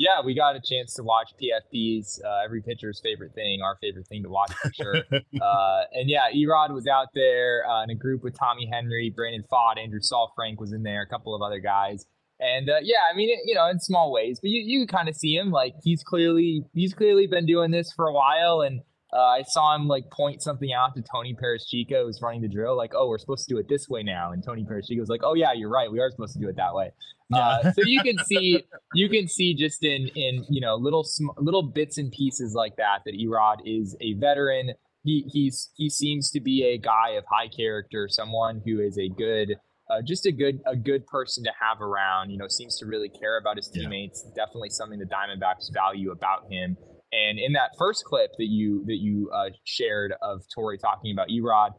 Yeah, 0.00 0.22
we 0.24 0.32
got 0.32 0.56
a 0.56 0.60
chance 0.64 0.94
to 0.94 1.02
watch 1.02 1.34
PFP's 1.36 2.22
uh, 2.24 2.42
every 2.42 2.62
pitcher's 2.62 3.02
favorite 3.04 3.34
thing, 3.34 3.60
our 3.62 3.76
favorite 3.82 4.06
thing 4.06 4.22
to 4.22 4.30
watch 4.30 4.50
for 4.54 4.72
sure. 4.72 4.96
uh, 5.12 5.82
and 5.92 6.08
yeah, 6.08 6.30
Erod 6.34 6.72
was 6.72 6.86
out 6.86 7.08
there 7.14 7.68
uh, 7.68 7.84
in 7.84 7.90
a 7.90 7.94
group 7.94 8.22
with 8.22 8.34
Tommy 8.34 8.66
Henry, 8.72 9.12
Brandon 9.14 9.44
Pfaadt, 9.52 9.78
Andrew 9.78 10.00
Saalfrank 10.00 10.56
was 10.56 10.72
in 10.72 10.84
there, 10.84 11.02
a 11.02 11.06
couple 11.06 11.34
of 11.34 11.42
other 11.42 11.60
guys. 11.60 12.06
And 12.38 12.70
uh, 12.70 12.76
yeah, 12.82 13.00
I 13.12 13.14
mean, 13.14 13.28
it, 13.28 13.40
you 13.44 13.54
know, 13.54 13.68
in 13.68 13.78
small 13.78 14.10
ways, 14.10 14.40
but 14.40 14.48
you 14.48 14.62
you 14.64 14.86
kind 14.86 15.06
of 15.06 15.14
see 15.14 15.36
him 15.36 15.50
like 15.50 15.74
he's 15.84 16.02
clearly 16.02 16.64
he's 16.72 16.94
clearly 16.94 17.26
been 17.26 17.44
doing 17.44 17.70
this 17.70 17.92
for 17.92 18.06
a 18.06 18.14
while, 18.14 18.62
and 18.62 18.80
Uh, 19.12 19.18
I 19.18 19.42
saw 19.42 19.74
him 19.74 19.88
like 19.88 20.08
point 20.10 20.40
something 20.42 20.72
out 20.72 20.94
to 20.94 21.02
Tony 21.02 21.34
Perezchica, 21.34 22.04
who's 22.04 22.20
running 22.22 22.42
the 22.42 22.48
drill, 22.48 22.76
like, 22.76 22.92
"Oh, 22.94 23.08
we're 23.08 23.18
supposed 23.18 23.48
to 23.48 23.54
do 23.54 23.58
it 23.58 23.68
this 23.68 23.88
way 23.88 24.02
now." 24.02 24.30
And 24.30 24.42
Tony 24.42 24.64
Perezchica 24.64 25.00
was 25.00 25.08
like, 25.08 25.22
"Oh 25.24 25.34
yeah, 25.34 25.52
you're 25.52 25.70
right. 25.70 25.90
We 25.90 25.98
are 25.98 26.10
supposed 26.10 26.34
to 26.34 26.38
do 26.38 26.48
it 26.48 26.56
that 26.56 26.74
way." 26.74 26.92
Uh, 27.32 27.72
so 27.72 27.82
you 27.84 28.02
can 28.02 28.16
see, 28.26 28.64
you 28.94 29.08
can 29.08 29.26
see 29.26 29.54
just 29.54 29.82
in 29.82 30.08
in 30.14 30.44
you 30.48 30.60
know 30.60 30.76
little 30.76 31.02
sm- 31.02 31.36
little 31.38 31.62
bits 31.62 31.98
and 31.98 32.12
pieces 32.12 32.54
like 32.54 32.76
that 32.76 33.00
that 33.04 33.14
Erod 33.14 33.58
is 33.64 33.96
a 34.00 34.14
veteran. 34.14 34.74
He 35.02 35.24
he's 35.32 35.70
he 35.76 35.90
seems 35.90 36.30
to 36.30 36.40
be 36.40 36.62
a 36.64 36.78
guy 36.78 37.10
of 37.10 37.24
high 37.28 37.48
character, 37.48 38.08
someone 38.08 38.62
who 38.64 38.80
is 38.80 38.98
a 38.98 39.08
good. 39.08 39.56
Uh, 39.90 40.00
just 40.06 40.24
a 40.24 40.30
good 40.30 40.60
a 40.68 40.76
good 40.76 41.04
person 41.08 41.42
to 41.42 41.50
have 41.60 41.80
around. 41.80 42.30
You 42.30 42.38
know, 42.38 42.46
seems 42.46 42.78
to 42.78 42.86
really 42.86 43.08
care 43.08 43.38
about 43.38 43.56
his 43.56 43.66
teammates. 43.66 44.22
Yeah. 44.24 44.44
Definitely 44.44 44.70
something 44.70 45.00
the 45.00 45.04
Diamondbacks 45.04 45.74
value 45.74 46.12
about 46.12 46.44
him. 46.48 46.76
And 47.12 47.38
in 47.38 47.52
that 47.54 47.70
first 47.78 48.04
clip 48.04 48.30
that 48.38 48.46
you 48.46 48.84
that 48.86 48.98
you 48.98 49.30
uh, 49.34 49.50
shared 49.64 50.14
of 50.22 50.42
Torey 50.56 50.78
talking 50.78 51.12
about 51.12 51.28
Erod, 51.28 51.70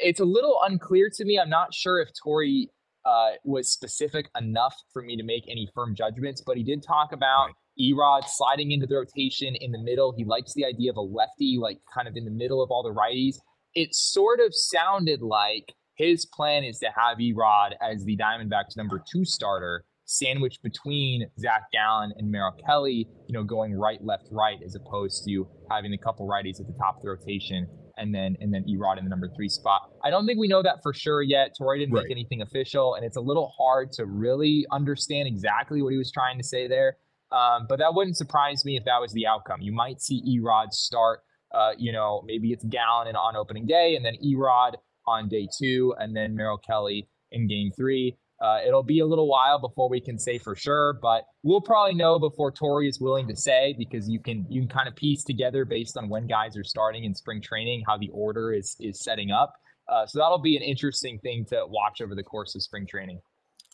it's 0.00 0.20
a 0.20 0.24
little 0.24 0.58
unclear 0.64 1.10
to 1.14 1.24
me. 1.24 1.38
I'm 1.38 1.50
not 1.50 1.74
sure 1.74 2.00
if 2.00 2.10
Torey 2.24 2.68
uh, 3.04 3.30
was 3.44 3.72
specific 3.72 4.28
enough 4.38 4.74
for 4.92 5.02
me 5.02 5.16
to 5.16 5.22
make 5.22 5.44
any 5.48 5.68
firm 5.74 5.94
judgments, 5.94 6.42
but 6.44 6.56
he 6.56 6.62
did 6.62 6.82
talk 6.82 7.12
about 7.12 7.46
right. 7.46 7.54
Erod 7.80 8.24
sliding 8.28 8.72
into 8.72 8.86
the 8.86 8.96
rotation 8.96 9.54
in 9.56 9.72
the 9.72 9.78
middle. 9.78 10.14
He 10.16 10.24
likes 10.24 10.52
the 10.54 10.64
idea 10.64 10.90
of 10.90 10.96
a 10.96 11.00
lefty, 11.00 11.58
like 11.60 11.78
kind 11.92 12.06
of 12.06 12.16
in 12.16 12.24
the 12.24 12.30
middle 12.30 12.62
of 12.62 12.70
all 12.70 12.82
the 12.82 12.92
righties. 12.92 13.36
It 13.74 13.94
sort 13.94 14.40
of 14.40 14.54
sounded 14.54 15.22
like 15.22 15.74
his 15.94 16.26
plan 16.26 16.64
is 16.64 16.78
to 16.78 16.88
have 16.94 17.18
Erod 17.18 17.72
as 17.80 18.04
the 18.04 18.16
Diamondbacks 18.16 18.76
number 18.76 19.02
two 19.10 19.24
starter 19.24 19.84
sandwiched 20.08 20.62
between 20.62 21.30
Zach 21.38 21.64
Gallen 21.72 22.12
and 22.16 22.30
Merrill 22.30 22.56
Kelly, 22.66 23.06
you 23.28 23.32
know, 23.32 23.44
going 23.44 23.74
right, 23.74 24.02
left, 24.02 24.28
right, 24.30 24.58
as 24.64 24.74
opposed 24.74 25.24
to 25.26 25.46
having 25.70 25.92
a 25.92 25.98
couple 25.98 26.26
righties 26.26 26.60
at 26.60 26.66
the 26.66 26.74
top 26.78 26.96
of 26.96 27.02
the 27.02 27.10
rotation 27.10 27.68
and 27.98 28.14
then 28.14 28.36
and 28.40 28.52
then 28.54 28.64
Erod 28.64 28.98
in 28.98 29.04
the 29.04 29.10
number 29.10 29.28
three 29.36 29.48
spot. 29.48 29.90
I 30.02 30.10
don't 30.10 30.26
think 30.26 30.38
we 30.38 30.48
know 30.48 30.62
that 30.62 30.82
for 30.82 30.94
sure 30.94 31.20
yet. 31.20 31.54
Torey 31.60 31.78
didn't 31.78 31.94
right. 31.94 32.04
make 32.04 32.10
anything 32.10 32.42
official, 32.42 32.94
and 32.94 33.04
it's 33.04 33.16
a 33.16 33.20
little 33.20 33.52
hard 33.58 33.92
to 33.92 34.06
really 34.06 34.64
understand 34.70 35.28
exactly 35.28 35.82
what 35.82 35.92
he 35.92 35.98
was 35.98 36.10
trying 36.10 36.38
to 36.38 36.44
say 36.44 36.68
there. 36.68 36.96
Um, 37.30 37.66
but 37.68 37.78
that 37.80 37.94
wouldn't 37.94 38.16
surprise 38.16 38.64
me 38.64 38.76
if 38.76 38.84
that 38.84 39.00
was 39.00 39.12
the 39.12 39.26
outcome. 39.26 39.60
You 39.60 39.72
might 39.72 40.00
see 40.00 40.22
Erod 40.38 40.72
start. 40.72 41.20
Uh, 41.52 41.72
you 41.76 41.92
know, 41.92 42.22
maybe 42.26 42.52
it's 42.52 42.64
Gallen 42.64 43.14
on 43.16 43.36
opening 43.36 43.66
day, 43.66 43.96
and 43.96 44.04
then 44.04 44.14
Erod 44.24 44.74
on 45.06 45.28
day 45.28 45.48
two, 45.58 45.94
and 45.98 46.16
then 46.16 46.34
Merrill 46.34 46.58
Kelly 46.58 47.08
in 47.32 47.48
game 47.48 47.70
three. 47.76 48.16
Uh, 48.40 48.58
it'll 48.66 48.84
be 48.84 49.00
a 49.00 49.06
little 49.06 49.28
while 49.28 49.58
before 49.58 49.88
we 49.88 50.00
can 50.00 50.18
say 50.18 50.38
for 50.38 50.54
sure, 50.54 50.98
but 51.02 51.24
we'll 51.42 51.60
probably 51.60 51.94
know 51.94 52.18
before 52.18 52.52
Torey 52.52 52.88
is 52.88 53.00
willing 53.00 53.26
to 53.28 53.36
say 53.36 53.74
because 53.76 54.08
you 54.08 54.20
can 54.20 54.46
you 54.48 54.60
can 54.60 54.68
kind 54.68 54.88
of 54.88 54.94
piece 54.94 55.24
together 55.24 55.64
based 55.64 55.96
on 55.96 56.08
when 56.08 56.26
guys 56.26 56.56
are 56.56 56.64
starting 56.64 57.04
in 57.04 57.14
spring 57.14 57.42
training 57.42 57.82
how 57.86 57.98
the 57.98 58.10
order 58.12 58.52
is 58.52 58.76
is 58.78 59.00
setting 59.00 59.30
up. 59.30 59.54
Uh, 59.88 60.06
so 60.06 60.18
that'll 60.18 60.38
be 60.38 60.56
an 60.56 60.62
interesting 60.62 61.18
thing 61.18 61.46
to 61.46 61.64
watch 61.66 62.00
over 62.00 62.14
the 62.14 62.22
course 62.22 62.54
of 62.54 62.62
spring 62.62 62.86
training. 62.86 63.20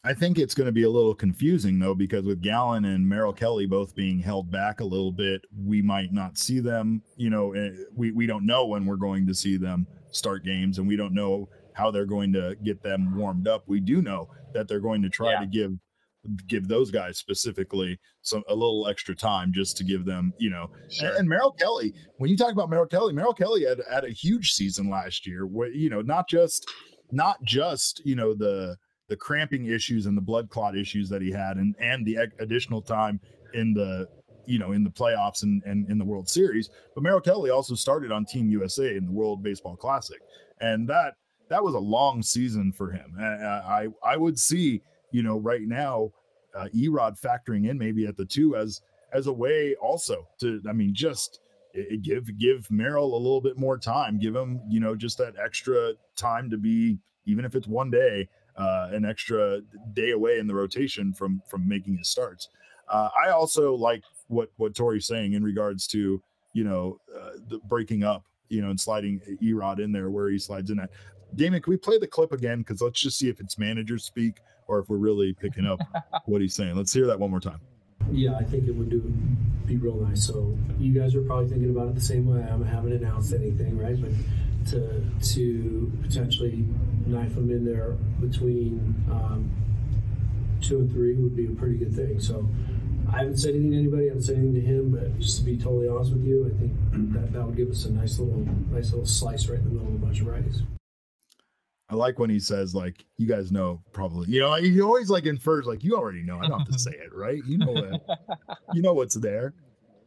I 0.07 0.12
think 0.12 0.38
it's 0.38 0.55
going 0.55 0.66
to 0.66 0.72
be 0.72 0.83
a 0.83 0.90
little 0.90 1.14
confusing 1.14 1.79
though, 1.79 1.94
because 1.94 2.24
with 2.24 2.42
Gallen 2.42 2.85
and 2.85 3.09
Merrill 3.09 3.33
Kelly 3.33 3.66
both 3.66 3.94
being 3.94 4.18
held 4.18 4.50
back 4.50 4.81
a 4.81 4.85
little 4.85 5.12
bit, 5.12 5.42
we 5.59 5.81
might 5.81 6.12
not 6.12 6.37
see 6.37 6.61
them. 6.61 7.03
You 7.16 7.31
know, 7.31 7.53
eh, 7.53 7.70
we 7.94 8.12
we 8.12 8.27
don't 8.27 8.44
know 8.44 8.66
when 8.66 8.85
we're 8.85 8.96
going 8.96 9.27
to 9.27 9.35
see 9.35 9.57
them 9.57 9.87
start 10.11 10.44
games, 10.44 10.79
and 10.79 10.87
we 10.87 10.96
don't 10.96 11.14
know 11.14 11.48
how 11.74 11.90
they're 11.90 12.06
going 12.06 12.32
to 12.32 12.56
get 12.64 12.82
them 12.82 13.16
warmed 13.16 13.46
up. 13.46 13.64
We 13.66 13.80
do 13.80 14.00
know 14.00 14.28
that 14.54 14.66
they're 14.68 14.80
going 14.80 15.02
to 15.02 15.10
try 15.10 15.32
yeah. 15.32 15.40
to 15.40 15.46
give 15.46 15.72
give 16.46 16.68
those 16.68 16.90
guys 16.90 17.18
specifically 17.18 17.98
some 18.22 18.42
a 18.48 18.54
little 18.54 18.88
extra 18.88 19.14
time 19.14 19.52
just 19.52 19.76
to 19.76 19.84
give 19.84 20.04
them, 20.04 20.32
you 20.38 20.50
know. 20.50 20.70
Sure. 20.90 21.08
And, 21.08 21.18
and 21.18 21.28
Merrill 21.28 21.52
Kelly, 21.52 21.92
when 22.16 22.30
you 22.30 22.37
talk 22.37 22.52
about 22.52 22.70
Merrill 22.70 22.87
Kelly, 22.87 23.12
Merrill 23.12 23.34
Kelly 23.34 23.64
had, 23.64 23.80
had 23.90 24.04
a 24.04 24.10
huge 24.10 24.52
season 24.52 24.88
last 24.88 25.26
year. 25.26 25.46
Where 25.46 25.68
you 25.68 25.90
know, 25.90 26.00
not 26.00 26.28
just 26.28 26.68
not 27.12 27.42
just 27.42 28.00
you 28.04 28.16
know 28.16 28.34
the 28.34 28.76
the 29.08 29.16
cramping 29.16 29.66
issues 29.66 30.06
and 30.06 30.16
the 30.16 30.22
blood 30.22 30.48
clot 30.48 30.76
issues 30.76 31.08
that 31.10 31.22
he 31.22 31.30
had, 31.30 31.56
and 31.56 31.74
and 31.78 32.06
the 32.06 32.18
additional 32.38 32.80
time 32.80 33.20
in 33.52 33.74
the 33.74 34.08
you 34.46 34.58
know 34.58 34.72
in 34.72 34.84
the 34.84 34.90
playoffs 34.90 35.42
and, 35.42 35.62
and 35.64 35.88
in 35.90 35.98
the 35.98 36.04
World 36.04 36.28
Series. 36.28 36.70
But 36.94 37.02
Merrill 37.02 37.20
Kelly 37.20 37.50
also 37.50 37.74
started 37.74 38.12
on 38.12 38.24
Team 38.24 38.48
USA 38.50 38.96
in 38.96 39.06
the 39.06 39.12
World 39.12 39.42
Baseball 39.42 39.76
Classic, 39.76 40.20
and 40.60 40.88
that 40.88 41.14
that 41.48 41.62
was 41.62 41.74
a 41.74 41.78
long 41.78 42.22
season 42.22 42.72
for 42.72 42.90
him. 42.90 43.16
I 43.18 43.88
I 44.04 44.16
would 44.16 44.38
see 44.38 44.83
you 45.11 45.22
know 45.22 45.38
right 45.38 45.62
now 45.62 46.11
uh, 46.54 46.68
Erod 46.74 47.20
factoring 47.20 47.68
in 47.68 47.78
maybe 47.78 48.07
at 48.07 48.16
the 48.16 48.24
two 48.24 48.57
as 48.57 48.80
as 49.12 49.26
a 49.26 49.33
way 49.33 49.74
also 49.80 50.26
to 50.40 50.61
I 50.68 50.72
mean 50.72 50.94
just 50.94 51.40
give 52.02 52.38
give 52.38 52.70
Merrill 52.70 53.16
a 53.16 53.18
little 53.18 53.40
bit 53.40 53.59
more 53.59 53.78
time, 53.78 54.18
give 54.18 54.35
him 54.35 54.61
you 54.68 54.80
know 54.80 54.94
just 54.94 55.18
that 55.18 55.35
extra 55.42 55.92
time 56.16 56.50
to 56.50 56.57
be 56.57 56.98
even 57.26 57.44
if 57.44 57.54
it's 57.54 57.66
one 57.66 57.90
day 57.90 58.28
uh, 58.57 58.88
an 58.92 59.04
extra 59.04 59.61
day 59.94 60.12
away 60.12 60.38
in 60.38 60.46
the 60.46 60.54
rotation 60.54 61.12
from 61.12 61.42
from 61.48 61.66
making 61.68 61.96
his 61.96 62.09
starts. 62.09 62.48
Uh, 62.88 63.09
I 63.24 63.30
also 63.30 63.74
like 63.74 64.04
what 64.28 64.50
what 64.57 64.74
Torey's 64.74 65.07
saying 65.07 65.33
in 65.33 65.42
regards 65.42 65.87
to 65.88 66.22
you 66.52 66.64
know 66.64 67.00
uh, 67.14 67.30
the 67.48 67.59
breaking 67.66 68.04
up 68.04 68.24
you 68.48 68.62
know 68.62 68.70
and 68.70 68.80
sliding 68.80 69.20
Erod 69.42 69.80
in 69.80 69.90
there 69.92 70.11
where 70.11 70.28
he 70.28 70.38
slides 70.38 70.70
in 70.70 70.78
at. 70.78 70.90
Damon, 71.36 71.62
can 71.62 71.70
we 71.70 71.76
play 71.76 71.98
the 71.98 72.06
clip 72.06 72.32
again? 72.32 72.58
Because 72.58 72.80
let's 72.80 73.00
just 73.00 73.18
see 73.18 73.28
if 73.28 73.40
it's 73.40 73.58
manager 73.58 73.98
speak 73.98 74.40
or 74.66 74.78
if 74.78 74.88
we're 74.88 74.96
really 74.96 75.32
picking 75.32 75.66
up 75.66 75.80
what 76.26 76.40
he's 76.40 76.54
saying. 76.54 76.76
Let's 76.76 76.92
hear 76.92 77.06
that 77.06 77.18
one 77.18 77.30
more 77.30 77.40
time. 77.40 77.60
Yeah, 78.10 78.36
I 78.36 78.44
think 78.44 78.68
it 78.68 78.72
would 78.72 78.90
do 78.90 79.00
be 79.66 79.76
real 79.76 79.96
nice. 79.96 80.26
So 80.26 80.56
you 80.78 80.92
guys 80.92 81.14
are 81.14 81.22
probably 81.22 81.48
thinking 81.48 81.70
about 81.70 81.88
it 81.88 81.94
the 81.94 82.00
same 82.00 82.26
way. 82.26 82.42
I 82.42 82.68
haven't 82.68 82.92
announced 82.92 83.32
anything, 83.32 83.78
right? 83.78 84.00
But 84.00 84.10
to 84.70 85.04
to 85.34 85.92
potentially 86.02 86.64
knife 87.06 87.34
them 87.34 87.50
in 87.50 87.64
there 87.64 87.92
between 88.20 88.94
um, 89.10 89.50
two 90.60 90.78
and 90.78 90.90
three 90.90 91.14
would 91.14 91.36
be 91.36 91.46
a 91.46 91.50
pretty 91.50 91.76
good 91.76 91.94
thing. 91.94 92.20
So 92.20 92.46
I 93.12 93.18
haven't 93.18 93.38
said 93.38 93.54
anything 93.54 93.72
to 93.72 93.78
anybody. 93.78 94.04
I 94.04 94.08
haven't 94.08 94.22
said 94.22 94.36
anything 94.36 94.54
to 94.54 94.60
him. 94.60 94.90
But 94.90 95.18
just 95.18 95.38
to 95.38 95.44
be 95.44 95.56
totally 95.56 95.88
honest 95.88 96.12
with 96.12 96.24
you, 96.24 96.46
I 96.46 96.58
think 96.58 96.72
that 97.14 97.32
that 97.32 97.44
would 97.44 97.56
give 97.56 97.70
us 97.70 97.84
a 97.86 97.90
nice 97.90 98.18
little 98.18 98.46
nice 98.70 98.90
little 98.90 99.06
slice 99.06 99.48
right 99.48 99.58
in 99.58 99.64
the 99.64 99.70
middle 99.70 99.88
of 99.88 99.94
a 99.94 99.98
bunch 99.98 100.20
of 100.20 100.26
righties. 100.26 100.62
I 101.94 101.96
like 101.96 102.18
when 102.18 102.28
he 102.28 102.40
says 102.40 102.74
like, 102.74 103.04
"You 103.18 103.28
guys 103.28 103.52
know 103.52 103.80
probably." 103.92 104.28
You 104.28 104.40
know, 104.40 104.54
he 104.54 104.80
always 104.80 105.11
like 105.11 105.26
infers 105.26 105.64
like, 105.64 105.85
"You 105.85 105.96
already 105.96 106.24
know. 106.24 106.40
I 106.40 106.48
don't 106.48 106.59
have 106.59 106.68
to 106.68 106.78
say 106.78 106.90
it, 106.90 107.14
right? 107.14 107.40
You 107.46 107.59
know 107.59 108.00
you 108.74 108.83
know 108.83 108.94
what's 108.94 109.14
there. 109.14 109.54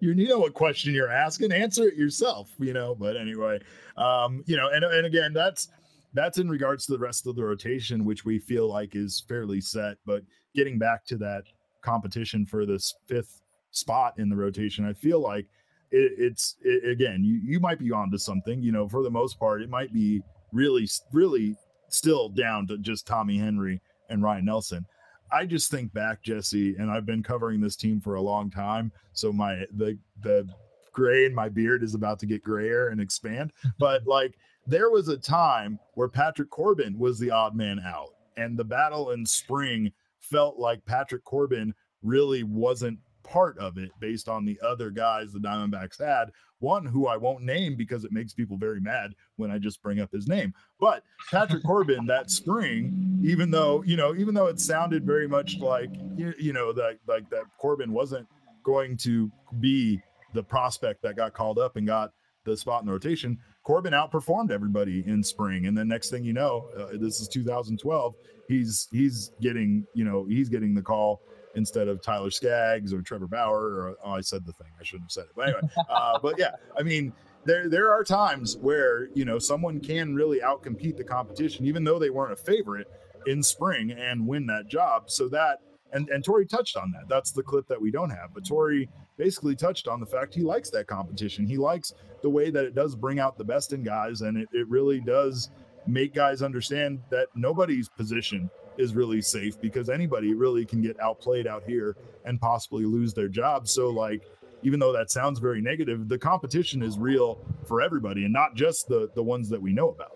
You, 0.01 0.11
you 0.11 0.27
know 0.27 0.39
what 0.39 0.53
question 0.53 0.93
you're 0.93 1.09
asking. 1.09 1.53
Answer 1.53 1.87
it 1.87 1.95
yourself. 1.95 2.49
You 2.59 2.73
know." 2.73 2.93
But 2.93 3.15
anyway, 3.15 3.61
um, 3.95 4.43
you 4.47 4.57
know, 4.57 4.69
and 4.69 4.83
and 4.83 5.05
again, 5.05 5.31
that's 5.31 5.69
that's 6.13 6.39
in 6.39 6.49
regards 6.49 6.85
to 6.87 6.91
the 6.91 6.99
rest 6.99 7.25
of 7.25 7.37
the 7.37 7.43
rotation, 7.43 8.03
which 8.03 8.25
we 8.25 8.37
feel 8.37 8.67
like 8.67 8.93
is 8.93 9.23
fairly 9.29 9.61
set. 9.61 9.95
But 10.05 10.23
getting 10.53 10.77
back 10.77 11.05
to 11.05 11.17
that 11.19 11.43
competition 11.81 12.45
for 12.45 12.65
this 12.65 12.93
fifth 13.07 13.41
spot 13.71 14.15
in 14.17 14.27
the 14.27 14.35
rotation, 14.35 14.83
I 14.83 14.91
feel 14.91 15.21
like 15.21 15.45
it, 15.91 16.11
it's 16.17 16.57
it, 16.63 16.89
again, 16.89 17.23
you 17.23 17.39
you 17.41 17.61
might 17.61 17.79
be 17.79 17.93
onto 17.93 18.17
something. 18.17 18.61
You 18.61 18.73
know, 18.73 18.89
for 18.89 19.03
the 19.03 19.09
most 19.09 19.39
part, 19.39 19.61
it 19.61 19.69
might 19.69 19.93
be 19.93 20.21
really, 20.51 20.87
really 21.13 21.55
still 21.89 22.29
down 22.29 22.67
to 22.67 22.77
just 22.77 23.07
Tommy 23.07 23.37
Henry 23.37 23.81
and 24.09 24.23
Ryne 24.23 24.45
Nelson. 24.45 24.85
I 25.31 25.45
just 25.45 25.69
think 25.69 25.93
back, 25.93 26.23
Jesse, 26.23 26.75
and 26.75 26.89
I've 26.89 27.05
been 27.05 27.23
covering 27.23 27.59
this 27.59 27.75
team 27.75 27.99
for 27.99 28.15
a 28.15 28.21
long 28.21 28.49
time. 28.49 28.91
So 29.13 29.33
my 29.33 29.65
the 29.75 29.97
the 30.21 30.47
gray 30.93 31.25
in 31.25 31.35
my 31.35 31.49
beard 31.49 31.83
is 31.83 31.93
about 31.93 32.19
to 32.19 32.25
get 32.25 32.43
grayer 32.43 32.89
and 32.89 33.01
expand. 33.01 33.51
But 33.79 34.07
like 34.07 34.37
there 34.65 34.89
was 34.89 35.07
a 35.07 35.17
time 35.17 35.79
where 35.93 36.09
Patrick 36.09 36.49
Corbin 36.49 36.97
was 36.97 37.19
the 37.19 37.31
odd 37.31 37.55
man 37.55 37.79
out, 37.79 38.13
and 38.37 38.57
the 38.57 38.63
battle 38.63 39.11
in 39.11 39.25
spring 39.25 39.91
felt 40.19 40.57
like 40.57 40.85
Patrick 40.85 41.23
Corbin 41.23 41.73
really 42.03 42.43
wasn't 42.43 42.99
part 43.23 43.57
of 43.57 43.77
it 43.77 43.91
based 43.99 44.29
on 44.29 44.45
the 44.45 44.59
other 44.65 44.89
guys 44.89 45.31
the 45.31 45.39
Diamondbacks 45.39 45.99
had. 45.99 46.31
One 46.59 46.85
who 46.85 47.07
I 47.07 47.17
won't 47.17 47.43
name 47.43 47.75
because 47.75 48.03
it 48.03 48.11
makes 48.11 48.33
people 48.33 48.57
very 48.57 48.79
mad 48.79 49.13
when 49.35 49.51
I 49.51 49.59
just 49.59 49.81
bring 49.83 49.99
up 49.99 50.11
his 50.11 50.27
name. 50.27 50.53
But 50.79 51.03
Patrick 51.29 51.63
Corbin 51.63 52.05
that 52.07 52.31
spring, 52.31 53.21
even 53.23 53.51
though, 53.51 53.83
you 53.83 53.95
know, 53.95 54.15
even 54.15 54.33
though 54.33 54.47
it 54.47 54.59
sounded 54.59 55.05
very 55.05 55.27
much 55.27 55.57
like, 55.59 55.89
you, 56.15 56.33
you 56.39 56.53
know, 56.53 56.73
that 56.73 56.97
like 57.07 57.29
that 57.29 57.43
Corbin 57.59 57.91
wasn't 57.91 58.27
going 58.63 58.97
to 58.97 59.31
be 59.59 60.01
the 60.33 60.43
prospect 60.43 61.01
that 61.03 61.15
got 61.15 61.33
called 61.33 61.59
up 61.59 61.75
and 61.75 61.85
got 61.85 62.11
the 62.43 62.57
spot 62.57 62.81
in 62.81 62.87
the 62.87 62.91
rotation, 62.91 63.37
Corbin 63.63 63.93
outperformed 63.93 64.49
everybody 64.49 65.03
in 65.05 65.21
spring. 65.23 65.67
And 65.67 65.77
then 65.77 65.87
next 65.87 66.09
thing 66.09 66.23
you 66.23 66.33
know, 66.33 66.69
uh, 66.77 66.97
this 66.99 67.19
is 67.19 67.27
2012, 67.27 68.15
he's 68.47 68.87
he's 68.91 69.31
getting, 69.41 69.85
you 69.93 70.05
know, 70.05 70.25
he's 70.25 70.49
getting 70.49 70.73
the 70.73 70.81
call 70.81 71.21
instead 71.57 71.87
of 71.87 72.01
Tyler 72.01 72.31
Skaggs 72.31 72.93
or 72.93 73.01
Trevor 73.01 73.27
Bauer. 73.27 73.59
Or 73.59 73.95
oh, 74.05 74.11
I 74.11 74.21
said 74.21 74.45
the 74.45 74.53
thing 74.53 74.67
I 74.79 74.83
shouldn't 74.83 75.05
have 75.05 75.11
said 75.11 75.25
it, 75.25 75.31
but 75.35 75.49
anyway. 75.49 75.61
uh, 75.89 76.19
but 76.21 76.35
yeah, 76.37 76.51
I 76.77 76.83
mean, 76.83 77.11
there 77.43 77.67
there 77.67 77.91
are 77.91 78.03
times 78.03 78.57
where 78.57 79.09
you 79.13 79.25
know 79.25 79.39
someone 79.39 79.79
can 79.79 80.15
really 80.15 80.39
outcompete 80.39 80.95
the 80.95 81.03
competition, 81.03 81.65
even 81.65 81.83
though 81.83 81.99
they 81.99 82.09
weren't 82.09 82.31
a 82.31 82.37
favorite 82.37 82.87
in 83.25 83.43
spring, 83.43 83.91
and 83.91 84.25
win 84.25 84.45
that 84.45 84.67
job. 84.67 85.09
So 85.09 85.27
that 85.29 85.59
and 85.91 86.07
and 86.09 86.23
Torey 86.23 86.47
touched 86.47 86.77
on 86.77 86.91
that. 86.91 87.09
That's 87.09 87.31
the 87.31 87.43
clip 87.43 87.67
that 87.67 87.81
we 87.81 87.91
don't 87.91 88.11
have. 88.11 88.33
But 88.33 88.43
Torey 88.43 88.87
basically 89.17 89.55
touched 89.55 89.87
on 89.87 89.99
the 89.99 90.05
fact 90.05 90.33
he 90.33 90.41
likes 90.41 90.69
that 90.69 90.87
competition. 90.87 91.45
He 91.47 91.57
likes 91.57 91.93
the 92.21 92.29
way 92.29 92.51
that 92.51 92.65
it 92.65 92.75
does 92.75 92.95
bring 92.95 93.19
out 93.19 93.37
the 93.37 93.43
best 93.43 93.73
in 93.73 93.83
guys, 93.83 94.21
and 94.21 94.37
it, 94.37 94.47
it 94.53 94.67
really 94.67 95.01
does 95.01 95.49
make 95.87 96.13
guys 96.13 96.41
understand 96.41 96.99
that 97.09 97.27
nobody's 97.33 97.87
position 97.87 98.49
is 98.77 98.95
really 98.95 99.21
safe 99.21 99.59
because 99.59 99.89
anybody 99.89 100.33
really 100.33 100.65
can 100.65 100.81
get 100.81 100.99
outplayed 100.99 101.47
out 101.47 101.63
here 101.65 101.95
and 102.25 102.39
possibly 102.39 102.85
lose 102.85 103.13
their 103.13 103.27
job. 103.27 103.67
So, 103.67 103.89
like, 103.89 104.23
even 104.63 104.79
though 104.79 104.93
that 104.93 105.11
sounds 105.11 105.39
very 105.39 105.61
negative, 105.61 106.09
the 106.09 106.17
competition 106.17 106.81
is 106.81 106.97
real 106.97 107.39
for 107.65 107.81
everybody 107.81 108.23
and 108.23 108.33
not 108.33 108.55
just 108.55 108.87
the 108.87 109.09
the 109.15 109.23
ones 109.23 109.49
that 109.49 109.61
we 109.61 109.73
know 109.73 109.89
about. 109.89 110.11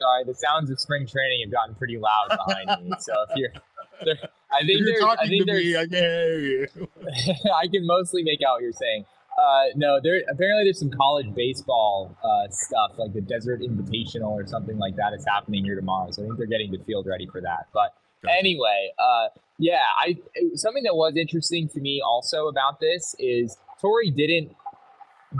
Sorry, 0.00 0.24
the 0.24 0.34
sounds 0.34 0.70
of 0.70 0.80
spring 0.80 1.06
training 1.06 1.42
have 1.44 1.52
gotten 1.52 1.74
pretty 1.74 1.98
loud 1.98 2.36
behind 2.46 2.84
me. 2.84 2.96
So 2.98 3.14
if 3.28 3.36
you're, 3.36 3.52
I 4.52 4.66
think 4.66 4.80
if 4.80 4.86
you're 4.86 5.00
talking 5.00 5.18
I 5.20 5.28
think 5.28 5.46
to 5.46 5.52
me, 5.52 5.76
I 5.76 5.86
can 5.86 5.92
hear 5.92 6.38
you. 6.38 6.68
I 7.54 7.68
can 7.68 7.86
mostly 7.86 8.22
make 8.22 8.40
out 8.46 8.54
what 8.54 8.62
you're 8.62 8.72
saying. 8.72 9.04
Uh, 9.36 9.64
no, 9.74 9.98
there 10.02 10.22
apparently 10.28 10.64
there's 10.64 10.78
some 10.78 10.90
college 10.90 11.34
baseball 11.34 12.16
uh, 12.22 12.48
stuff 12.50 12.92
like 12.98 13.12
the 13.12 13.20
Desert 13.20 13.60
Invitational 13.60 14.30
or 14.30 14.46
something 14.46 14.78
like 14.78 14.94
that 14.96 15.12
is 15.12 15.24
happening 15.26 15.64
here 15.64 15.74
tomorrow. 15.74 16.10
So 16.10 16.22
I 16.22 16.26
think 16.26 16.38
they're 16.38 16.46
getting 16.46 16.70
the 16.70 16.78
field 16.84 17.06
ready 17.06 17.26
for 17.26 17.40
that. 17.40 17.66
But 17.72 17.94
Gotcha. 18.22 18.36
anyway, 18.38 18.92
uh, 18.98 19.28
yeah, 19.58 19.82
I 19.98 20.16
something 20.54 20.84
that 20.84 20.94
was 20.94 21.16
interesting 21.16 21.68
to 21.70 21.80
me 21.80 22.00
also 22.04 22.46
about 22.46 22.78
this 22.80 23.16
is 23.18 23.56
Torey 23.82 24.14
didn't 24.14 24.54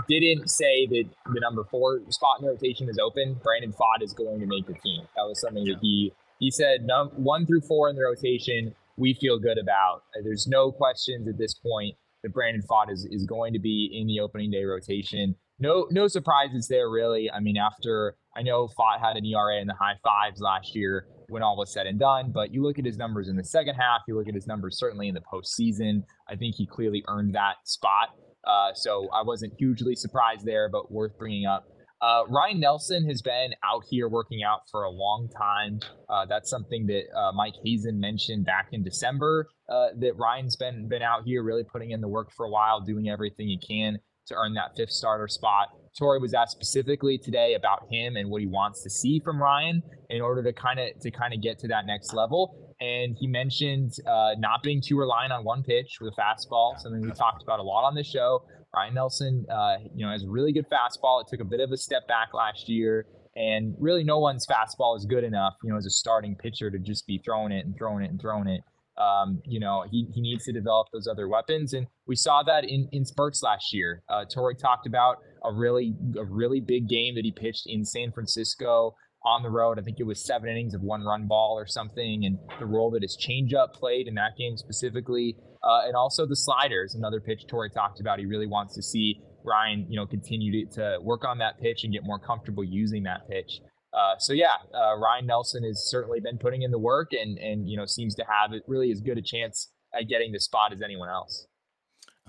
didn't 0.09 0.49
say 0.49 0.85
that 0.87 1.05
the 1.33 1.39
number 1.39 1.63
four 1.63 2.01
spot 2.09 2.39
in 2.39 2.45
the 2.45 2.51
rotation 2.51 2.89
is 2.89 2.99
open. 2.99 3.39
Brandon 3.41 3.71
Pfaadt 3.71 4.03
is 4.03 4.11
going 4.13 4.41
to 4.41 4.45
make 4.45 4.67
the 4.67 4.73
team. 4.73 5.03
That 5.15 5.23
was 5.23 5.39
something 5.39 5.63
that 5.65 5.79
he 5.81 6.11
he 6.39 6.51
said. 6.51 6.85
Num- 6.85 7.11
one 7.15 7.45
through 7.45 7.61
four 7.61 7.89
in 7.89 7.95
the 7.95 8.03
rotation, 8.03 8.75
we 8.97 9.13
feel 9.13 9.39
good 9.39 9.57
about. 9.57 10.03
There's 10.21 10.47
no 10.47 10.71
questions 10.71 11.29
at 11.29 11.37
this 11.37 11.53
point 11.53 11.95
that 12.25 12.33
Brandon 12.33 12.61
Pfaadt 12.67 12.91
is 12.91 13.07
is 13.11 13.25
going 13.25 13.53
to 13.53 13.59
be 13.59 13.89
in 13.93 14.07
the 14.07 14.19
opening 14.19 14.49
day 14.51 14.63
rotation. 14.63 15.35
No 15.59 15.87
no 15.91 16.07
surprises 16.07 16.67
there 16.67 16.89
really. 16.89 17.29
I 17.31 17.39
mean, 17.39 17.55
after 17.55 18.17
I 18.35 18.41
know 18.41 18.67
Pfaadt 18.67 18.99
had 18.99 19.15
an 19.15 19.25
ERA 19.25 19.61
in 19.61 19.67
the 19.67 19.75
high 19.75 19.93
fives 20.03 20.41
last 20.41 20.75
year 20.75 21.07
when 21.29 21.43
all 21.43 21.55
was 21.55 21.71
said 21.71 21.87
and 21.87 21.99
done, 21.99 22.31
but 22.31 22.51
you 22.53 22.63
look 22.63 22.79
at 22.79 22.85
his 22.85 22.97
numbers 22.97 23.29
in 23.29 23.35
the 23.35 23.43
second 23.43 23.75
half, 23.75 24.01
you 24.07 24.17
look 24.17 24.27
at 24.27 24.33
his 24.33 24.47
numbers 24.47 24.77
certainly 24.77 25.07
in 25.07 25.13
the 25.13 25.21
postseason. 25.21 26.03
I 26.27 26.35
think 26.35 26.55
he 26.55 26.65
clearly 26.65 27.03
earned 27.07 27.35
that 27.35 27.55
spot. 27.63 28.09
Uh, 28.45 28.73
so 28.73 29.07
I 29.13 29.23
wasn't 29.23 29.53
hugely 29.57 29.95
surprised 29.95 30.45
there, 30.45 30.69
but 30.69 30.91
worth 30.91 31.17
bringing 31.17 31.45
up. 31.45 31.67
Uh, 32.05 32.23
Ryne 32.27 32.59
Nelson 32.59 33.03
has 33.09 33.23
been 33.23 33.55
out 33.63 33.83
here 33.89 34.07
working 34.07 34.43
out 34.43 34.69
for 34.69 34.83
a 34.83 34.91
long 34.91 35.27
time. 35.35 35.79
Uh, 36.07 36.23
that's 36.27 36.51
something 36.51 36.85
that 36.85 37.05
uh, 37.17 37.31
Mike 37.31 37.55
Hazen 37.63 37.99
mentioned 37.99 38.45
back 38.45 38.67
in 38.73 38.83
December. 38.83 39.47
Uh, 39.67 39.87
that 39.97 40.15
Ryne's 40.15 40.55
been 40.55 40.87
been 40.87 41.01
out 41.01 41.23
here 41.25 41.41
really 41.41 41.63
putting 41.63 41.89
in 41.89 42.01
the 42.01 42.07
work 42.07 42.31
for 42.31 42.45
a 42.45 42.49
while, 42.51 42.79
doing 42.79 43.09
everything 43.09 43.47
he 43.47 43.57
can 43.57 43.97
to 44.27 44.35
earn 44.35 44.53
that 44.53 44.75
fifth 44.77 44.91
starter 44.91 45.27
spot. 45.27 45.69
Torey 45.99 46.21
was 46.21 46.35
asked 46.35 46.51
specifically 46.51 47.17
today 47.17 47.55
about 47.55 47.87
him 47.89 48.17
and 48.17 48.29
what 48.29 48.41
he 48.41 48.47
wants 48.47 48.83
to 48.83 48.89
see 48.91 49.19
from 49.19 49.41
Ryne 49.41 49.81
in 50.11 50.21
order 50.21 50.43
to 50.43 50.53
kind 50.53 50.79
of 50.79 50.89
to 51.01 51.09
kind 51.09 51.33
of 51.33 51.41
get 51.41 51.57
to 51.59 51.67
that 51.69 51.87
next 51.87 52.13
level. 52.13 52.64
And 52.81 53.15
he 53.17 53.27
mentioned 53.27 53.93
uh, 54.05 54.31
not 54.37 54.61
being 54.61 54.81
too 54.85 54.97
reliant 54.97 55.31
on 55.31 55.45
one 55.45 55.63
pitch 55.63 55.97
with 56.01 56.13
a 56.13 56.21
fastball, 56.21 56.77
something 56.77 57.01
we 57.01 57.11
talked 57.11 57.41
about 57.41 57.59
a 57.59 57.63
lot 57.63 57.85
on 57.85 57.95
the 57.95 58.03
show. 58.03 58.43
Ryne 58.75 58.93
Nelson, 58.93 59.45
uh, 59.49 59.77
you 59.95 60.05
know, 60.05 60.11
has 60.11 60.23
a 60.23 60.29
really 60.29 60.51
good 60.51 60.65
fastball. 60.69 61.21
It 61.21 61.27
took 61.29 61.39
a 61.39 61.45
bit 61.45 61.61
of 61.61 61.71
a 61.71 61.77
step 61.77 62.05
back 62.07 62.33
last 62.33 62.67
year, 62.67 63.05
and 63.35 63.73
really 63.79 64.03
no 64.03 64.19
one's 64.19 64.45
fastball 64.45 64.97
is 64.97 65.05
good 65.05 65.23
enough, 65.23 65.53
you 65.63 65.71
know, 65.71 65.77
as 65.77 65.85
a 65.85 65.89
starting 65.89 66.35
pitcher 66.35 66.69
to 66.69 66.77
just 66.77 67.07
be 67.07 67.21
throwing 67.23 67.53
it 67.53 67.65
and 67.65 67.77
throwing 67.77 68.03
it 68.03 68.11
and 68.11 68.19
throwing 68.19 68.47
it. 68.47 68.61
Um, 68.97 69.41
you 69.45 69.59
know, 69.59 69.85
he, 69.89 70.07
he 70.13 70.21
needs 70.21 70.45
to 70.45 70.53
develop 70.53 70.87
those 70.91 71.07
other 71.07 71.27
weapons, 71.27 71.73
and 71.73 71.87
we 72.07 72.15
saw 72.15 72.43
that 72.43 72.63
in 72.63 72.87
in 72.91 73.05
spurts 73.05 73.43
last 73.43 73.73
year. 73.73 74.03
Uh, 74.09 74.23
Torey 74.25 74.57
talked 74.57 74.87
about 74.87 75.17
a 75.43 75.51
really 75.53 75.95
a 76.17 76.23
really 76.23 76.61
big 76.61 76.87
game 76.87 77.15
that 77.15 77.25
he 77.25 77.31
pitched 77.31 77.67
in 77.67 77.83
San 77.83 78.11
Francisco 78.13 78.95
on 79.25 79.43
the 79.43 79.49
road. 79.49 79.79
I 79.79 79.81
think 79.81 79.99
it 79.99 80.05
was 80.05 80.23
seven 80.23 80.49
innings 80.49 80.73
of 80.73 80.81
one 80.81 81.03
run 81.03 81.27
ball 81.27 81.57
or 81.57 81.65
something, 81.65 82.25
and 82.25 82.37
the 82.59 82.65
role 82.65 82.91
that 82.91 83.01
his 83.01 83.17
changeup 83.17 83.73
played 83.73 84.07
in 84.07 84.15
that 84.15 84.37
game 84.37 84.55
specifically, 84.55 85.35
uh, 85.63 85.81
and 85.85 85.95
also 85.95 86.25
the 86.25 86.35
sliders. 86.35 86.95
Another 86.95 87.19
pitch 87.19 87.45
Torey 87.51 87.73
talked 87.73 87.99
about. 87.99 88.19
He 88.19 88.25
really 88.25 88.47
wants 88.47 88.75
to 88.75 88.83
see 88.83 89.21
Ryne, 89.43 89.85
you 89.89 89.95
know, 89.95 90.05
continue 90.05 90.65
to, 90.65 90.75
to 90.75 90.97
work 91.01 91.25
on 91.25 91.39
that 91.39 91.59
pitch 91.59 91.83
and 91.83 91.91
get 91.91 92.03
more 92.03 92.19
comfortable 92.19 92.63
using 92.63 93.03
that 93.03 93.27
pitch. 93.29 93.59
Uh, 93.93 94.17
so 94.19 94.33
yeah, 94.33 94.55
uh, 94.73 94.97
Ryne 94.97 95.25
Nelson 95.25 95.63
has 95.63 95.89
certainly 95.89 96.19
been 96.19 96.37
putting 96.37 96.63
in 96.63 96.71
the 96.71 96.79
work, 96.79 97.11
and 97.13 97.37
and 97.37 97.67
you 97.67 97.77
know 97.77 97.85
seems 97.85 98.13
to 98.15 98.25
have 98.27 98.53
it 98.53 98.63
really 98.67 98.91
as 98.91 99.01
good 99.01 99.17
a 99.17 99.21
chance 99.21 99.71
at 99.97 100.07
getting 100.09 100.31
the 100.31 100.39
spot 100.39 100.73
as 100.73 100.81
anyone 100.81 101.09
else. 101.09 101.47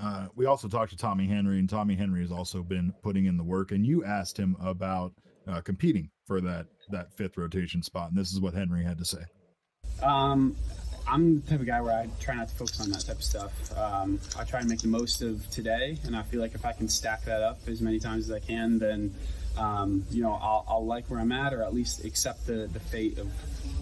Uh, 0.01 0.27
we 0.37 0.45
also 0.45 0.69
talked 0.69 0.91
to 0.93 0.97
Tommy 0.97 1.27
Henry, 1.27 1.59
and 1.59 1.69
Tommy 1.69 1.95
Henry 1.97 2.21
has 2.21 2.31
also 2.31 2.63
been 2.63 2.93
putting 3.03 3.25
in 3.25 3.37
the 3.37 3.43
work. 3.43 3.73
And 3.73 3.85
you 3.85 4.05
asked 4.05 4.39
him 4.39 4.57
about 4.61 5.13
uh, 5.49 5.61
competing 5.63 6.11
for 6.27 6.41
that 6.43 6.67
that 6.91 7.13
fifth 7.13 7.37
rotation 7.37 7.83
spot, 7.83 8.11
and 8.11 8.19
this 8.19 8.33
is 8.33 8.41
what 8.41 8.55
Henry 8.55 8.85
had 8.85 8.99
to 8.99 9.05
say. 9.05 9.25
Um, 10.03 10.57
I'm 11.09 11.41
the 11.41 11.51
type 11.51 11.61
of 11.61 11.67
guy 11.67 11.81
where 11.81 11.93
I 11.93 12.09
try 12.21 12.35
not 12.35 12.49
to 12.49 12.55
focus 12.55 12.81
on 12.81 12.91
that 12.91 13.01
type 13.01 13.17
of 13.17 13.25
stuff. 13.25 13.79
Um, 13.79 14.19
I 14.37 14.45
try 14.45 14.61
to 14.61 14.67
make 14.67 14.81
the 14.81 14.89
most 14.89 15.23
of 15.23 15.49
today, 15.51 15.99
and 16.05 16.17
I 16.17 16.23
feel 16.23 16.41
like 16.41 16.55
if 16.55 16.65
I 16.65 16.73
can 16.73 16.89
stack 16.89 17.25
that 17.25 17.43
up 17.43 17.61
as 17.69 17.81
many 17.81 18.01
times 18.01 18.29
as 18.29 18.37
I 18.37 18.41
can, 18.41 18.79
then 18.79 19.15
um, 19.57 20.05
you 20.11 20.23
know 20.23 20.33
I'll, 20.33 20.65
I'll 20.69 20.87
like 20.87 21.07
where 21.07 21.21
I'm 21.21 21.33
at, 21.33 21.55
or 21.55 21.63
at 21.63 21.73
least 21.73 22.05
accept 22.05 22.47
the 22.47 22.69
the 22.73 22.81
fate 22.81 23.19
of 23.19 23.29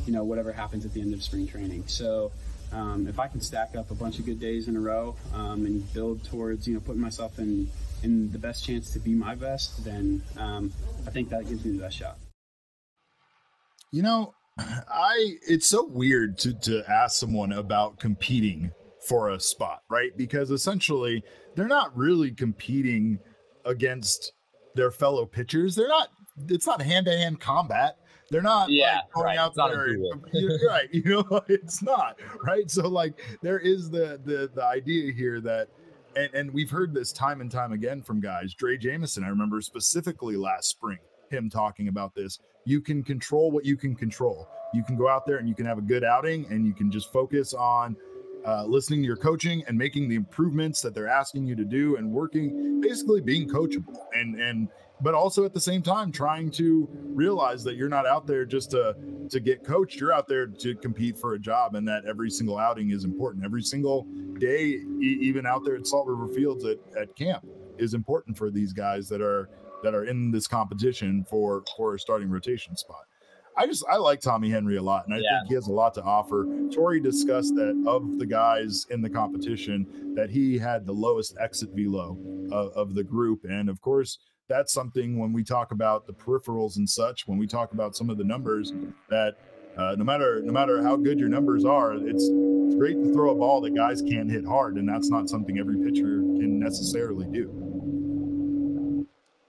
you 0.07 0.13
know 0.13 0.25
whatever 0.25 0.53
happens 0.53 0.85
at 0.85 0.93
the 0.93 1.01
end 1.01 1.15
of 1.15 1.23
spring 1.23 1.47
training. 1.47 1.85
So. 1.87 2.33
Um, 2.73 3.07
if 3.07 3.21
I 3.21 3.29
can 3.29 3.41
stack 3.41 3.77
up 3.77 3.93
a 3.93 3.95
bunch 3.95 4.19
of 4.19 4.27
good 4.27 4.41
days 4.41 4.67
in 4.67 4.75
a 4.75 4.81
row 4.81 5.15
um, 5.33 5.65
and 5.65 5.93
build 5.93 6.25
towards, 6.25 6.67
you 6.67 6.75
know, 6.75 6.81
putting 6.81 7.01
myself 7.01 7.39
in 7.39 7.71
in 8.03 8.33
the 8.33 8.39
best 8.39 8.65
chance 8.65 8.93
to 8.95 8.99
be 8.99 9.15
my 9.15 9.37
best, 9.37 9.85
then 9.85 10.23
um, 10.37 10.73
I 11.07 11.11
think 11.11 11.29
that 11.29 11.47
gives 11.47 11.65
me 11.65 11.77
the 11.77 11.83
best 11.85 11.97
shot. 11.97 12.19
You 13.95 14.03
know, 14.03 14.35
I 14.59 15.37
it's 15.49 15.69
so 15.69 15.87
weird 15.87 16.37
to 16.39 16.53
to 16.53 16.83
ask 16.91 17.17
someone 17.21 17.53
about 17.53 18.01
competing 18.01 18.73
for 19.07 19.31
a 19.31 19.39
spot, 19.41 19.83
right? 19.89 20.11
Because 20.17 20.51
essentially 20.51 21.23
they're 21.55 21.69
not 21.69 21.97
really 21.97 22.33
competing 22.33 23.21
against 23.65 24.33
their 24.75 24.91
fellow 24.91 25.25
pitchers. 25.25 25.77
They're 25.77 25.89
not 25.89 26.09
it's 26.49 26.67
not 26.67 26.83
hand-to-hand 26.83 27.39
combat. 27.39 27.99
They're 28.31 28.43
not 28.43 28.69
Yeah, 28.69 28.97
like, 28.97 29.13
going 29.13 29.27
right. 29.27 29.39
out 29.39 29.53
It's 29.57 29.57
there. 29.57 29.89
You're 30.33 30.59
right. 30.69 30.89
You 30.93 31.05
know, 31.31 31.43
it's 31.49 31.81
not 31.81 32.19
right. 32.45 32.69
So 32.69 32.89
like 32.89 33.21
there 33.43 33.61
is 33.61 33.91
the 33.91 34.21
the 34.25 34.51
the 34.53 34.65
idea 34.65 35.13
here 35.13 35.41
that 35.43 35.69
and, 36.17 36.35
and 36.35 36.51
we've 36.53 36.71
heard 36.71 36.93
this 36.93 37.13
time 37.13 37.41
and 37.41 37.51
time 37.51 37.71
again 37.71 38.03
from 38.03 38.21
guys. 38.21 38.57
Drey 38.57 38.81
Jameson, 38.81 39.23
I 39.23 39.29
remember 39.29 39.61
specifically 39.61 40.37
last 40.37 40.69
spring, 40.69 40.99
him 41.35 41.51
talking 41.51 41.89
about 41.89 42.15
this. 42.15 42.39
You 42.65 42.81
can 42.81 43.03
control 43.03 43.51
what 43.51 43.65
you 43.65 43.77
can 43.77 43.95
control. 43.95 44.49
You 44.73 44.83
can 44.83 44.97
go 44.97 45.09
out 45.09 45.27
there 45.27 45.37
and 45.39 45.49
you 45.49 45.55
can 45.55 45.67
have 45.67 45.79
a 45.79 45.83
good 45.83 46.05
outing 46.05 46.47
and 46.51 46.67
you 46.67 46.75
can 46.75 46.91
just 46.91 47.13
focus 47.13 47.55
on 47.55 47.97
uh, 48.47 48.65
listening 48.65 49.01
to 49.01 49.07
your 49.07 49.17
coaching 49.17 49.65
and 49.67 49.77
making 49.77 50.09
the 50.09 50.17
improvements 50.17 50.83
that 50.83 50.95
they're 50.95 51.09
asking 51.09 51.47
you 51.47 51.57
to 51.57 51.65
do 51.65 51.97
and 51.97 52.11
working, 52.11 52.81
basically 52.81 53.21
being 53.21 53.49
coachable 53.49 53.97
and 54.15 54.39
and 54.41 54.69
but 55.01 55.15
also 55.15 55.45
at 55.45 55.53
the 55.53 55.61
same 55.61 55.83
time 55.83 56.13
trying 56.13 56.51
to 56.51 56.89
realize 56.93 57.65
that 57.65 57.75
you're 57.75 57.89
not 57.89 58.07
out 58.07 58.27
there 58.27 58.45
just 58.45 58.71
to 58.71 58.95
to 59.31 59.41
get 59.41 59.65
coached. 59.65 60.01
You're 60.01 60.13
out 60.13 60.29
there 60.29 60.47
to 60.47 60.75
compete 60.77 61.19
for 61.19 61.35
a 61.35 61.39
job, 61.39 61.75
and 61.75 61.87
that 61.89 62.05
every 62.07 62.31
single 62.31 62.59
outing 62.59 62.91
is 62.91 63.05
important. 63.05 63.45
Every 63.45 63.63
single 63.63 64.07
day, 64.39 64.81
e- 65.01 65.19
even 65.21 65.47
out 65.47 65.65
there 65.65 65.77
at 65.77 65.87
Salt 65.87 66.07
River 66.07 66.29
Fields 66.29 66.65
at, 66.65 66.79
at 66.99 67.15
camp, 67.17 67.45
is 67.79 67.95
important 67.95 68.37
for 68.37 68.51
these 68.51 68.73
guys 68.73 69.09
that 69.09 69.21
are 69.21 69.49
that 69.85 69.95
are 69.95 70.05
in 70.05 70.33
this 70.33 70.49
competition 70.49 71.25
for 71.31 71.63
for 71.77 71.95
a 71.95 71.99
starting 72.01 72.29
rotation 72.31 72.75
spot. 72.77 73.05
I 73.57 73.67
just 73.67 73.85
I 73.89 73.97
like 73.99 74.21
Tommy 74.21 74.51
Henry 74.51 74.77
a 74.79 74.83
lot, 74.83 75.05
and 75.07 75.15
I 75.15 75.19
Yeah. 75.19 75.39
think 75.39 75.49
he 75.51 75.55
has 75.55 75.69
a 75.69 75.73
lot 75.73 75.95
to 75.95 76.03
offer. 76.03 76.45
Torey 76.75 77.01
discussed 77.01 77.55
that 77.55 77.81
of 77.87 78.19
the 78.19 78.27
guys 78.27 78.85
in 78.91 79.01
the 79.01 79.11
competition, 79.11 79.87
that 80.17 80.31
he 80.31 80.59
had 80.59 80.87
the 80.87 80.93
lowest 80.93 81.37
exit 81.39 81.69
velo 81.73 82.19
of, 82.51 82.73
of 82.73 82.95
the 82.97 83.05
group, 83.05 83.45
and 83.45 83.69
of 83.69 83.81
course 83.81 84.19
that's 84.49 84.73
something 84.75 85.19
when 85.19 85.33
we 85.33 85.43
talk 85.45 85.71
about 85.73 86.07
the 86.07 86.13
peripherals 86.13 86.77
and 86.77 86.89
such. 86.91 87.27
When 87.29 87.39
we 87.39 87.47
talk 87.47 87.73
about 87.73 87.95
some 87.97 88.11
of 88.11 88.19
the 88.19 88.25
numbers, 88.25 88.73
that 89.09 89.37
uh, 89.77 89.95
no 89.97 90.05
matter 90.05 90.41
no 90.43 90.53
matter 90.53 90.83
how 90.83 90.97
good 90.97 91.19
your 91.21 91.29
numbers 91.29 91.65
are, 91.65 91.95
it's 91.95 92.29
it's 92.67 92.75
great 92.75 93.01
to 93.05 93.13
throw 93.13 93.31
a 93.31 93.35
ball 93.35 93.61
that 93.61 93.75
guys 93.75 94.03
can't 94.03 94.31
hit 94.31 94.45
hard, 94.45 94.77
and 94.79 94.89
that's 94.89 95.11
not 95.11 95.29
something 95.29 95.59
every 95.59 95.77
pitcher 95.77 96.19
can 96.41 96.59
necessarily 96.59 97.27
do. 97.27 97.74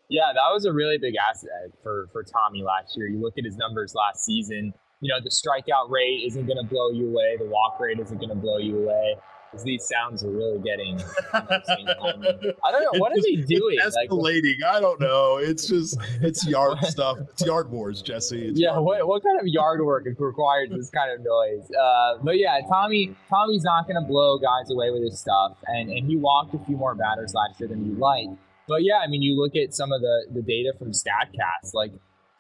Yeah, 0.10 0.32
that 0.34 0.54
was 0.54 0.66
a 0.66 0.74
really 0.74 0.98
big 0.98 1.16
asset 1.16 1.72
for 1.82 2.08
for 2.12 2.24
Tommy 2.24 2.64
last 2.64 2.96
year. 2.96 3.08
You 3.08 3.22
look 3.22 3.38
at 3.38 3.46
his 3.46 3.58
numbers 3.58 3.96
last 3.96 4.24
season. 4.24 4.74
You 5.02 5.14
know, 5.14 5.20
the 5.24 5.30
strikeout 5.30 5.90
rate 5.90 6.24
isn't 6.28 6.46
going 6.46 6.58
to 6.58 6.68
blow 6.68 6.90
you 6.92 7.10
away. 7.10 7.38
The 7.38 7.46
walk 7.46 7.80
rate 7.80 8.00
isn't 8.00 8.18
going 8.18 8.30
to 8.30 8.36
blow 8.36 8.58
you 8.58 8.84
away. 8.84 9.16
Because 9.52 9.64
these 9.64 9.88
sounds 9.88 10.24
are 10.24 10.32
really 10.32 10.60
getting. 10.60 11.00
I 11.34 12.72
don't 12.72 12.82
know 12.82 13.00
what 13.00 13.12
are 13.12 13.22
they 13.22 13.36
doing. 13.36 13.78
Escalating. 13.80 14.56
Like, 14.62 14.76
I 14.76 14.80
don't 14.82 15.00
know. 15.00 15.38
It's 15.38 15.68
just 15.68 15.98
it's 16.22 16.46
yard 16.46 16.80
stuff. 16.84 17.20
It's 17.32 17.46
yard 17.46 17.70
wars, 17.72 18.02
Jesse. 18.02 18.50
It's 18.50 18.60
yeah. 18.60 18.78
What, 18.78 19.08
what 19.08 19.24
kind 19.24 19.40
of 19.40 19.48
yard 19.48 19.82
work 19.82 20.06
requires 20.20 20.70
this 20.72 20.90
kind 20.90 21.12
of 21.12 21.20
noise? 21.24 21.70
Uh, 21.72 22.18
but 22.24 22.38
yeah, 22.38 22.60
Tommy 22.68 23.16
Tommy's 23.30 23.64
not 23.64 23.88
going 23.88 24.02
to 24.02 24.06
blow 24.06 24.40
guys 24.40 24.70
away 24.72 24.92
with 24.92 25.04
his 25.04 25.20
stuff, 25.20 25.56
and 25.68 25.90
and 25.90 26.06
he 26.06 26.18
walked 26.18 26.54
a 26.54 26.60
few 26.66 26.76
more 26.76 26.96
batters 26.96 27.34
last 27.34 27.60
year 27.60 27.70
than 27.70 27.86
you 27.86 27.96
like. 27.98 28.28
But 28.68 28.84
yeah, 28.84 29.00
I 29.04 29.08
mean, 29.08 29.22
you 29.22 29.36
look 29.36 29.56
at 29.56 29.74
some 29.74 29.92
of 29.92 30.02
the 30.02 30.26
the 30.34 30.42
data 30.42 30.74
from 30.78 30.92
Statcast, 30.92 31.74
like 31.74 31.92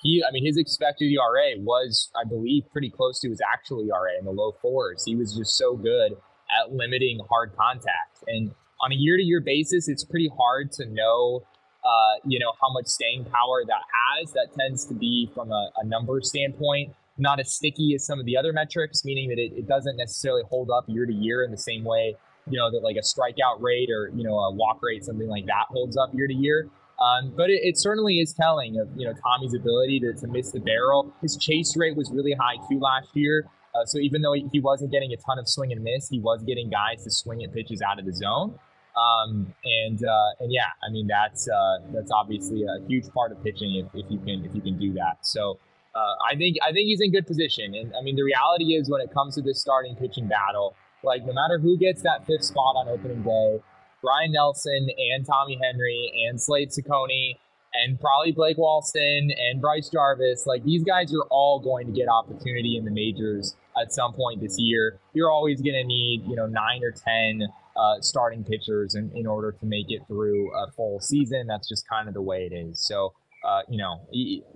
he, 0.02 0.24
I 0.28 0.32
mean, 0.32 0.46
his 0.46 0.58
expected 0.58 1.12
ERA 1.12 1.60
was, 1.60 2.12
I 2.16 2.28
believe, 2.28 2.64
pretty 2.72 2.90
close 2.90 3.20
to 3.22 3.30
his 3.30 3.42
actual 3.42 3.82
ERA 3.82 4.18
in 4.20 4.26
the 4.26 4.32
low 4.32 4.56
fours. 4.62 5.04
He 5.06 5.16
was 5.16 5.36
just 5.36 5.58
so 5.58 5.76
good 5.76 6.14
at 6.14 6.72
limiting 6.72 7.20
hard 7.28 7.56
contact. 7.58 8.24
And 8.28 8.54
on 8.82 8.92
a 8.92 8.96
year 8.96 9.18
to 9.18 9.24
year 9.24 9.42
basis, 9.42 9.88
it's 9.88 10.04
pretty 10.04 10.30
hard 10.38 10.72
to 10.74 10.86
know, 10.86 11.44
uh, 11.84 12.20
you 12.24 12.40
know, 12.40 12.54
how 12.62 12.72
much 12.72 12.86
staying 12.86 13.26
power 13.26 13.64
that 13.66 13.82
has. 14.20 14.32
That 14.34 14.50
tends 14.58 14.86
to 14.86 14.94
be 14.94 15.30
from 15.34 15.52
a, 15.52 15.72
a 15.78 15.86
number 15.86 16.22
standpoint, 16.22 16.94
not 17.18 17.40
as 17.40 17.54
sticky 17.54 17.94
as 17.96 18.06
some 18.06 18.20
of 18.20 18.26
the 18.26 18.38
other 18.38 18.54
metrics, 18.54 19.04
meaning 19.06 19.30
that 19.30 19.40
it, 19.40 19.54
it 19.54 19.68
doesn't 19.68 19.98
necessarily 19.98 20.44
hold 20.50 20.70
up 20.70 20.86
year 20.88 21.06
to 21.06 21.14
year 21.14 21.44
in 21.44 21.52
the 21.52 21.58
same 21.58 21.84
way, 21.84 22.16
you 22.50 22.58
know, 22.58 22.72
that 22.72 22.84
like 22.84 22.96
a 22.96 23.02
strikeout 23.02 23.62
rate 23.62 23.90
or, 23.90 24.12
you 24.16 24.24
know, 24.24 24.36
a 24.36 24.52
walk 24.54 24.80
rate, 24.82 25.04
something 25.04 25.28
like 25.28 25.46
that 25.46 25.66
holds 25.70 25.98
up 25.98 26.10
year 26.14 26.28
to 26.28 26.34
year. 26.34 26.70
Um, 27.00 27.34
but 27.36 27.50
it, 27.50 27.60
it, 27.64 27.78
certainly 27.78 28.20
is 28.20 28.34
telling 28.34 28.80
of 28.80 28.88
you 28.96 29.06
know 29.06 29.14
Tommy's 29.22 29.54
ability 29.54 30.00
to, 30.00 30.14
to 30.14 30.28
miss 30.28 30.52
the 30.52 30.62
barrel. 30.62 31.14
His 31.22 31.36
chase 31.36 31.76
rate 31.76 31.98
was 31.98 32.10
really 32.10 32.34
high 32.34 32.56
too 32.70 32.80
last 32.80 33.10
year. 33.14 33.48
Uh, 33.76 33.86
so 33.86 33.98
even 33.98 34.22
though 34.22 34.34
he 34.34 34.60
wasn't 34.62 34.92
getting 34.92 35.12
a 35.12 35.18
ton 35.18 35.38
of 35.38 35.50
swing 35.50 35.74
and 35.74 35.84
miss, 35.84 36.08
he 36.08 36.20
was 36.20 36.42
getting 36.44 36.70
guys 36.70 37.04
to 37.04 37.12
swing 37.12 37.44
at 37.44 37.54
pitches 37.54 37.82
out 37.82 38.00
of 38.00 38.06
the 38.06 38.14
zone. 38.14 38.58
Um, 38.96 39.54
and 39.66 40.06
uh, 40.06 40.30
and 40.40 40.54
yeah, 40.54 40.72
I 40.88 40.92
mean 40.92 41.08
that's 41.08 41.50
uh, 41.50 41.80
that's 41.94 42.12
obviously 42.12 42.64
a 42.64 42.88
huge 42.88 43.10
part 43.10 43.34
of 43.34 43.44
pitching 43.44 43.76
if, 43.76 43.88
if 43.94 44.10
you 44.10 44.20
can 44.20 44.46
if 44.46 44.56
you 44.56 44.62
can 44.62 44.80
do 44.80 44.94
that. 44.94 45.18
So 45.22 45.60
uh, 45.96 46.14
I 46.32 46.38
think 46.38 46.56
I 46.64 46.72
think 46.72 46.88
he's 46.88 47.02
in 47.02 47.12
good 47.12 47.28
position. 47.28 47.76
And 47.76 47.94
I 48.00 48.02
mean 48.02 48.16
the 48.16 48.24
reality 48.24 48.76
is 48.76 48.90
when 48.90 49.02
it 49.02 49.14
comes 49.14 49.36
to 49.36 49.42
this 49.42 49.60
starting 49.60 49.98
pitching 49.98 50.30
battle, 50.30 50.76
like 51.06 51.26
no 51.26 51.34
matter 51.34 51.60
who 51.60 51.78
gets 51.78 52.02
that 52.02 52.26
fifth 52.26 52.44
spot 52.44 52.76
on 52.76 52.88
opening 52.90 53.22
day, 53.22 53.60
Ryne 54.04 54.32
Nelson 54.32 54.90
and 55.14 55.26
Tommy 55.26 55.60
Henry 55.62 56.12
and 56.28 56.40
Slade 56.40 56.70
Cecconi 56.70 57.38
and 57.74 58.00
probably 58.00 58.32
Blake 58.32 58.58
Walston 58.58 59.30
and 59.38 59.62
Bryce 59.62 59.90
Jarvis. 59.90 60.46
Like 60.46 60.64
these 60.64 60.84
guys 60.84 61.14
are 61.14 61.26
all 61.30 61.60
going 61.60 61.88
to 61.88 61.94
get 61.94 62.08
opportunity 62.08 62.78
in 62.78 62.86
the 62.86 62.92
majors 62.92 63.56
at 63.80 63.92
some 63.92 64.14
point 64.14 64.42
this 64.42 64.58
year. 64.58 65.00
You're 65.14 65.32
always 65.32 65.62
going 65.62 65.76
to 65.76 65.84
need, 65.84 66.24
you 66.28 66.36
know, 66.36 66.46
nine 66.46 66.84
or 66.84 66.92
10 66.92 67.48
uh, 67.76 68.02
starting 68.02 68.44
pitchers 68.44 68.96
in, 68.96 69.12
in 69.16 69.28
order 69.28 69.52
to 69.52 69.66
make 69.66 69.88
it 69.90 70.02
through 70.08 70.52
a 70.56 70.72
full 70.72 71.00
season. 71.00 71.48
That's 71.48 71.68
just 71.68 71.88
kind 71.90 72.08
of 72.08 72.14
the 72.14 72.22
way 72.22 72.50
it 72.50 72.56
is. 72.56 72.86
So, 72.86 73.14
uh, 73.46 73.62
you 73.70 73.78
know, 73.78 74.02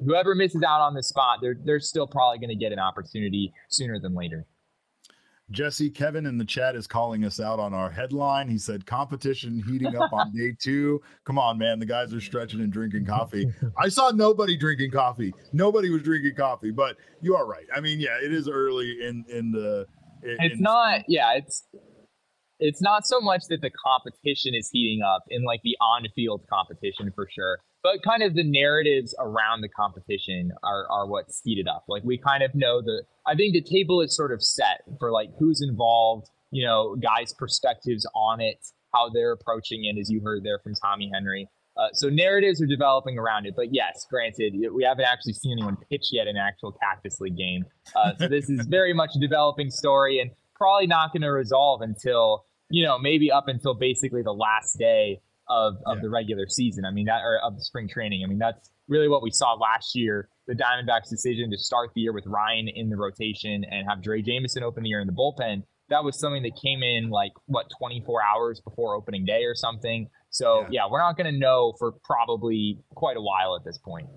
whoever 0.05 0.35
misses 0.35 0.63
out 0.63 0.81
on 0.81 0.95
this 0.95 1.09
spot, 1.09 1.39
they're, 1.41 1.57
they're 1.65 1.79
still 1.79 2.07
probably 2.07 2.39
going 2.39 2.49
to 2.49 2.55
get 2.55 2.71
an 2.71 2.79
opportunity 2.79 3.53
sooner 3.67 3.99
than 3.99 4.15
later. 4.15 4.45
Jesse 5.51 5.89
Kevin 5.89 6.25
in 6.25 6.37
the 6.37 6.45
chat 6.45 6.75
is 6.75 6.85
calling 6.87 7.25
us 7.25 7.39
out 7.39 7.59
on 7.59 7.73
our 7.73 7.89
headline. 7.89 8.47
He 8.47 8.57
said 8.57 8.85
competition 8.85 9.63
heating 9.67 9.95
up 9.95 10.13
on 10.13 10.31
day 10.31 10.55
two. 10.59 11.01
Come 11.23 11.39
on, 11.39 11.57
man. 11.57 11.79
The 11.79 11.85
guys 11.85 12.13
are 12.13 12.21
stretching 12.21 12.61
and 12.61 12.71
drinking 12.71 13.05
coffee. 13.05 13.45
I 13.77 13.89
saw 13.89 14.11
nobody 14.11 14.57
drinking 14.57 14.91
coffee. 14.91 15.33
Nobody 15.53 15.89
was 15.89 16.03
drinking 16.03 16.35
coffee, 16.35 16.71
but 16.71 16.97
you 17.21 17.35
are 17.35 17.47
right. 17.47 17.65
I 17.75 17.79
mean, 17.79 17.99
yeah, 17.99 18.17
it 18.23 18.31
is 18.31 18.47
early 18.47 18.97
in 19.01 19.25
in 19.29 19.51
the. 19.51 19.87
In, 20.23 20.37
it's 20.39 20.59
not. 20.59 21.01
Yeah, 21.07 21.33
it's 21.35 21.63
it's 22.59 22.81
not 22.81 23.07
so 23.07 23.21
much 23.21 23.43
that 23.49 23.61
the 23.61 23.69
competition 23.69 24.53
is 24.53 24.69
heating 24.71 25.01
up 25.01 25.23
in 25.29 25.43
like 25.43 25.61
the 25.63 25.77
on-field 25.81 26.45
competition 26.49 27.11
for 27.15 27.27
sure 27.33 27.59
but 27.83 28.03
kind 28.03 28.23
of 28.23 28.35
the 28.35 28.43
narratives 28.43 29.15
around 29.19 29.61
the 29.61 29.69
competition 29.69 30.51
are, 30.63 30.85
are 30.89 31.07
what's 31.07 31.41
heated 31.43 31.67
up. 31.67 31.85
Like 31.87 32.03
we 32.03 32.17
kind 32.17 32.43
of 32.43 32.53
know 32.53 32.81
the, 32.81 33.03
I 33.25 33.35
think 33.35 33.53
the 33.53 33.61
table 33.61 34.01
is 34.01 34.15
sort 34.15 34.33
of 34.33 34.43
set 34.43 34.81
for 34.99 35.11
like 35.11 35.29
who's 35.39 35.61
involved, 35.61 36.29
you 36.51 36.65
know, 36.65 36.95
guys' 36.95 37.33
perspectives 37.33 38.05
on 38.15 38.41
it, 38.41 38.57
how 38.93 39.09
they're 39.09 39.31
approaching 39.31 39.85
it, 39.85 39.99
as 39.99 40.09
you 40.09 40.21
heard 40.21 40.43
there 40.43 40.59
from 40.59 40.73
Tommy 40.75 41.09
Henry. 41.13 41.47
Uh, 41.77 41.87
so 41.93 42.09
narratives 42.09 42.61
are 42.61 42.65
developing 42.65 43.17
around 43.17 43.45
it, 43.45 43.53
but 43.55 43.67
yes, 43.73 44.05
granted, 44.09 44.53
we 44.73 44.83
haven't 44.83 45.05
actually 45.05 45.31
seen 45.31 45.53
anyone 45.53 45.77
pitch 45.89 46.07
yet 46.11 46.27
in 46.27 46.35
an 46.35 46.43
actual 46.45 46.73
Cactus 46.73 47.21
League 47.21 47.37
game. 47.37 47.63
Uh, 47.95 48.11
so 48.19 48.27
this 48.27 48.49
is 48.49 48.65
very 48.65 48.93
much 48.93 49.11
a 49.15 49.19
developing 49.19 49.69
story, 49.69 50.19
and 50.19 50.31
probably 50.55 50.87
not 50.87 51.13
going 51.13 51.21
to 51.21 51.31
resolve 51.31 51.81
until 51.81 52.43
you 52.69 52.85
know 52.85 52.97
maybe 52.99 53.31
up 53.31 53.47
until 53.47 53.73
basically 53.73 54.21
the 54.21 54.33
last 54.33 54.77
day 54.77 55.21
of, 55.49 55.75
of 55.85 55.97
yeah. 55.97 56.01
the 56.01 56.09
regular 56.09 56.47
season. 56.47 56.85
I 56.85 56.91
mean, 56.91 57.05
that 57.07 57.21
or 57.23 57.39
of 57.43 57.55
the 57.55 57.63
spring 57.63 57.89
training. 57.89 58.21
I 58.23 58.27
mean, 58.27 58.37
that's 58.37 58.71
really 58.87 59.07
what 59.07 59.23
we 59.23 59.31
saw 59.31 59.53
last 59.53 59.95
year. 59.95 60.29
The 60.47 60.55
Diamondbacks' 60.55 61.09
decision 61.09 61.49
to 61.51 61.57
start 61.57 61.91
the 61.95 62.01
year 62.01 62.13
with 62.13 62.25
Ryne 62.27 62.69
in 62.73 62.89
the 62.89 62.97
rotation 62.97 63.63
and 63.69 63.87
have 63.87 63.99
Drey 63.99 64.23
Jameson 64.23 64.63
open 64.63 64.83
the 64.83 64.89
year 64.89 65.01
in 65.01 65.07
the 65.07 65.13
bullpen. 65.13 65.63
That 65.89 66.03
was 66.03 66.19
something 66.19 66.43
that 66.43 66.59
came 66.61 66.83
in 66.83 67.09
like 67.09 67.31
what 67.47 67.65
24 67.79 68.21
hours 68.23 68.61
before 68.61 68.95
opening 68.95 69.25
day 69.25 69.43
or 69.43 69.55
something. 69.55 70.07
So 70.29 70.61
yeah, 70.61 70.67
yeah 70.71 70.81
we're 70.89 70.99
not 70.99 71.17
going 71.17 71.31
to 71.33 71.39
know 71.39 71.73
for 71.79 71.93
probably 72.03 72.77
quite 72.91 73.17
a 73.17 73.21
while 73.21 73.55
at 73.55 73.65
this 73.65 73.79
point. 73.79 74.07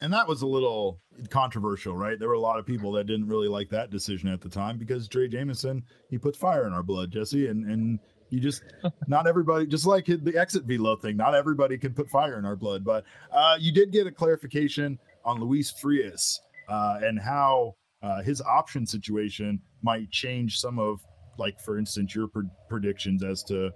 And 0.00 0.12
that 0.12 0.28
was 0.28 0.42
a 0.42 0.46
little 0.46 1.00
controversial, 1.28 1.96
right? 1.96 2.18
There 2.18 2.28
were 2.28 2.34
a 2.34 2.40
lot 2.40 2.58
of 2.58 2.66
people 2.66 2.92
that 2.92 3.06
didn't 3.06 3.26
really 3.26 3.48
like 3.48 3.68
that 3.70 3.90
decision 3.90 4.28
at 4.28 4.40
the 4.40 4.48
time 4.48 4.78
because 4.78 5.08
Drey 5.08 5.30
Jameson, 5.30 5.82
he 6.08 6.18
puts 6.18 6.38
fire 6.38 6.66
in 6.66 6.72
our 6.72 6.84
blood, 6.84 7.10
Jesse, 7.10 7.48
and 7.48 7.68
and 7.68 7.98
you 8.30 8.40
just 8.40 8.62
not 9.08 9.26
everybody, 9.26 9.66
just 9.66 9.86
like 9.86 10.06
the 10.06 10.34
exit 10.36 10.64
velo 10.64 10.96
thing, 10.96 11.16
not 11.16 11.34
everybody 11.34 11.76
can 11.76 11.94
put 11.94 12.08
fire 12.08 12.38
in 12.38 12.44
our 12.44 12.56
blood. 12.56 12.84
But 12.84 13.04
uh, 13.32 13.56
you 13.58 13.72
did 13.72 13.90
get 13.90 14.06
a 14.06 14.12
clarification 14.12 14.98
on 15.24 15.40
Luis 15.40 15.70
Frias 15.72 16.40
uh, 16.68 17.00
and 17.02 17.18
how 17.18 17.74
uh, 18.02 18.22
his 18.22 18.40
option 18.42 18.86
situation 18.86 19.60
might 19.82 20.10
change 20.10 20.58
some 20.58 20.78
of, 20.78 21.00
like 21.38 21.60
for 21.60 21.76
instance, 21.76 22.14
your 22.14 22.28
pre- 22.28 22.48
predictions 22.68 23.24
as 23.24 23.42
to 23.44 23.70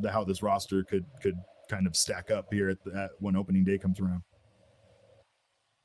the, 0.00 0.10
how 0.10 0.22
this 0.22 0.42
roster 0.42 0.84
could 0.84 1.04
could 1.22 1.34
kind 1.68 1.88
of 1.88 1.96
stack 1.96 2.30
up 2.30 2.46
here 2.52 2.68
at, 2.70 2.78
the, 2.84 2.94
at 2.96 3.10
when 3.18 3.34
opening 3.34 3.64
day 3.64 3.78
comes 3.78 3.98
around. 3.98 4.22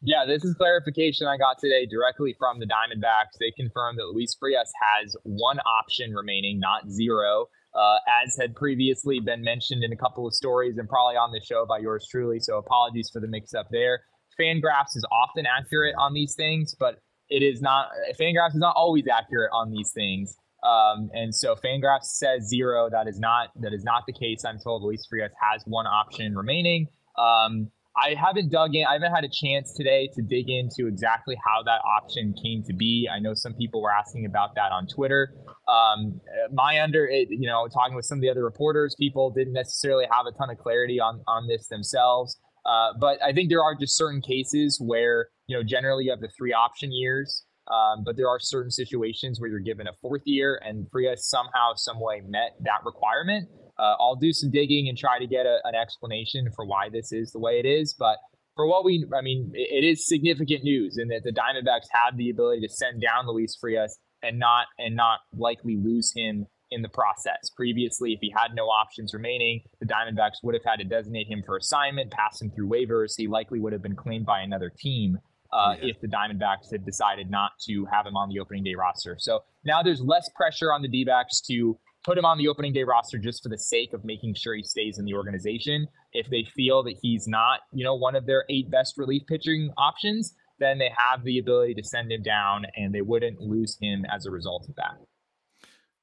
Yeah, 0.03 0.25
this 0.25 0.43
is 0.43 0.55
clarification 0.55 1.27
I 1.27 1.37
got 1.37 1.59
today 1.59 1.85
directly 1.85 2.35
from 2.39 2.59
the 2.59 2.65
Diamondbacks. 2.65 3.37
They 3.39 3.51
confirmed 3.51 3.99
that 3.99 4.07
Luis 4.07 4.35
Frias 4.39 4.71
has 4.81 5.15
one 5.23 5.59
option 5.59 6.13
remaining, 6.13 6.59
not 6.59 6.89
zero 6.89 7.47
uh, 7.73 7.97
as 8.23 8.35
had 8.35 8.55
previously 8.55 9.19
been 9.19 9.43
mentioned 9.43 9.83
in 9.83 9.93
a 9.93 9.95
couple 9.95 10.27
of 10.27 10.33
stories 10.33 10.77
and 10.77 10.89
probably 10.89 11.15
on 11.15 11.31
the 11.31 11.41
show 11.43 11.65
by 11.65 11.77
yours 11.77 12.07
truly. 12.09 12.39
So 12.39 12.57
apologies 12.57 13.09
for 13.11 13.19
the 13.19 13.27
mix 13.27 13.53
up 13.53 13.67
there. 13.71 14.01
Fangraphs 14.39 14.95
is 14.95 15.05
often 15.11 15.45
accurate 15.45 15.95
on 15.97 16.13
these 16.13 16.35
things, 16.35 16.75
but 16.79 17.01
it 17.29 17.43
is 17.43 17.61
not. 17.61 17.89
Fangraphs 18.19 18.55
is 18.55 18.55
not 18.55 18.75
always 18.75 19.05
accurate 19.07 19.51
on 19.53 19.71
these 19.71 19.91
things. 19.91 20.35
Um, 20.63 21.09
and 21.13 21.33
so 21.33 21.55
Fangraphs 21.55 22.05
says 22.05 22.47
zero. 22.47 22.89
That 22.89 23.07
is 23.07 23.19
not 23.19 23.49
that 23.61 23.73
is 23.73 23.83
not 23.83 24.03
the 24.05 24.13
case. 24.13 24.43
I'm 24.45 24.59
told 24.59 24.83
Luis 24.83 25.05
Frias 25.09 25.31
has 25.39 25.63
one 25.65 25.85
option 25.85 26.35
remaining. 26.35 26.87
Um, 27.17 27.71
I 27.95 28.15
haven't 28.15 28.51
dug 28.51 28.73
in. 28.73 28.85
I 28.85 28.93
haven't 28.93 29.13
had 29.13 29.25
a 29.25 29.29
chance 29.29 29.73
today 29.73 30.09
to 30.15 30.21
dig 30.21 30.49
into 30.49 30.87
exactly 30.87 31.35
how 31.45 31.61
that 31.63 31.81
option 31.85 32.33
came 32.41 32.63
to 32.63 32.73
be. 32.73 33.09
I 33.11 33.19
know 33.19 33.33
some 33.33 33.53
people 33.53 33.81
were 33.81 33.91
asking 33.91 34.25
about 34.25 34.55
that 34.55 34.71
on 34.71 34.87
Twitter. 34.87 35.33
Um, 35.67 36.21
my 36.53 36.81
under, 36.81 37.05
it, 37.05 37.27
you 37.29 37.47
know, 37.47 37.67
talking 37.67 37.95
with 37.95 38.05
some 38.05 38.19
of 38.19 38.21
the 38.21 38.29
other 38.29 38.43
reporters, 38.43 38.95
people 38.97 39.29
didn't 39.29 39.53
necessarily 39.53 40.05
have 40.11 40.25
a 40.25 40.31
ton 40.37 40.49
of 40.49 40.57
clarity 40.57 40.99
on 40.99 41.21
on 41.27 41.47
this 41.47 41.67
themselves. 41.67 42.39
Uh, 42.65 42.93
but 42.99 43.21
I 43.23 43.33
think 43.33 43.49
there 43.49 43.63
are 43.63 43.75
just 43.75 43.97
certain 43.97 44.21
cases 44.21 44.79
where 44.79 45.29
you 45.47 45.57
know 45.57 45.63
generally 45.63 46.05
you 46.05 46.11
have 46.11 46.21
the 46.21 46.29
three 46.37 46.53
option 46.53 46.91
years, 46.93 47.45
um, 47.69 48.03
but 48.05 48.15
there 48.15 48.29
are 48.29 48.39
certain 48.39 48.71
situations 48.71 49.41
where 49.41 49.49
you're 49.49 49.59
given 49.59 49.87
a 49.87 49.93
fourth 50.01 50.21
year, 50.25 50.61
and 50.63 50.87
Frias 50.91 51.27
somehow, 51.27 51.73
some 51.75 51.99
way 51.99 52.21
met 52.25 52.55
that 52.61 52.85
requirement. 52.85 53.49
Uh, 53.81 53.95
I'll 53.99 54.15
do 54.15 54.31
some 54.31 54.51
digging 54.51 54.87
and 54.89 54.97
try 54.97 55.17
to 55.17 55.25
get 55.25 55.45
a, 55.47 55.57
an 55.63 55.73
explanation 55.73 56.47
for 56.55 56.65
why 56.65 56.89
this 56.89 57.11
is 57.11 57.31
the 57.31 57.39
way 57.39 57.59
it 57.59 57.65
is. 57.65 57.95
But 57.97 58.17
for 58.55 58.67
what 58.67 58.85
we, 58.85 59.05
I 59.17 59.21
mean, 59.21 59.51
it, 59.55 59.83
it 59.83 59.87
is 59.87 60.07
significant 60.07 60.63
news, 60.63 60.97
and 60.97 61.09
that 61.09 61.23
the 61.23 61.31
Diamondbacks 61.31 61.87
have 61.91 62.15
the 62.15 62.29
ability 62.29 62.61
to 62.61 62.69
send 62.69 63.01
down 63.01 63.27
Luis 63.27 63.57
Frias 63.59 63.97
and 64.21 64.37
not 64.37 64.67
and 64.77 64.95
not 64.95 65.19
likely 65.35 65.77
lose 65.77 66.13
him 66.15 66.45
in 66.69 66.81
the 66.81 66.89
process. 66.89 67.49
Previously, 67.55 68.13
if 68.13 68.19
he 68.21 68.31
had 68.35 68.55
no 68.55 68.65
options 68.65 69.13
remaining, 69.13 69.61
the 69.79 69.85
Diamondbacks 69.87 70.43
would 70.43 70.53
have 70.53 70.63
had 70.63 70.77
to 70.77 70.85
designate 70.85 71.27
him 71.27 71.43
for 71.45 71.57
assignment, 71.57 72.11
pass 72.11 72.41
him 72.41 72.51
through 72.51 72.69
waivers. 72.69 73.13
He 73.17 73.27
likely 73.27 73.59
would 73.59 73.73
have 73.73 73.81
been 73.81 73.95
claimed 73.95 74.25
by 74.25 74.41
another 74.41 74.71
team. 74.77 75.17
Uh, 75.51 75.75
yeah. 75.81 75.89
If 75.89 75.99
the 75.99 76.07
Diamondbacks 76.07 76.71
had 76.71 76.85
decided 76.85 77.29
not 77.29 77.51
to 77.67 77.85
have 77.91 78.05
him 78.05 78.15
on 78.15 78.29
the 78.29 78.39
opening 78.39 78.63
day 78.63 78.73
roster. 78.73 79.17
So 79.19 79.41
now 79.65 79.83
there's 79.83 79.99
less 79.99 80.29
pressure 80.33 80.71
on 80.71 80.81
the 80.81 80.87
D 80.87 81.03
backs 81.03 81.41
to 81.41 81.77
put 82.03 82.17
him 82.17 82.25
on 82.25 82.37
the 82.37 82.47
opening 82.47 82.73
day 82.73 82.83
roster 82.83 83.17
just 83.17 83.43
for 83.43 83.49
the 83.49 83.57
sake 83.57 83.93
of 83.93 84.03
making 84.03 84.33
sure 84.33 84.55
he 84.55 84.63
stays 84.63 84.97
in 84.97 85.05
the 85.05 85.13
organization. 85.13 85.87
If 86.13 86.29
they 86.29 86.45
feel 86.55 86.83
that 86.83 86.95
he's 87.01 87.27
not, 87.27 87.59
you 87.71 87.83
know, 87.83 87.95
one 87.95 88.15
of 88.15 88.25
their 88.25 88.45
eight 88.49 88.71
best 88.71 88.97
relief 88.97 89.23
pitching 89.27 89.71
options, 89.77 90.33
then 90.59 90.77
they 90.77 90.91
have 90.97 91.23
the 91.23 91.39
ability 91.39 91.73
to 91.75 91.83
send 91.83 92.11
him 92.11 92.23
down 92.23 92.65
and 92.75 92.93
they 92.93 93.01
wouldn't 93.01 93.39
lose 93.39 93.77
him 93.81 94.05
as 94.13 94.25
a 94.25 94.31
result 94.31 94.67
of 94.69 94.75
that. 94.75 94.97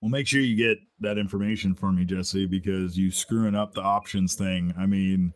Well, 0.00 0.10
make 0.10 0.28
sure 0.28 0.40
you 0.40 0.56
get 0.56 0.78
that 1.00 1.18
information 1.18 1.74
for 1.74 1.90
me, 1.90 2.04
Jesse, 2.04 2.46
because 2.46 2.96
you 2.96 3.10
screwing 3.10 3.56
up 3.56 3.74
the 3.74 3.82
options 3.82 4.36
thing. 4.36 4.72
I 4.78 4.86
mean, 4.86 5.32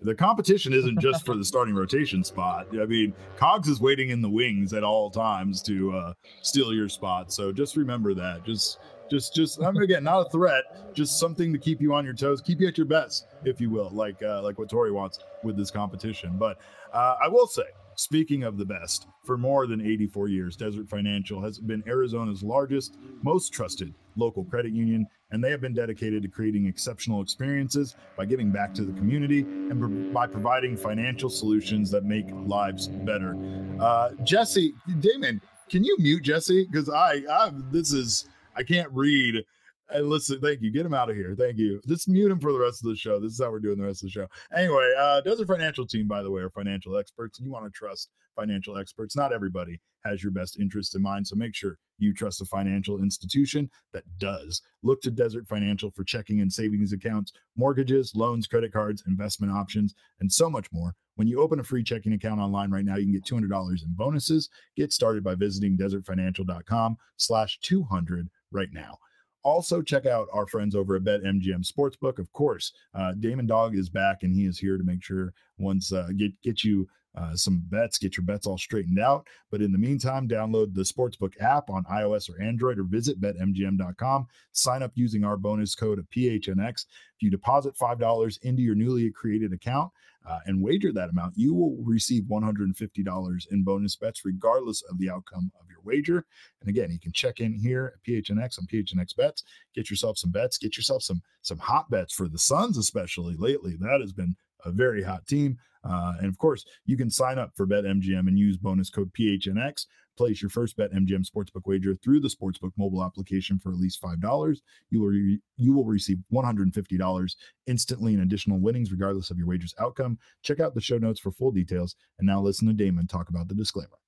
the 0.00 0.14
competition 0.14 0.72
isn't 0.72 1.00
just 1.00 1.26
for 1.26 1.36
the 1.36 1.44
starting 1.44 1.74
rotation 1.74 2.24
spot. 2.24 2.68
I 2.80 2.86
mean, 2.86 3.12
Cogs 3.36 3.68
is 3.68 3.80
waiting 3.80 4.08
in 4.08 4.22
the 4.22 4.30
wings 4.30 4.72
at 4.72 4.82
all 4.82 5.10
times 5.10 5.62
to 5.64 5.92
uh, 5.92 6.12
steal 6.40 6.72
your 6.72 6.88
spot. 6.88 7.32
So 7.32 7.52
just 7.52 7.76
remember 7.76 8.14
that. 8.14 8.44
Just, 8.44 8.78
just, 9.10 9.34
just. 9.34 9.60
I'm 9.60 9.76
again 9.76 10.04
not 10.04 10.26
a 10.26 10.30
threat, 10.30 10.94
just 10.94 11.18
something 11.18 11.52
to 11.52 11.58
keep 11.58 11.80
you 11.80 11.94
on 11.94 12.04
your 12.04 12.14
toes, 12.14 12.40
keep 12.40 12.60
you 12.60 12.68
at 12.68 12.76
your 12.76 12.86
best, 12.86 13.26
if 13.44 13.60
you 13.60 13.70
will, 13.70 13.90
like 13.90 14.22
uh, 14.22 14.42
like 14.42 14.58
what 14.58 14.68
Torey 14.68 14.92
wants 14.92 15.18
with 15.42 15.56
this 15.56 15.70
competition. 15.70 16.36
But 16.38 16.58
uh, 16.92 17.16
I 17.22 17.28
will 17.28 17.46
say, 17.46 17.64
Speaking 17.98 18.44
of 18.44 18.58
the 18.58 18.64
best, 18.64 19.08
for 19.24 19.36
more 19.36 19.66
than 19.66 19.80
84 19.80 20.28
years, 20.28 20.54
Desert 20.54 20.88
Financial 20.88 21.42
has 21.42 21.58
been 21.58 21.82
Arizona's 21.88 22.44
largest, 22.44 22.96
most 23.24 23.52
trusted 23.52 23.92
local 24.14 24.44
credit 24.44 24.70
union, 24.72 25.04
and 25.32 25.42
they 25.42 25.50
have 25.50 25.60
been 25.60 25.74
dedicated 25.74 26.22
to 26.22 26.28
creating 26.28 26.66
exceptional 26.66 27.20
experiences 27.20 27.96
by 28.16 28.24
giving 28.24 28.52
back 28.52 28.72
to 28.74 28.84
the 28.84 28.92
community 28.92 29.40
and 29.40 30.14
by 30.14 30.28
providing 30.28 30.76
financial 30.76 31.28
solutions 31.28 31.90
that 31.90 32.04
make 32.04 32.26
lives 32.46 32.86
better. 32.86 33.36
Uh, 33.80 34.10
Jesse, 34.22 34.74
Damon, 35.00 35.40
can 35.68 35.82
you 35.82 35.96
mute 35.98 36.22
Jesse? 36.22 36.68
Because 36.70 36.88
I, 36.88 37.22
I, 37.28 37.50
this 37.72 37.92
is, 37.92 38.28
I 38.58 38.64
can't 38.64 38.90
read 38.92 39.44
and 39.90 40.08
listen, 40.08 40.40
thank 40.40 40.60
you. 40.60 40.70
Get 40.70 40.84
him 40.84 40.94
out 40.94 41.08
of 41.08 41.16
here. 41.16 41.34
Thank 41.38 41.56
you. 41.56 41.80
Just 41.86 42.08
mute 42.08 42.30
him 42.30 42.40
for 42.40 42.52
the 42.52 42.58
rest 42.58 42.84
of 42.84 42.90
the 42.90 42.96
show. 42.96 43.18
This 43.18 43.32
is 43.32 43.40
how 43.40 43.50
we're 43.50 43.58
doing 43.58 43.78
the 43.78 43.86
rest 43.86 44.02
of 44.02 44.08
the 44.08 44.12
show. 44.12 44.26
Anyway, 44.54 44.92
uh, 44.98 45.22
Desert 45.22 45.46
Financial 45.46 45.86
Team, 45.86 46.06
by 46.06 46.22
the 46.22 46.30
way, 46.30 46.42
are 46.42 46.50
financial 46.50 46.96
experts. 46.98 47.40
You 47.40 47.50
want 47.50 47.64
to 47.64 47.70
trust 47.70 48.10
financial 48.36 48.76
experts. 48.76 49.16
Not 49.16 49.32
everybody 49.32 49.80
has 50.04 50.22
your 50.22 50.32
best 50.32 50.60
interest 50.60 50.94
in 50.94 51.02
mind. 51.02 51.26
So 51.26 51.36
make 51.36 51.54
sure 51.54 51.78
you 51.98 52.12
trust 52.12 52.42
a 52.42 52.44
financial 52.44 52.98
institution 53.02 53.70
that 53.92 54.04
does. 54.18 54.60
Look 54.82 55.00
to 55.02 55.10
Desert 55.10 55.48
Financial 55.48 55.90
for 55.90 56.04
checking 56.04 56.40
and 56.40 56.52
savings 56.52 56.92
accounts, 56.92 57.32
mortgages, 57.56 58.12
loans, 58.14 58.46
credit 58.46 58.72
cards, 58.72 59.02
investment 59.06 59.52
options, 59.52 59.94
and 60.20 60.30
so 60.30 60.50
much 60.50 60.70
more. 60.70 60.94
When 61.16 61.26
you 61.26 61.40
open 61.40 61.58
a 61.58 61.64
free 61.64 61.82
checking 61.82 62.12
account 62.12 62.40
online 62.40 62.70
right 62.70 62.84
now, 62.84 62.96
you 62.96 63.04
can 63.04 63.12
get 63.12 63.24
$200 63.24 63.82
in 63.82 63.94
bonuses. 63.96 64.48
Get 64.76 64.92
started 64.92 65.24
by 65.24 65.34
visiting 65.34 65.76
desertfinancial.com 65.76 66.96
slash 67.16 67.58
200 67.62 68.28
right 68.52 68.68
now. 68.72 68.98
Also, 69.44 69.80
check 69.80 70.04
out 70.04 70.28
our 70.32 70.46
friends 70.46 70.74
over 70.74 70.96
at 70.96 71.04
BetMGM 71.04 71.64
Sportsbook. 71.64 72.18
Of 72.18 72.32
course, 72.32 72.72
uh, 72.94 73.12
Damon 73.20 73.46
Dog 73.46 73.76
is 73.76 73.88
back, 73.88 74.22
and 74.22 74.34
he 74.34 74.44
is 74.44 74.58
here 74.58 74.76
to 74.76 74.84
make 74.84 75.02
sure 75.02 75.32
once 75.58 75.92
uh, 75.92 76.08
get 76.16 76.32
get 76.42 76.64
you 76.64 76.88
uh, 77.16 77.34
some 77.34 77.62
bets, 77.68 77.98
get 77.98 78.16
your 78.16 78.24
bets 78.24 78.46
all 78.46 78.58
straightened 78.58 78.98
out. 78.98 79.26
But 79.50 79.62
in 79.62 79.72
the 79.72 79.78
meantime, 79.78 80.28
download 80.28 80.74
the 80.74 80.82
Sportsbook 80.82 81.40
app 81.40 81.70
on 81.70 81.84
iOS 81.84 82.30
or 82.30 82.40
Android 82.40 82.78
or 82.78 82.84
visit 82.84 83.20
betmgm.com. 83.20 84.26
Sign 84.52 84.82
up 84.82 84.92
using 84.94 85.24
our 85.24 85.36
bonus 85.36 85.74
code 85.74 85.98
of 85.98 86.08
PHNX. 86.10 86.84
If 87.16 87.22
you 87.22 87.30
deposit 87.30 87.74
$5 87.76 88.38
into 88.42 88.62
your 88.62 88.74
newly 88.74 89.10
created 89.10 89.52
account 89.52 89.90
uh, 90.28 90.38
and 90.46 90.62
wager 90.62 90.92
that 90.92 91.10
amount, 91.10 91.32
you 91.36 91.54
will 91.54 91.76
receive 91.82 92.24
$150 92.24 93.46
in 93.50 93.64
bonus 93.64 93.96
bets, 93.96 94.24
regardless 94.24 94.82
of 94.82 94.98
the 94.98 95.10
outcome 95.10 95.50
of 95.60 95.66
your 95.68 95.80
wager. 95.82 96.24
And 96.60 96.68
again, 96.68 96.90
you 96.90 97.00
can 97.00 97.12
check 97.12 97.40
in 97.40 97.52
here 97.52 97.94
at 97.94 98.02
PHNX 98.08 98.58
on 98.58 98.66
PHNX 98.66 99.16
Bets, 99.16 99.42
get 99.74 99.90
yourself 99.90 100.18
some 100.18 100.30
bets, 100.30 100.58
get 100.58 100.76
yourself 100.76 101.02
some 101.02 101.22
some 101.42 101.58
hot 101.58 101.90
bets 101.90 102.12
for 102.12 102.28
the 102.28 102.38
Suns, 102.38 102.76
especially 102.76 103.34
lately. 103.36 103.76
That 103.80 104.00
has 104.00 104.12
been 104.12 104.36
a 104.64 104.72
very 104.72 105.02
hot 105.02 105.26
team. 105.26 105.58
Uh, 105.84 106.14
and 106.18 106.26
of 106.26 106.38
course, 106.38 106.64
you 106.86 106.96
can 106.96 107.10
sign 107.10 107.38
up 107.38 107.52
for 107.56 107.66
BetMGM 107.66 108.26
and 108.26 108.38
use 108.38 108.56
bonus 108.56 108.90
code 108.90 109.12
PHNX. 109.14 109.86
Place 110.16 110.42
your 110.42 110.50
first 110.50 110.76
BetMGM 110.76 111.24
sportsbook 111.24 111.66
wager 111.66 111.94
through 111.94 112.18
the 112.18 112.28
sportsbook 112.28 112.72
mobile 112.76 113.04
application 113.04 113.60
for 113.60 113.70
at 113.70 113.78
least 113.78 114.00
five 114.00 114.20
dollars. 114.20 114.60
You 114.90 115.00
will 115.00 115.08
re- 115.08 115.40
you 115.56 115.72
will 115.72 115.84
receive 115.84 116.18
one 116.30 116.44
hundred 116.44 116.64
and 116.64 116.74
fifty 116.74 116.98
dollars 116.98 117.36
instantly 117.68 118.14
in 118.14 118.20
additional 118.20 118.58
winnings, 118.58 118.90
regardless 118.90 119.30
of 119.30 119.38
your 119.38 119.46
wager's 119.46 119.74
outcome. 119.78 120.18
Check 120.42 120.58
out 120.58 120.74
the 120.74 120.80
show 120.80 120.98
notes 120.98 121.20
for 121.20 121.30
full 121.30 121.52
details. 121.52 121.94
And 122.18 122.26
now 122.26 122.40
listen 122.40 122.66
to 122.66 122.74
Damon 122.74 123.06
talk 123.06 123.28
about 123.28 123.46
the 123.46 123.54
disclaimer. 123.54 123.98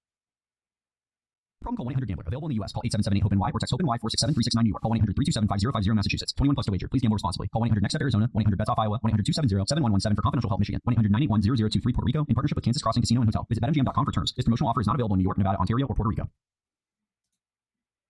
Promo 1.61 1.76
call 1.76 1.86
1-800-GAMBLER. 1.86 2.24
Available 2.26 2.48
in 2.48 2.56
the 2.56 2.61
U.S. 2.64 2.72
Call 2.72 2.82
877-8-HOPE-NY 2.88 3.50
or 3.52 3.61
text 3.61 3.72
HOPE-NY 3.72 3.98
467-369-New 4.00 4.70
York. 4.70 4.82
Call 4.82 4.92
1-800-327-5050 4.92 5.94
Massachusetts. 5.94 6.32
21 6.32 6.54
plus 6.54 6.66
to 6.66 6.72
wager. 6.72 6.88
Please 6.88 7.02
gamble 7.02 7.16
responsibly. 7.16 7.48
Call 7.48 7.62
1-800-NEXT-STEP 7.62 8.00
Arizona. 8.00 8.28
1-800-BETS-OFF 8.34 8.78
Iowa. 8.78 8.98
1-800-270-7117 9.04 10.16
for 10.16 10.22
confidential 10.22 10.48
help 10.48 10.61
Michigan. 10.61 10.80
1-800-981-0023 10.88 11.82
Puerto 11.82 12.06
Rico 12.06 12.24
in 12.28 12.34
partnership 12.34 12.56
with 12.56 12.64
Kansas 12.64 12.82
Crossing 12.82 13.02
Casino 13.02 13.20
and 13.20 13.28
Hotel. 13.28 13.46
Visit 13.48 13.62
BetMGM.com 13.62 14.04
for 14.04 14.12
terms. 14.12 14.32
This 14.34 14.44
promotional 14.44 14.70
offer 14.70 14.80
is 14.80 14.86
not 14.86 14.96
available 14.96 15.14
in 15.14 15.18
New 15.18 15.24
York, 15.24 15.36
Nevada, 15.36 15.58
Ontario, 15.58 15.86
or 15.86 15.94
Puerto 15.94 16.08
Rico. 16.08 16.30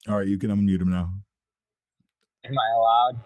All 0.08 0.18
right, 0.18 0.28
you 0.28 0.38
can 0.38 0.50
unmute 0.50 0.80
him 0.80 0.90
now. 0.90 1.12
Am 2.44 2.54
I 2.56 2.70
allowed? 2.76 3.20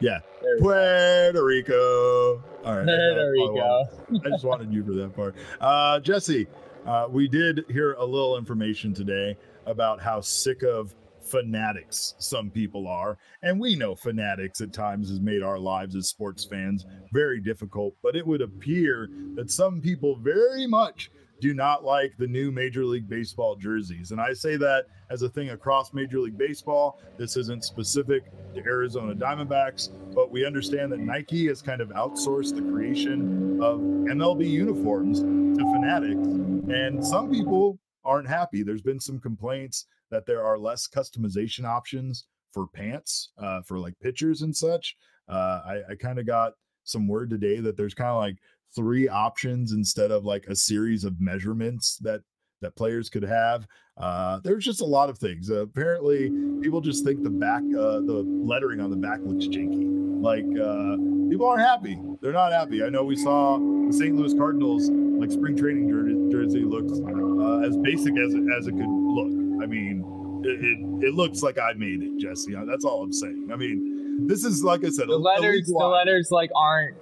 Yeah. 0.00 0.18
Puerto 0.58 1.44
Rico. 1.44 2.42
All 2.64 2.76
right. 2.76 2.84
Puerto 2.84 3.30
Rico. 3.30 3.88
I 4.26 4.28
just 4.30 4.44
wanted 4.44 4.72
you 4.72 4.84
for 4.84 4.92
that 4.94 5.14
part. 5.14 5.36
Uh, 5.60 6.00
Jesse, 6.00 6.48
uh, 6.84 7.06
we 7.08 7.28
did 7.28 7.64
hear 7.70 7.92
a 7.94 8.04
little 8.04 8.36
information 8.36 8.92
today 8.92 9.36
about 9.66 10.00
how 10.00 10.20
sick 10.20 10.62
of 10.62 10.94
fanatics 11.22 12.14
some 12.18 12.50
people 12.50 12.86
are. 12.86 13.18
And 13.42 13.60
we 13.60 13.76
know 13.76 13.94
fanatics 13.94 14.60
at 14.60 14.72
times 14.72 15.08
has 15.08 15.20
made 15.20 15.42
our 15.42 15.58
lives 15.58 15.96
as 15.96 16.08
sports 16.08 16.44
fans 16.44 16.84
very 17.12 17.40
difficult, 17.40 17.94
but 18.02 18.16
it 18.16 18.26
would 18.26 18.42
appear 18.42 19.08
that 19.34 19.50
some 19.50 19.80
people 19.80 20.16
very 20.16 20.66
much 20.66 21.10
do 21.40 21.54
not 21.54 21.84
like 21.84 22.16
the 22.18 22.26
new 22.26 22.52
Major 22.52 22.84
League 22.84 23.08
Baseball 23.08 23.56
jerseys. 23.56 24.12
And 24.12 24.20
I 24.20 24.32
say 24.32 24.56
that 24.58 24.86
as 25.10 25.22
a 25.22 25.28
thing 25.28 25.50
across 25.50 25.92
Major 25.92 26.20
League 26.20 26.38
Baseball. 26.38 27.00
This 27.18 27.36
isn't 27.36 27.64
specific 27.64 28.22
to 28.54 28.60
Arizona 28.60 29.12
Diamondbacks, 29.12 29.88
but 30.14 30.30
we 30.30 30.46
understand 30.46 30.92
that 30.92 31.00
Nike 31.00 31.48
has 31.48 31.60
kind 31.60 31.80
of 31.80 31.88
outsourced 31.88 32.54
the 32.54 32.62
creation 32.70 33.60
of 33.60 33.80
MLB 33.80 34.48
uniforms 34.48 35.18
to 35.20 35.64
fanatics. 35.74 36.28
And 36.72 37.04
some 37.04 37.28
people 37.28 37.80
aren't 38.04 38.28
happy. 38.28 38.62
There's 38.62 38.82
been 38.82 39.00
some 39.00 39.20
complaints 39.20 39.86
that 40.10 40.26
there 40.26 40.44
are 40.44 40.58
less 40.58 40.88
customization 40.88 41.64
options 41.64 42.26
for 42.50 42.66
pants 42.66 43.30
uh, 43.38 43.62
for 43.62 43.78
like 43.78 43.98
pitchers 44.00 44.42
and 44.42 44.54
such. 44.54 44.96
Uh, 45.28 45.60
I, 45.64 45.80
I 45.90 45.94
kind 45.94 46.18
of 46.18 46.26
got 46.26 46.52
some 46.84 47.08
word 47.08 47.30
today 47.30 47.60
that 47.60 47.76
there's 47.76 47.94
kind 47.94 48.10
of 48.10 48.16
like 48.16 48.36
three 48.74 49.08
options 49.08 49.72
instead 49.72 50.10
of 50.10 50.24
like 50.24 50.46
a 50.46 50.56
series 50.56 51.04
of 51.04 51.20
measurements 51.20 51.98
that 51.98 52.22
that 52.60 52.76
players 52.76 53.08
could 53.08 53.24
have. 53.24 53.66
Uh, 54.02 54.40
there's 54.42 54.64
just 54.64 54.80
a 54.80 54.84
lot 54.84 55.08
of 55.08 55.16
things. 55.16 55.48
Uh, 55.48 55.62
apparently, 55.62 56.28
people 56.60 56.80
just 56.80 57.04
think 57.04 57.22
the 57.22 57.30
back, 57.30 57.62
uh, 57.62 58.00
the 58.00 58.24
lettering 58.26 58.80
on 58.80 58.90
the 58.90 58.96
back 58.96 59.20
looks 59.22 59.46
janky. 59.46 59.86
Like 60.20 60.44
uh, 60.58 60.96
people 61.30 61.46
aren't 61.46 61.62
happy. 61.62 61.96
They're 62.20 62.32
not 62.32 62.52
happy. 62.52 62.82
I 62.82 62.88
know 62.88 63.04
we 63.04 63.14
saw 63.14 63.58
the 63.58 63.92
St. 63.92 64.16
Louis 64.16 64.34
Cardinals 64.34 64.90
like 64.90 65.30
spring 65.30 65.56
training 65.56 65.88
jersey, 65.88 66.18
jersey 66.32 66.64
looks 66.64 66.98
uh, 66.98 67.60
as 67.60 67.76
basic 67.78 68.18
as 68.18 68.34
it, 68.34 68.42
as 68.58 68.66
it 68.66 68.72
could 68.72 68.90
look. 68.90 69.62
I 69.62 69.66
mean, 69.66 70.04
it, 70.44 70.64
it, 70.64 71.08
it 71.08 71.14
looks 71.14 71.42
like 71.42 71.58
I 71.58 71.72
made 71.74 72.02
it, 72.02 72.18
Jesse. 72.18 72.54
That's 72.66 72.84
all 72.84 73.04
I'm 73.04 73.12
saying. 73.12 73.50
I 73.52 73.56
mean, 73.56 74.26
this 74.26 74.44
is 74.44 74.64
like 74.64 74.84
I 74.84 74.88
said, 74.88 75.06
the 75.06 75.16
letters, 75.16 75.66
the 75.66 75.74
letters 75.74 76.28
like 76.32 76.50
aren't 76.56 76.96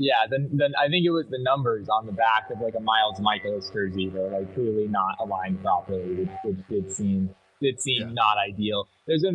yeah, 0.00 0.24
then 0.30 0.48
then 0.52 0.72
I 0.80 0.88
think 0.88 1.04
it 1.04 1.10
was 1.10 1.26
the 1.28 1.38
numbers 1.38 1.88
on 1.90 2.06
the 2.06 2.12
back 2.12 2.48
of 2.50 2.60
like 2.60 2.74
a 2.74 2.80
Miles 2.80 3.20
Mikolas 3.20 3.70
jersey. 3.70 4.08
They're 4.08 4.30
like 4.30 4.52
clearly 4.54 4.88
not 4.88 5.16
aligned 5.20 5.60
properly, 5.60 6.24
which, 6.24 6.30
which 6.42 6.56
did 6.70 6.90
seem 6.90 7.28
did 7.60 7.80
seem 7.82 8.08
yeah. 8.08 8.14
not 8.14 8.38
ideal. 8.38 8.88
There's 9.06 9.24
a 9.24 9.32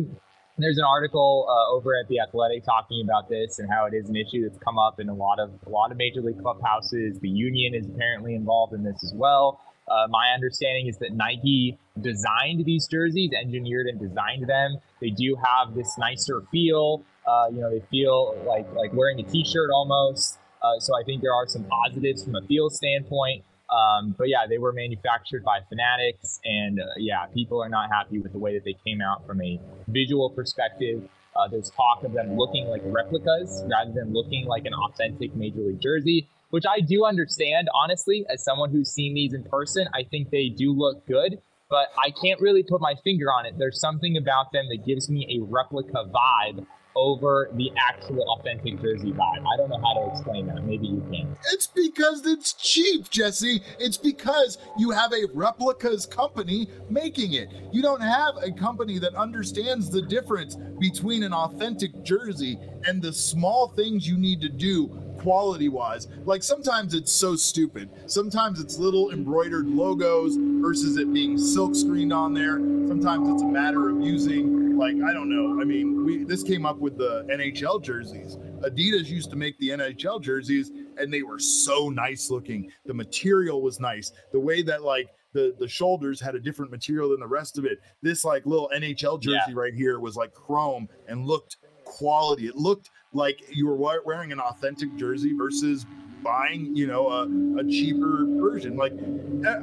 there's 0.58 0.78
an 0.78 0.84
article 0.84 1.46
uh, 1.48 1.72
over 1.72 1.94
at 1.94 2.08
the 2.08 2.18
Athletic 2.18 2.64
talking 2.64 3.00
about 3.04 3.28
this 3.28 3.60
and 3.60 3.70
how 3.70 3.86
it 3.86 3.94
is 3.94 4.08
an 4.08 4.16
issue 4.16 4.42
that's 4.42 4.58
come 4.58 4.76
up 4.76 4.98
in 4.98 5.08
a 5.08 5.14
lot 5.14 5.38
of 5.38 5.50
a 5.66 5.70
lot 5.70 5.92
of 5.92 5.98
major 5.98 6.20
league 6.20 6.42
clubhouses. 6.42 7.20
The 7.20 7.28
union 7.28 7.72
is 7.72 7.86
apparently 7.86 8.34
involved 8.34 8.74
in 8.74 8.82
this 8.82 9.04
as 9.04 9.12
well. 9.14 9.60
Uh, 9.88 10.08
my 10.10 10.32
understanding 10.34 10.88
is 10.88 10.98
that 10.98 11.12
Nike 11.12 11.78
designed 12.00 12.64
these 12.64 12.88
jerseys, 12.88 13.30
engineered 13.40 13.86
and 13.86 14.00
designed 14.00 14.48
them. 14.48 14.78
They 15.00 15.10
do 15.10 15.36
have 15.36 15.76
this 15.76 15.94
nicer 15.96 16.42
feel. 16.50 17.04
Uh, 17.24 17.46
you 17.52 17.60
know, 17.60 17.70
they 17.70 17.84
feel 17.88 18.36
like 18.48 18.66
like 18.74 18.92
wearing 18.92 19.20
a 19.20 19.22
T-shirt 19.22 19.70
almost. 19.72 20.40
Uh, 20.62 20.80
so 20.80 20.98
I 20.98 21.02
think 21.04 21.22
there 21.22 21.34
are 21.34 21.46
some 21.46 21.64
positives 21.64 22.24
from 22.24 22.34
a 22.34 22.42
feel 22.42 22.70
standpoint. 22.70 23.44
Um, 23.70 24.14
but 24.16 24.28
yeah, 24.28 24.46
they 24.48 24.58
were 24.58 24.72
manufactured 24.72 25.42
by 25.42 25.58
Fanatics, 25.68 26.40
and 26.44 26.80
uh, 26.80 26.84
yeah, 26.98 27.26
people 27.34 27.62
are 27.62 27.68
not 27.68 27.90
happy 27.90 28.18
with 28.20 28.32
the 28.32 28.38
way 28.38 28.54
that 28.54 28.64
they 28.64 28.76
came 28.84 29.00
out 29.00 29.26
from 29.26 29.42
a 29.42 29.60
visual 29.88 30.30
perspective. 30.30 31.02
Uh, 31.34 31.48
there's 31.48 31.70
talk 31.70 32.04
of 32.04 32.12
them 32.12 32.36
looking 32.36 32.66
like 32.68 32.80
replicas 32.84 33.64
rather 33.68 33.92
than 33.92 34.12
looking 34.12 34.46
like 34.46 34.64
an 34.64 34.72
authentic 34.72 35.34
Major 35.34 35.60
League 35.60 35.80
jersey, 35.80 36.28
which 36.50 36.64
I 36.64 36.80
do 36.80 37.04
understand, 37.04 37.68
honestly, 37.74 38.24
as 38.30 38.42
someone 38.42 38.70
who's 38.70 38.90
seen 38.90 39.14
these 39.14 39.34
in 39.34 39.42
person. 39.42 39.88
I 39.92 40.04
think 40.04 40.30
they 40.30 40.48
do 40.48 40.72
look 40.72 41.04
good, 41.06 41.38
but 41.68 41.88
I 41.98 42.10
can't 42.10 42.40
really 42.40 42.62
put 42.62 42.80
my 42.80 42.94
finger 43.02 43.26
on 43.32 43.46
it. 43.46 43.58
There's 43.58 43.80
something 43.80 44.16
about 44.16 44.52
them 44.52 44.66
that 44.70 44.86
gives 44.86 45.10
me 45.10 45.40
a 45.40 45.44
replica 45.44 46.04
vibe 46.08 46.64
over 46.96 47.50
the 47.54 47.70
actual 47.88 48.24
authentic 48.38 48.80
jersey 48.80 49.12
vibe. 49.12 49.44
I 49.46 49.56
don't 49.56 49.68
know 49.68 49.80
how 49.80 49.94
to 49.94 50.10
explain 50.10 50.46
that. 50.46 50.64
Maybe 50.64 50.86
you 50.86 51.00
can. 51.12 51.36
It's 51.52 51.66
because 51.66 52.26
it's 52.26 52.54
cheap, 52.54 53.10
Jesse. 53.10 53.62
It's 53.78 53.98
because 53.98 54.58
you 54.78 54.90
have 54.90 55.12
a 55.12 55.26
replicas 55.34 56.06
company 56.06 56.68
making 56.88 57.34
it. 57.34 57.48
You 57.72 57.82
don't 57.82 58.00
have 58.00 58.34
a 58.42 58.50
company 58.50 58.98
that 58.98 59.14
understands 59.14 59.90
the 59.90 60.02
difference 60.02 60.56
between 60.80 61.22
an 61.22 61.32
authentic 61.32 62.02
jersey 62.02 62.58
and 62.86 63.02
the 63.02 63.12
small 63.12 63.68
things 63.68 64.08
you 64.08 64.16
need 64.16 64.40
to 64.40 64.48
do 64.48 65.05
quality 65.18 65.68
wise. 65.68 66.08
Like 66.24 66.42
sometimes 66.42 66.94
it's 66.94 67.12
so 67.12 67.36
stupid. 67.36 67.90
Sometimes 68.06 68.60
it's 68.60 68.78
little 68.78 69.10
embroidered 69.10 69.66
logos 69.66 70.36
versus 70.38 70.96
it 70.96 71.12
being 71.12 71.38
silk 71.38 71.74
screened 71.74 72.12
on 72.12 72.34
there. 72.34 72.58
Sometimes 72.88 73.28
it's 73.28 73.42
a 73.42 73.46
matter 73.46 73.88
of 73.88 74.00
using 74.00 74.76
like 74.76 74.96
I 75.02 75.12
don't 75.12 75.28
know. 75.28 75.60
I 75.60 75.64
mean, 75.64 76.04
we 76.04 76.24
this 76.24 76.42
came 76.42 76.66
up 76.66 76.78
with 76.78 76.98
the 76.98 77.26
NHL 77.30 77.82
jerseys. 77.82 78.36
Adidas 78.60 79.06
used 79.06 79.30
to 79.30 79.36
make 79.36 79.58
the 79.58 79.70
NHL 79.70 80.20
jerseys 80.20 80.70
and 80.98 81.12
they 81.12 81.22
were 81.22 81.38
so 81.38 81.88
nice 81.88 82.30
looking. 82.30 82.70
The 82.84 82.94
material 82.94 83.62
was 83.62 83.80
nice. 83.80 84.12
The 84.32 84.40
way 84.40 84.62
that 84.62 84.82
like 84.82 85.08
the 85.32 85.54
the 85.58 85.68
shoulders 85.68 86.20
had 86.20 86.34
a 86.34 86.40
different 86.40 86.70
material 86.70 87.10
than 87.10 87.20
the 87.20 87.26
rest 87.26 87.58
of 87.58 87.64
it. 87.64 87.78
This 88.02 88.24
like 88.24 88.46
little 88.46 88.70
NHL 88.74 89.20
jersey 89.20 89.38
yeah. 89.48 89.54
right 89.54 89.74
here 89.74 90.00
was 90.00 90.16
like 90.16 90.32
chrome 90.32 90.88
and 91.08 91.26
looked 91.26 91.56
quality. 91.84 92.46
It 92.46 92.56
looked 92.56 92.90
like 93.16 93.42
you 93.50 93.66
were 93.66 94.00
wearing 94.04 94.30
an 94.30 94.40
authentic 94.40 94.94
jersey 94.96 95.32
versus 95.36 95.86
buying, 96.22 96.74
you 96.74 96.86
know, 96.86 97.08
a, 97.08 97.22
a 97.60 97.64
cheaper 97.64 98.26
version. 98.26 98.76
Like, 98.76 98.92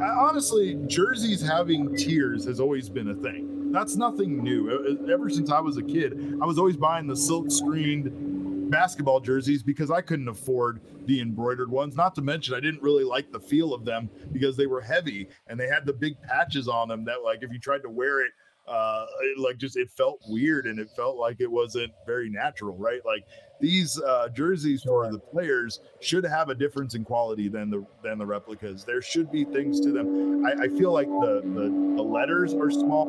honestly, 0.02 0.80
jerseys 0.88 1.42
having 1.42 1.96
tiers 1.96 2.46
has 2.46 2.60
always 2.60 2.90
been 2.90 3.10
a 3.10 3.16
thing. 3.16 3.72
That's 3.72 3.96
nothing 3.96 4.44
new. 4.44 4.98
Ever 5.12 5.30
since 5.30 5.52
I 5.52 5.60
was 5.60 5.78
a 5.78 5.84
kid, 5.84 6.38
I 6.42 6.46
was 6.46 6.58
always 6.58 6.78
buying 6.78 7.08
the 7.08 7.16
silk 7.16 7.52
screened 7.52 8.70
basketball 8.70 9.20
jerseys 9.20 9.62
because 9.62 9.92
I 9.92 10.02
couldn't 10.02 10.28
afford 10.28 10.82
the 11.06 11.22
embroidered 11.22 11.70
ones. 11.70 11.96
Not 11.96 12.16
to 12.16 12.22
mention, 12.22 12.56
I 12.56 12.60
didn't 12.60 12.82
really 12.82 13.04
like 13.04 13.32
the 13.32 13.40
feel 13.40 13.74
of 13.74 13.84
them 13.84 14.10
because 14.32 14.56
they 14.58 14.68
were 14.68 14.82
heavy 14.82 15.28
and 15.48 15.60
they 15.60 15.68
had 15.68 15.86
the 15.86 15.94
big 15.94 16.22
patches 16.22 16.68
on 16.68 16.88
them 16.88 17.04
that, 17.06 17.24
like, 17.24 17.40
if 17.42 17.52
you 17.52 17.60
tried 17.60 17.84
to 17.84 17.90
wear 17.90 18.22
it 18.22 18.32
uh 18.68 19.06
like 19.38 19.58
just 19.58 19.76
it 19.78 19.90
felt 19.92 20.20
weird 20.26 20.66
and 20.66 20.80
it 20.80 20.90
felt 20.96 21.18
like 21.18 21.38
it 21.40 21.52
wasn't 21.52 21.94
very 22.06 22.30
natural 22.30 22.78
right? 22.78 23.02
Like 23.06 23.26
these 23.64 23.98
uh 24.02 24.28
jerseys 24.28 24.84
for 24.84 25.10
the 25.10 25.18
players 25.18 25.80
should 26.02 26.26
have 26.26 26.50
a 26.50 26.56
difference 26.56 26.96
in 26.96 27.04
quality 27.06 27.48
than 27.48 27.70
the 27.70 27.86
than 28.04 28.18
the 28.18 28.26
replicas 28.26 28.84
there 28.84 29.02
should 29.02 29.32
be 29.32 29.46
things 29.46 29.80
to 29.80 29.94
them 29.94 30.46
i, 30.46 30.66
I 30.66 30.68
feel 30.68 30.92
like 30.92 31.08
the, 31.08 31.42
the, 31.46 31.96
the 31.96 32.04
letters 32.04 32.54
are 32.54 32.70
small 32.70 33.08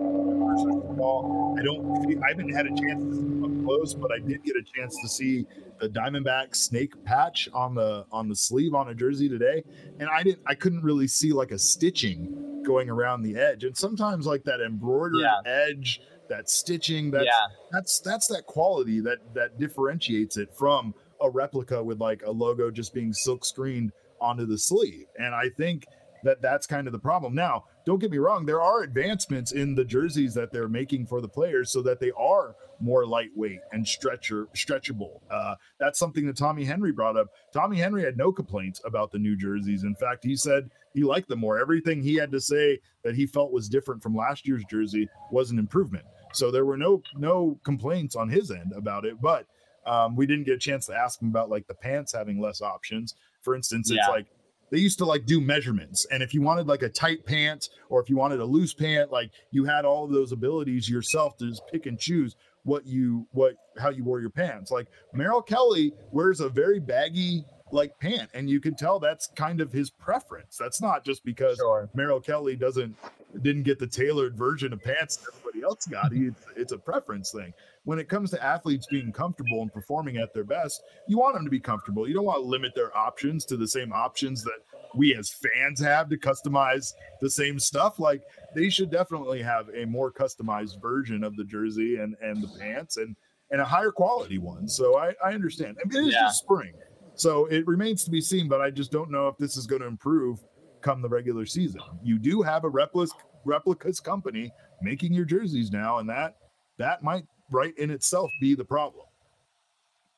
are 0.48 0.57
small 0.94 1.57
i 1.59 1.62
don't 1.64 2.24
i 2.24 2.28
haven't 2.28 2.55
had 2.55 2.66
a 2.66 2.70
chance 2.70 3.05
to 3.05 3.14
see 3.16 3.44
up 3.44 3.64
close 3.64 3.94
but 3.94 4.12
i 4.12 4.20
did 4.20 4.44
get 4.44 4.55
a 4.55 4.62
chance 4.62 4.96
to 5.02 5.09
see 5.09 5.44
the 5.80 5.88
diamondback 5.88 6.55
snake 6.55 6.92
patch 7.05 7.48
on 7.52 7.74
the 7.74 8.07
on 8.12 8.28
the 8.28 8.36
sleeve 8.36 8.74
on 8.74 8.90
a 8.90 8.94
jersey 8.94 9.28
today 9.28 9.64
and 9.98 10.09
i 10.09 10.22
didn't 10.22 10.42
i 10.46 10.55
couldn't 10.55 10.84
really 10.84 11.09
see 11.09 11.32
like 11.32 11.50
a 11.50 11.59
stitching 11.59 12.55
going 12.64 12.90
around 12.90 13.22
the 13.22 13.36
edge. 13.36 13.62
And 13.62 13.76
sometimes 13.76 14.26
like 14.26 14.42
that 14.44 14.61
embroidered 14.61 15.20
yeah. 15.20 15.40
edge, 15.44 16.00
that 16.28 16.48
stitching, 16.48 17.10
that's 17.10 17.24
yeah. 17.24 17.46
that's 17.72 18.00
that's 18.00 18.26
that 18.28 18.46
quality 18.46 19.00
that 19.00 19.18
that 19.34 19.58
differentiates 19.58 20.36
it 20.36 20.54
from 20.56 20.94
a 21.20 21.30
replica 21.30 21.82
with 21.82 22.00
like 22.00 22.22
a 22.26 22.30
logo 22.30 22.70
just 22.70 22.92
being 22.94 23.12
silk 23.12 23.44
screened 23.44 23.92
onto 24.20 24.46
the 24.46 24.58
sleeve. 24.58 25.06
And 25.18 25.34
I 25.34 25.48
think 25.50 25.86
that 26.24 26.40
that's 26.40 26.66
kind 26.66 26.86
of 26.86 26.92
the 26.92 26.98
problem. 26.98 27.34
Now, 27.34 27.64
don't 27.86 27.98
get 27.98 28.10
me 28.10 28.18
wrong, 28.18 28.46
there 28.46 28.62
are 28.62 28.82
advancements 28.82 29.52
in 29.52 29.74
the 29.74 29.84
jerseys 29.84 30.34
that 30.34 30.50
they're 30.52 30.68
making 30.68 31.06
for 31.06 31.20
the 31.20 31.28
players 31.28 31.70
so 31.70 31.82
that 31.82 32.00
they 32.00 32.10
are 32.12 32.56
more 32.80 33.06
lightweight 33.06 33.60
and 33.72 33.86
stretcher 33.86 34.48
stretchable. 34.56 35.20
Uh, 35.30 35.54
that's 35.78 35.98
something 35.98 36.26
that 36.26 36.36
Tommy 36.36 36.64
Henry 36.64 36.92
brought 36.92 37.16
up. 37.16 37.28
Tommy 37.52 37.78
Henry 37.78 38.02
had 38.02 38.16
no 38.16 38.32
complaints 38.32 38.80
about 38.84 39.12
the 39.12 39.18
new 39.18 39.36
jerseys. 39.36 39.84
In 39.84 39.94
fact, 39.94 40.24
he 40.24 40.34
said 40.34 40.70
he 40.94 41.04
liked 41.04 41.28
them 41.28 41.40
more. 41.40 41.58
Everything 41.58 42.02
he 42.02 42.14
had 42.14 42.32
to 42.32 42.40
say 42.40 42.80
that 43.02 43.14
he 43.14 43.26
felt 43.26 43.52
was 43.52 43.68
different 43.68 44.02
from 44.02 44.16
last 44.16 44.48
year's 44.48 44.64
jersey 44.64 45.08
was 45.30 45.50
an 45.50 45.58
improvement. 45.58 46.04
So 46.35 46.51
there 46.51 46.64
were 46.64 46.76
no 46.76 47.03
no 47.16 47.59
complaints 47.64 48.16
on 48.16 48.28
his 48.28 48.51
end 48.51 48.72
about 48.76 49.05
it, 49.05 49.20
but 49.20 49.47
um, 49.87 50.16
we 50.16 50.26
didn't 50.26 50.45
get 50.45 50.55
a 50.55 50.59
chance 50.59 50.87
to 50.87 50.95
ask 50.95 51.20
him 51.20 51.28
about 51.28 51.51
like 51.51 51.66
the 51.66 51.74
pants 51.74 52.12
having 52.12 52.41
less 52.41 52.61
options. 52.62 53.14
For 53.43 53.55
instance, 53.55 53.91
it's 53.91 53.99
yeah. 53.99 54.09
like 54.09 54.26
they 54.70 54.78
used 54.78 54.99
to 54.99 55.05
like 55.05 55.24
do 55.26 55.41
measurements 55.41 56.07
and 56.11 56.22
if 56.22 56.35
you 56.35 56.43
wanted 56.43 56.66
like 56.66 56.82
a 56.82 56.89
tight 56.89 57.24
pant 57.24 57.68
or 57.91 58.01
if 58.01 58.11
you 58.11 58.16
wanted 58.16 58.41
a 58.41 58.45
loose 58.45 58.74
pant 58.74 59.12
like 59.12 59.30
you 59.53 59.64
had 59.64 59.85
all 59.85 60.05
of 60.05 60.11
those 60.11 60.32
abilities 60.32 60.89
yourself 60.89 61.37
to 61.37 61.49
just 61.49 61.62
pick 61.70 61.87
and 61.87 61.99
choose 61.99 62.35
what 62.64 62.87
you 62.87 63.26
what 63.32 63.55
how 63.78 63.91
you 63.91 64.03
wore 64.03 64.20
your 64.20 64.30
pants 64.30 64.70
like 64.70 64.89
merrill 65.12 65.43
kelly 65.43 65.93
wears 66.11 66.41
a 66.41 66.49
very 66.49 66.80
baggy 66.80 67.45
like 67.70 67.97
pant 68.01 68.28
and 68.35 68.51
you 68.51 68.61
can 68.61 68.74
tell 68.74 68.99
that's 68.99 69.28
kind 69.37 69.61
of 69.61 69.70
his 69.70 69.91
preference 69.91 70.57
that's 70.57 70.80
not 70.80 71.05
just 71.05 71.24
because 71.24 71.57
sure. 71.59 71.89
merrill 71.95 72.20
kelly 72.20 72.57
doesn't 72.57 72.97
didn't 73.43 73.62
get 73.62 73.78
the 73.78 73.87
tailored 73.87 74.37
version 74.37 74.72
of 74.72 74.82
pants 74.82 75.26
else 75.64 75.86
got 75.86 76.12
it's, 76.12 76.42
it's 76.56 76.72
a 76.72 76.78
preference 76.78 77.32
thing 77.32 77.52
when 77.84 77.98
it 77.98 78.08
comes 78.08 78.30
to 78.30 78.42
athletes 78.42 78.86
being 78.90 79.12
comfortable 79.12 79.62
and 79.62 79.72
performing 79.72 80.16
at 80.16 80.32
their 80.34 80.44
best, 80.44 80.82
you 81.06 81.18
want 81.18 81.34
them 81.34 81.44
to 81.44 81.50
be 81.50 81.60
comfortable. 81.60 82.08
You 82.08 82.14
don't 82.14 82.24
want 82.24 82.42
to 82.42 82.46
limit 82.46 82.74
their 82.74 82.96
options 82.96 83.44
to 83.46 83.56
the 83.56 83.68
same 83.68 83.92
options 83.92 84.42
that 84.44 84.58
we 84.94 85.14
as 85.14 85.30
fans 85.30 85.80
have 85.80 86.08
to 86.08 86.16
customize 86.16 86.92
the 87.20 87.30
same 87.30 87.58
stuff. 87.58 87.98
Like 87.98 88.22
they 88.54 88.70
should 88.70 88.90
definitely 88.90 89.42
have 89.42 89.68
a 89.74 89.84
more 89.84 90.10
customized 90.10 90.80
version 90.80 91.22
of 91.22 91.36
the 91.36 91.44
jersey 91.44 91.96
and 91.96 92.16
and 92.22 92.42
the 92.42 92.48
pants 92.58 92.96
and 92.96 93.14
and 93.50 93.60
a 93.60 93.64
higher 93.64 93.92
quality 93.92 94.38
one. 94.38 94.66
So 94.66 94.98
I, 94.98 95.14
I 95.24 95.34
understand. 95.34 95.76
I 95.84 95.86
mean, 95.86 96.04
it 96.04 96.08
is 96.08 96.14
yeah. 96.14 96.22
just 96.22 96.38
spring. 96.38 96.72
So 97.16 97.46
it 97.46 97.66
remains 97.66 98.02
to 98.04 98.10
be 98.10 98.20
seen, 98.20 98.48
but 98.48 98.60
I 98.60 98.70
just 98.70 98.90
don't 98.90 99.10
know 99.10 99.28
if 99.28 99.36
this 99.36 99.56
is 99.56 99.66
going 99.66 99.82
to 99.82 99.86
improve 99.86 100.40
come 100.80 101.00
the 101.00 101.08
regular 101.08 101.46
season. 101.46 101.80
You 102.02 102.18
do 102.18 102.42
have 102.42 102.64
a 102.64 102.68
replicas 102.68 103.12
replicas 103.45 104.01
company 104.01 104.53
making 104.82 105.12
your 105.12 105.24
jerseys 105.24 105.70
now, 105.70 105.99
and 105.99 106.09
that 106.09 106.36
that 106.78 107.03
might 107.03 107.24
right 107.51 107.76
in 107.78 107.90
itself 107.90 108.30
be 108.40 108.55
the 108.55 108.64
problem. 108.64 109.07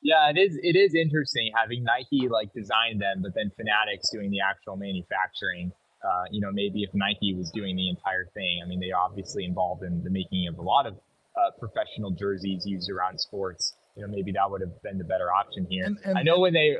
Yeah, 0.01 0.29
it 0.29 0.37
is. 0.37 0.57
It 0.61 0.75
is 0.75 0.95
interesting 0.95 1.51
having 1.55 1.83
Nike 1.83 2.29
like 2.29 2.53
design 2.53 2.99
them, 2.99 3.21
but 3.21 3.33
then 3.35 3.51
Fanatics 3.55 4.09
doing 4.11 4.31
the 4.31 4.39
actual 4.41 4.77
manufacturing. 4.77 5.71
Uh, 6.03 6.23
you 6.31 6.39
know, 6.39 6.51
maybe 6.51 6.83
if 6.83 6.91
Nike 6.93 7.33
was 7.33 7.51
doing 7.51 7.75
the 7.75 7.89
entire 7.89 8.27
thing. 8.33 8.61
I 8.63 8.67
mean, 8.67 8.79
they 8.79 8.91
obviously 8.91 9.45
involved 9.45 9.83
in 9.83 10.03
the 10.03 10.11
making 10.11 10.47
of 10.47 10.59
a 10.59 10.61
lot 10.61 10.85
of 10.85 10.93
uh, 10.93 11.51
professional 11.59 12.11
jerseys 12.11 12.65
used 12.65 12.89
around 12.89 13.19
sports. 13.19 13.73
You 13.95 14.03
know, 14.03 14.09
maybe 14.09 14.31
that 14.33 14.49
would 14.49 14.61
have 14.61 14.81
been 14.83 14.97
the 14.97 15.03
better 15.03 15.33
option 15.33 15.65
here. 15.69 15.85
And, 15.85 15.97
and, 16.05 16.17
I 16.17 16.21
know 16.21 16.39
when 16.39 16.53
they. 16.53 16.77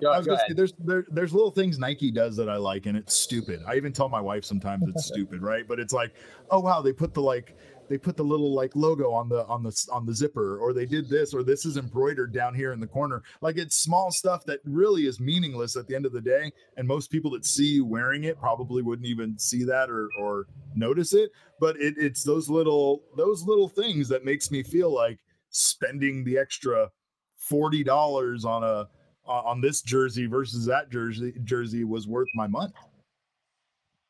Go, 0.00 0.12
I 0.12 0.18
was 0.18 0.26
go 0.26 0.36
say, 0.36 0.54
there's 0.54 0.72
there, 0.78 1.04
there's 1.10 1.34
little 1.34 1.50
things 1.50 1.78
Nike 1.78 2.10
does 2.12 2.36
that 2.36 2.48
I 2.48 2.56
like, 2.56 2.86
and 2.86 2.96
it's 2.96 3.14
stupid. 3.14 3.60
I 3.66 3.74
even 3.74 3.92
tell 3.92 4.08
my 4.08 4.20
wife 4.20 4.44
sometimes 4.44 4.84
it's 4.88 5.06
stupid, 5.08 5.42
right? 5.42 5.66
But 5.66 5.80
it's 5.80 5.92
like, 5.92 6.14
oh 6.50 6.60
wow, 6.60 6.80
they 6.80 6.92
put 6.92 7.12
the 7.12 7.20
like 7.20 7.56
they 7.88 7.98
put 7.98 8.16
the 8.16 8.22
little 8.22 8.54
like 8.54 8.76
logo 8.76 9.12
on 9.12 9.28
the 9.28 9.44
on 9.46 9.64
the 9.64 9.88
on 9.92 10.06
the 10.06 10.14
zipper 10.14 10.58
or 10.58 10.72
they 10.72 10.86
did 10.86 11.08
this 11.08 11.34
or 11.34 11.42
this 11.42 11.66
is 11.66 11.76
embroidered 11.76 12.32
down 12.32 12.54
here 12.54 12.72
in 12.72 12.78
the 12.78 12.86
corner 12.86 13.20
like 13.40 13.58
it's 13.58 13.76
small 13.76 14.12
stuff 14.12 14.44
that 14.44 14.60
really 14.64 15.06
is 15.06 15.18
meaningless 15.18 15.74
at 15.76 15.88
the 15.88 15.96
end 15.96 16.06
of 16.06 16.12
the 16.12 16.20
day 16.20 16.52
and 16.76 16.86
most 16.86 17.10
people 17.10 17.32
that 17.32 17.44
see 17.44 17.66
you 17.66 17.84
wearing 17.84 18.22
it 18.22 18.38
probably 18.38 18.80
wouldn't 18.80 19.08
even 19.08 19.36
see 19.36 19.64
that 19.64 19.90
or 19.90 20.08
or 20.20 20.46
notice 20.76 21.12
it 21.12 21.32
but 21.58 21.76
it, 21.80 21.94
it's 21.96 22.22
those 22.22 22.48
little 22.48 23.02
those 23.16 23.42
little 23.42 23.68
things 23.68 24.08
that 24.08 24.24
makes 24.24 24.52
me 24.52 24.62
feel 24.62 24.94
like 24.94 25.18
spending 25.50 26.22
the 26.22 26.38
extra 26.38 26.88
$40 27.50 28.44
on 28.44 28.62
a 28.62 28.88
on 29.30 29.60
this 29.60 29.82
jersey 29.82 30.26
versus 30.26 30.66
that 30.66 30.90
jersey 30.90 31.32
jersey 31.44 31.84
was 31.84 32.06
worth 32.06 32.28
my 32.34 32.46
money 32.46 32.72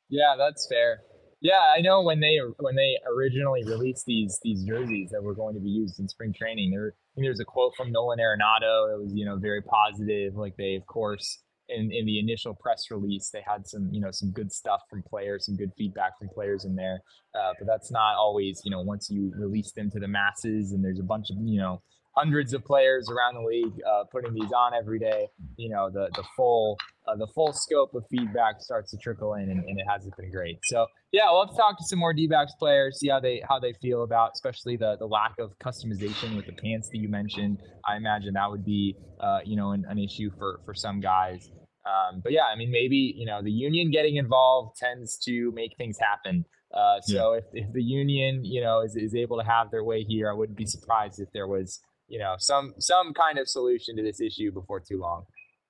yeah 0.08 0.34
that's 0.38 0.66
fair 0.68 1.00
yeah, 1.42 1.72
I 1.74 1.80
know 1.80 2.02
when 2.02 2.20
they 2.20 2.38
when 2.58 2.76
they 2.76 2.96
originally 3.08 3.64
released 3.64 4.04
these 4.06 4.38
these 4.42 4.62
jerseys 4.62 5.10
that 5.10 5.22
were 5.22 5.34
going 5.34 5.54
to 5.54 5.60
be 5.60 5.70
used 5.70 5.98
in 5.98 6.06
spring 6.06 6.34
training. 6.36 6.70
There, 6.70 6.94
there's 7.16 7.40
a 7.40 7.44
quote 7.44 7.74
from 7.76 7.90
Nolan 7.90 8.18
Arenado 8.18 8.90
that 8.90 8.98
was 9.02 9.12
you 9.14 9.24
know 9.24 9.38
very 9.38 9.62
positive. 9.62 10.34
Like 10.34 10.54
they, 10.58 10.74
of 10.74 10.86
course, 10.86 11.42
in 11.70 11.90
in 11.92 12.04
the 12.04 12.18
initial 12.18 12.54
press 12.54 12.84
release, 12.90 13.30
they 13.32 13.42
had 13.46 13.66
some 13.66 13.88
you 13.90 14.02
know 14.02 14.10
some 14.10 14.32
good 14.32 14.52
stuff 14.52 14.82
from 14.90 15.02
players, 15.02 15.46
some 15.46 15.56
good 15.56 15.70
feedback 15.78 16.18
from 16.18 16.28
players 16.28 16.66
in 16.66 16.76
there. 16.76 17.00
Uh, 17.34 17.54
but 17.58 17.66
that's 17.66 17.90
not 17.90 18.16
always 18.16 18.60
you 18.62 18.70
know 18.70 18.82
once 18.82 19.08
you 19.10 19.32
release 19.34 19.72
them 19.72 19.90
to 19.92 19.98
the 19.98 20.08
masses 20.08 20.72
and 20.72 20.84
there's 20.84 21.00
a 21.00 21.04
bunch 21.04 21.30
of 21.30 21.38
you 21.42 21.58
know 21.58 21.80
hundreds 22.12 22.52
of 22.52 22.64
players 22.64 23.08
around 23.10 23.34
the 23.34 23.46
league 23.46 23.80
uh, 23.88 24.04
putting 24.10 24.34
these 24.34 24.52
on 24.52 24.74
every 24.74 24.98
day. 24.98 25.28
You 25.56 25.70
know 25.70 25.90
the 25.90 26.08
the 26.14 26.24
full 26.36 26.78
uh, 27.06 27.16
the 27.16 27.26
full 27.34 27.52
scope 27.52 27.94
of 27.94 28.04
feedback 28.10 28.60
starts 28.60 28.90
to 28.90 28.98
trickle 28.98 29.34
in, 29.34 29.50
and, 29.50 29.64
and, 29.64 29.80
it 29.80 29.86
hasn't 29.88 30.16
been 30.16 30.30
great. 30.30 30.58
So 30.64 30.86
yeah, 31.12 31.30
we'll 31.30 31.46
have 31.46 31.54
to 31.54 31.56
talk 31.56 31.78
to 31.78 31.84
some 31.84 31.98
more 31.98 32.12
D-backs 32.12 32.52
players, 32.58 32.98
see 32.98 33.08
how 33.08 33.20
they 33.20 33.42
how 33.48 33.58
they 33.58 33.72
feel 33.74 34.02
about, 34.02 34.32
especially 34.34 34.76
the 34.76 34.96
the 34.98 35.06
lack 35.06 35.38
of 35.38 35.58
customization 35.58 36.36
with 36.36 36.46
the 36.46 36.52
pants 36.52 36.88
that 36.90 36.98
you 36.98 37.08
mentioned. 37.08 37.58
I 37.88 37.96
imagine 37.96 38.34
that 38.34 38.50
would 38.50 38.64
be 38.64 38.96
uh, 39.20 39.40
you 39.44 39.56
know 39.56 39.72
an, 39.72 39.84
an, 39.88 39.98
issue 39.98 40.30
for 40.38 40.60
for 40.64 40.74
some 40.74 41.00
guys. 41.00 41.50
Um, 41.86 42.20
but 42.22 42.32
yeah, 42.32 42.44
I 42.52 42.56
mean 42.56 42.70
maybe 42.70 43.14
you 43.16 43.26
know 43.26 43.42
the 43.42 43.50
union 43.50 43.90
getting 43.90 44.16
involved 44.16 44.76
tends 44.76 45.18
to 45.24 45.50
make 45.52 45.76
things 45.76 45.98
happen 45.98 46.44
Uh, 46.72 47.00
so 47.00 47.32
yeah. 47.32 47.38
if, 47.38 47.44
if 47.52 47.72
the 47.72 47.82
union, 47.82 48.44
you 48.44 48.60
know, 48.60 48.80
is, 48.80 48.94
is 48.94 49.14
able 49.14 49.36
to 49.38 49.44
have 49.44 49.70
their 49.70 49.82
way 49.82 50.04
here, 50.04 50.30
I 50.30 50.34
wouldn't 50.34 50.56
be 50.56 50.66
surprised 50.66 51.18
if 51.18 51.28
there 51.32 51.48
was, 51.48 51.80
you 52.10 52.18
know, 52.18 52.34
some 52.38 52.74
some 52.78 53.14
kind 53.14 53.38
of 53.38 53.48
solution 53.48 53.96
to 53.96 54.02
this 54.02 54.20
issue 54.20 54.50
before 54.50 54.80
too 54.80 54.98
long. 54.98 55.24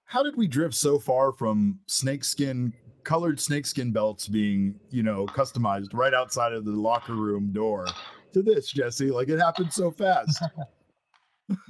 How 0.06 0.24
did 0.24 0.36
we 0.36 0.48
drift 0.48 0.74
so 0.74 0.98
far 0.98 1.32
from 1.32 1.78
snakeskin 1.86 2.72
colored 3.04 3.38
snakeskin 3.38 3.92
belts 3.92 4.26
being, 4.26 4.80
you 4.90 5.02
know, 5.02 5.26
customized 5.26 5.90
right 5.92 6.14
outside 6.14 6.52
of 6.52 6.64
the 6.64 6.72
locker 6.72 7.14
room 7.14 7.52
door 7.52 7.86
to 8.32 8.42
this, 8.42 8.72
Jesse? 8.72 9.10
Like 9.10 9.28
it 9.28 9.38
happened 9.38 9.72
so 9.72 9.90
fast. 9.90 10.42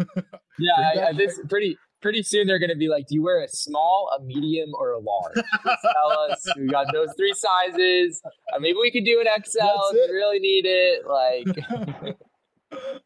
yeah, 0.58 0.72
I, 0.78 1.08
I, 1.08 1.12
this 1.12 1.38
pretty 1.48 1.76
pretty 2.00 2.22
soon 2.22 2.46
they're 2.46 2.58
going 2.58 2.70
to 2.70 2.76
be 2.76 2.88
like, 2.88 3.06
do 3.06 3.14
you 3.14 3.22
wear 3.22 3.42
a 3.42 3.48
small, 3.48 4.10
a 4.18 4.22
medium, 4.22 4.70
or 4.74 4.92
a 4.92 4.98
large? 4.98 5.34
Just 5.34 5.82
tell 5.82 6.18
us. 6.30 6.46
We 6.56 6.66
got 6.68 6.92
those 6.92 7.08
three 7.16 7.34
sizes. 7.34 8.22
Uh, 8.54 8.58
maybe 8.58 8.78
we 8.80 8.90
could 8.90 9.04
do 9.04 9.20
an 9.20 9.26
XL 9.42 9.58
if 9.60 10.08
you 10.08 10.14
really 10.14 10.38
need 10.38 10.64
it. 10.66 11.06
Like, 11.06 12.16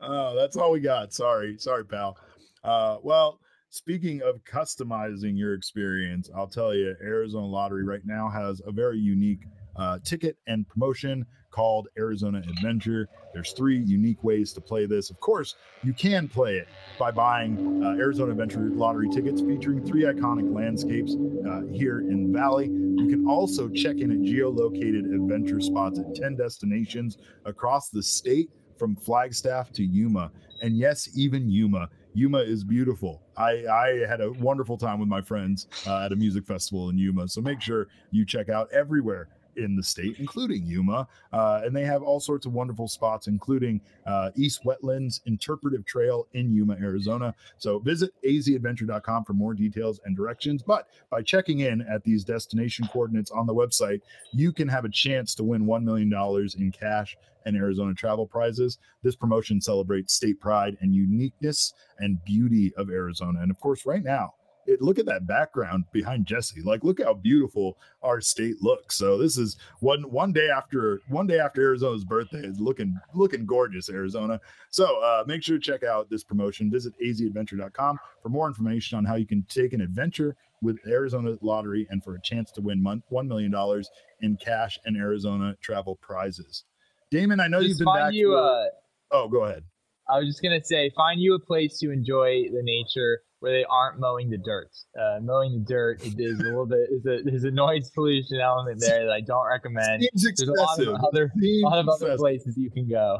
oh, 0.01 0.35
that's 0.35 0.57
all 0.57 0.71
we 0.73 0.81
got. 0.81 1.13
Sorry, 1.13 1.57
sorry, 1.59 1.85
pal. 1.85 2.17
Uh, 2.63 2.99
well, 3.03 3.41
speaking 3.71 4.23
of 4.23 4.43
customizing 4.45 5.37
your 5.37 5.55
experience, 5.55 6.31
I'll 6.35 6.47
tell 6.47 6.75
you, 6.75 6.95
Arizona 7.03 7.47
Lottery 7.47 7.85
right 7.85 8.05
now 8.05 8.29
has 8.29 8.63
a 8.67 8.73
very 8.73 8.99
unique 8.99 9.47
uh, 9.77 9.99
ticket 10.05 10.37
and 10.47 10.67
promotion 10.69 11.27
called 11.51 11.87
Arizona 11.97 12.39
Adventure. 12.39 13.09
There's 13.33 13.53
three 13.53 13.79
unique 13.79 14.25
ways 14.25 14.53
to 14.55 14.61
play 14.61 14.87
this. 14.87 15.09
Of 15.09 15.21
course, 15.21 15.55
you 15.85 15.93
can 15.93 16.27
play 16.27 16.57
it 16.57 16.67
by 16.99 17.13
buying 17.13 17.83
uh, 17.85 17.91
Arizona 17.91 18.33
Adventure 18.33 18.71
lottery 18.71 19.09
tickets 19.09 19.41
featuring 19.41 19.85
three 19.85 20.03
iconic 20.03 20.53
landscapes 20.53 21.15
uh, 21.15 21.63
here 21.73 22.01
in 22.01 22.33
the 22.33 22.37
Valley. 22.37 22.67
You 22.67 23.07
can 23.09 23.27
also 23.29 23.69
check 23.69 23.99
in 23.99 24.11
at 24.11 24.19
geolocated 24.19 25.15
adventure 25.15 25.61
spots 25.61 26.01
at 26.01 26.13
10 26.17 26.35
destinations 26.35 27.19
across 27.45 27.89
the 27.89 28.03
state 28.03 28.51
from 28.85 28.97
Flagstaff 28.97 29.73
to 29.73 29.83
Yuma. 29.83 30.31
And 30.61 30.77
yes, 30.77 31.09
even 31.17 31.49
Yuma. 31.49 31.89
Yuma 32.13 32.41
is 32.41 32.63
beautiful. 32.63 33.23
I, 33.35 33.65
I 33.67 34.05
had 34.07 34.21
a 34.21 34.31
wonderful 34.33 34.77
time 34.77 35.01
with 35.01 35.09
my 35.09 35.23
friends 35.23 35.69
uh, 35.87 36.05
at 36.05 36.13
a 36.13 36.17
music 36.17 36.45
festival 36.45 36.91
in 36.91 36.99
Yuma. 36.99 37.27
So 37.29 37.41
make 37.41 37.63
sure 37.63 37.89
you 38.11 38.27
check 38.27 38.51
out 38.51 38.71
everywhere 38.73 39.29
in 39.57 39.77
the 39.77 39.83
state, 39.83 40.17
including 40.19 40.65
Yuma. 40.65 41.09
Uh, 41.33 41.63
and 41.65 41.75
they 41.75 41.85
have 41.85 42.03
all 42.03 42.21
sorts 42.21 42.47
of 42.47 42.53
wonderful 42.53 42.89
spots, 42.89 43.27
including 43.27 43.81
uh, 44.07 44.31
East 44.37 44.65
Wetlands 44.65 45.21
Interpretive 45.27 45.85
Trail 45.85 46.27
in 46.33 46.53
Yuma, 46.53 46.75
Arizona. 46.75 47.35
So 47.59 47.79
visit 47.79 48.13
azadventure.com 48.25 49.25
for 49.25 49.33
more 49.33 49.55
details 49.55 50.01
and 50.05 50.17
directions. 50.17 50.63
But 50.63 50.89
by 51.11 51.23
checking 51.23 51.61
in 51.61 51.83
at 51.83 52.05
these 52.05 52.25
destination 52.25 52.89
coordinates 52.93 53.31
on 53.31 53.47
the 53.47 53.55
website, 53.55 54.01
you 54.33 54.53
can 54.53 54.69
have 54.69 54.85
a 54.85 54.91
chance 54.91 55.35
to 55.37 55.45
win 55.45 55.67
$1 55.67 55.83
million 55.83 56.13
in 56.59 56.73
cash 56.73 57.17
and 57.47 57.57
Arizona 57.57 57.95
travel 57.95 58.27
prizes. 58.27 58.79
This 59.03 59.17
promotion 59.17 59.61
celebrates 59.61 60.15
state 60.15 60.41
pride 60.41 60.77
and 60.81 60.95
uniqueness 60.95 61.75
and 61.99 62.23
beauty 62.25 62.73
of 62.77 62.91
Arizona. 62.91 63.41
And 63.41 63.51
of 63.51 63.61
course, 63.61 63.87
right 63.87 64.03
now, 64.03 64.35
it, 64.67 64.83
look 64.83 64.99
at 64.99 65.07
that 65.07 65.27
background 65.27 65.85
behind 65.93 66.27
Jesse. 66.27 66.63
Like, 66.63 66.85
look 66.85 67.03
how 67.03 67.15
beautiful 67.15 67.79
our 68.03 68.21
state 68.21 68.57
looks. 68.63 68.97
So 68.97 69.19
this 69.19 69.39
is 69.39 69.57
one 69.81 70.03
one 70.11 70.33
day 70.33 70.49
after 70.49 71.01
one 71.09 71.27
day 71.27 71.39
after 71.39 71.63
Arizona's 71.63 72.05
birthday. 72.05 72.43
It's 72.47 72.59
looking 72.59 72.99
looking 73.15 73.47
gorgeous, 73.47 73.89
Arizona. 73.89 74.41
So 74.71 75.01
uh, 75.03 75.25
make 75.27 75.43
sure 75.43 75.59
to 75.59 75.63
check 75.63 75.83
out 75.83 76.11
this 76.11 76.25
promotion. 76.25 76.71
Visit 76.71 76.95
azadventure.com 77.05 77.99
for 78.23 78.29
more 78.29 78.49
information 78.49 78.99
on 78.99 79.05
how 79.05 79.17
you 79.17 79.27
can 79.27 79.45
take 79.49 79.73
an 79.73 79.81
adventure 79.81 80.37
with 80.63 80.79
Arizona 80.87 81.37
Lottery 81.43 81.87
and 81.91 82.03
for 82.03 82.15
a 82.15 82.21
chance 82.23 82.51
to 82.53 82.61
win 82.61 82.85
one 83.09 83.29
million 83.29 83.51
dollars 83.51 83.91
in 84.21 84.37
cash 84.37 84.79
and 84.85 84.97
Arizona 84.97 85.55
travel 85.61 85.97
prizes. 85.97 86.65
Damon, 87.11 87.39
I 87.39 87.47
know 87.47 87.61
just 87.61 87.69
you've 87.69 87.79
been 87.79 87.95
back. 87.95 88.13
You, 88.13 88.33
for... 88.33 88.39
uh, 88.39 88.65
oh, 89.13 89.29
go 89.29 89.45
ahead. 89.45 89.65
I 90.09 90.19
was 90.19 90.27
just 90.27 90.43
gonna 90.43 90.63
say, 90.63 90.91
find 90.97 91.21
you 91.21 91.35
a 91.35 91.39
place 91.39 91.79
to 91.79 91.91
enjoy 91.91 92.45
the 92.51 92.63
nature 92.63 93.21
where 93.45 93.53
they 93.53 93.65
aren't 93.69 94.01
mowing 94.01 94.31
the 94.31 94.39
dirt. 94.39 94.71
Uh, 94.99 95.21
mowing 95.21 95.53
the 95.53 95.65
dirt 95.69 96.03
is 96.03 96.41
a 96.41 96.43
little 96.43 96.65
bit 96.65 96.89
is 96.91 97.05
a 97.05 97.23
there's 97.23 97.45
a 97.45 97.51
noise 97.51 97.91
pollution 97.91 98.41
element 98.41 98.81
there 98.81 99.05
that 99.05 99.13
I 99.13 99.21
don't 99.21 99.47
recommend. 99.47 100.03
Seems 100.17 100.39
there's 100.39 100.49
a 100.49 100.53
lot 100.53 100.81
of 100.81 101.05
other 101.05 101.25
a 101.25 101.61
lot 101.61 101.79
of 101.79 101.87
other 101.91 102.17
places 102.17 102.57
you 102.57 102.71
can 102.71 102.89
go. 102.89 103.19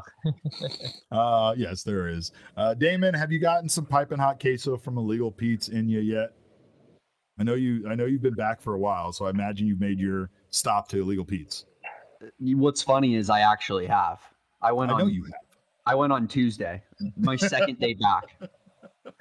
uh, 1.13 1.55
yes, 1.59 1.83
there 1.83 2.09
is. 2.09 2.33
Uh, 2.57 2.73
Damon, 2.73 3.13
have 3.13 3.31
you 3.31 3.39
gotten 3.39 3.69
some 3.69 3.85
piping 3.85 4.19
hot 4.19 4.41
queso 4.41 4.79
from 4.79 4.97
Illegal 4.97 5.31
Pete's 5.31 5.69
in 5.69 5.91
you 5.91 6.01
yet? 6.01 6.31
I 7.39 7.43
know 7.43 7.55
you. 7.55 7.87
I 7.87 7.95
know 7.95 8.07
you've 8.07 8.23
been 8.23 8.33
back 8.33 8.63
for 8.63 8.73
a 8.73 8.79
while, 8.79 9.13
so 9.13 9.27
I 9.27 9.31
imagine 9.31 9.67
you've 9.67 9.81
made 9.81 10.01
your 10.01 10.31
stop 10.49 10.89
to 10.89 11.01
Illegal 11.03 11.27
Pete's. 11.27 11.67
What's 12.39 12.83
funny 12.83 13.17
is 13.17 13.29
I 13.29 13.41
actually 13.41 13.87
have. 13.89 14.21
I 14.63 14.73
went 14.73 14.91
I 14.91 15.03
on. 15.03 15.11
you 15.11 15.25
have. 15.25 15.33
I 15.85 15.95
went 15.97 16.15
on 16.15 16.27
Tuesday, 16.29 16.83
my 17.19 17.37
second 17.37 17.79
day 17.79 17.93
back. 17.93 18.25